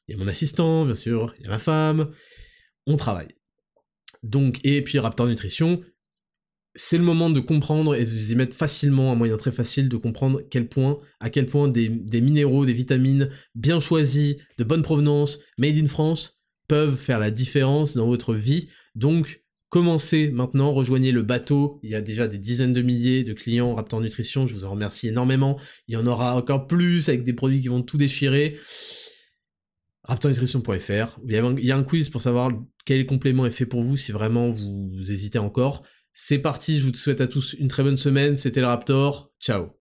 il 0.07 0.13
y 0.13 0.15
a 0.15 0.23
mon 0.23 0.29
assistant, 0.29 0.85
bien 0.85 0.95
sûr, 0.95 1.35
il 1.41 1.45
y 1.45 1.47
a 1.49 1.51
ma 1.51 1.59
femme, 1.59 2.13
on 2.87 2.97
travaille. 2.97 3.35
Donc, 4.23 4.61
et 4.63 4.83
puis 4.83 5.01
Raptor 5.01 5.27
Nutrition, 5.27 5.83
c'est 6.75 6.99
le 6.99 7.05
moment 7.05 7.31
de 7.31 7.41
comprendre 7.41 7.95
et 7.95 8.05
de 8.05 8.09
vous 8.09 8.33
y 8.33 8.35
mettre 8.35 8.57
facilement, 8.57 9.13
un 9.13 9.15
moyen 9.15 9.37
très 9.37 9.53
facile 9.53 9.89
de 9.89 9.97
comprendre 9.97 10.43
quel 10.51 10.69
point, 10.69 10.99
à 11.21 11.31
quel 11.31 11.47
point 11.47 11.69
des, 11.69 11.89
minéraux, 11.89 12.67
des 12.67 12.73
vitamines 12.73 13.31
bien 13.55 13.81
choisis, 13.81 14.37
de 14.59 14.65
bonne 14.65 14.83
provenance, 14.83 15.39
made 15.57 15.79
in 15.79 15.87
France, 15.87 16.41
peuvent 16.67 16.97
faire 16.97 17.19
la 17.19 17.31
différence 17.31 17.97
dans 17.97 18.07
votre 18.07 18.35
vie. 18.35 18.69
Donc, 18.97 19.45
commencez 19.69 20.31
maintenant, 20.31 20.73
rejoignez 20.73 21.13
le 21.13 21.23
bateau. 21.23 21.79
Il 21.83 21.91
y 21.91 21.95
a 21.95 22.01
déjà 22.01 22.27
des 22.27 22.39
dizaines 22.39 22.73
de 22.73 22.83
milliers 22.83 23.23
de 23.23 23.35
clients 23.35 23.75
Raptor 23.75 24.01
Nutrition. 24.01 24.47
Je 24.47 24.55
vous 24.55 24.65
en 24.65 24.71
remercie 24.71 25.09
énormément. 25.09 25.59
Il 25.87 25.95
y 25.95 25.97
en 25.97 26.07
aura 26.07 26.37
encore 26.37 26.67
plus 26.67 27.09
avec 27.09 27.23
des 27.23 27.35
produits 27.35 27.61
qui 27.61 27.69
vont 27.69 27.83
tout 27.83 27.99
déchirer. 27.99 28.57
RaptorNutrition.fr. 30.05 31.21
Il, 31.29 31.57
il 31.59 31.65
y 31.65 31.73
a 31.73 31.77
un 31.77 31.85
quiz 31.85 32.11
pour 32.11 32.21
savoir 32.21 32.51
quel 32.85 33.07
complément 33.07 33.47
est 33.47 33.51
fait 33.51 33.65
pour 33.65 33.83
vous 33.83 33.97
si 33.97 34.13
vraiment 34.13 34.51
vous 34.51 35.11
hésitez 35.11 35.39
encore. 35.39 35.85
C'est 36.17 36.39
parti, 36.39 36.79
je 36.79 36.87
vous 36.87 36.95
souhaite 36.95 37.21
à 37.21 37.27
tous 37.27 37.55
une 37.55 37.67
très 37.67 37.83
bonne 37.83 37.97
semaine, 37.97 38.37
c'était 38.37 38.61
le 38.61 38.69
Raptor, 38.69 39.33
ciao 39.41 39.73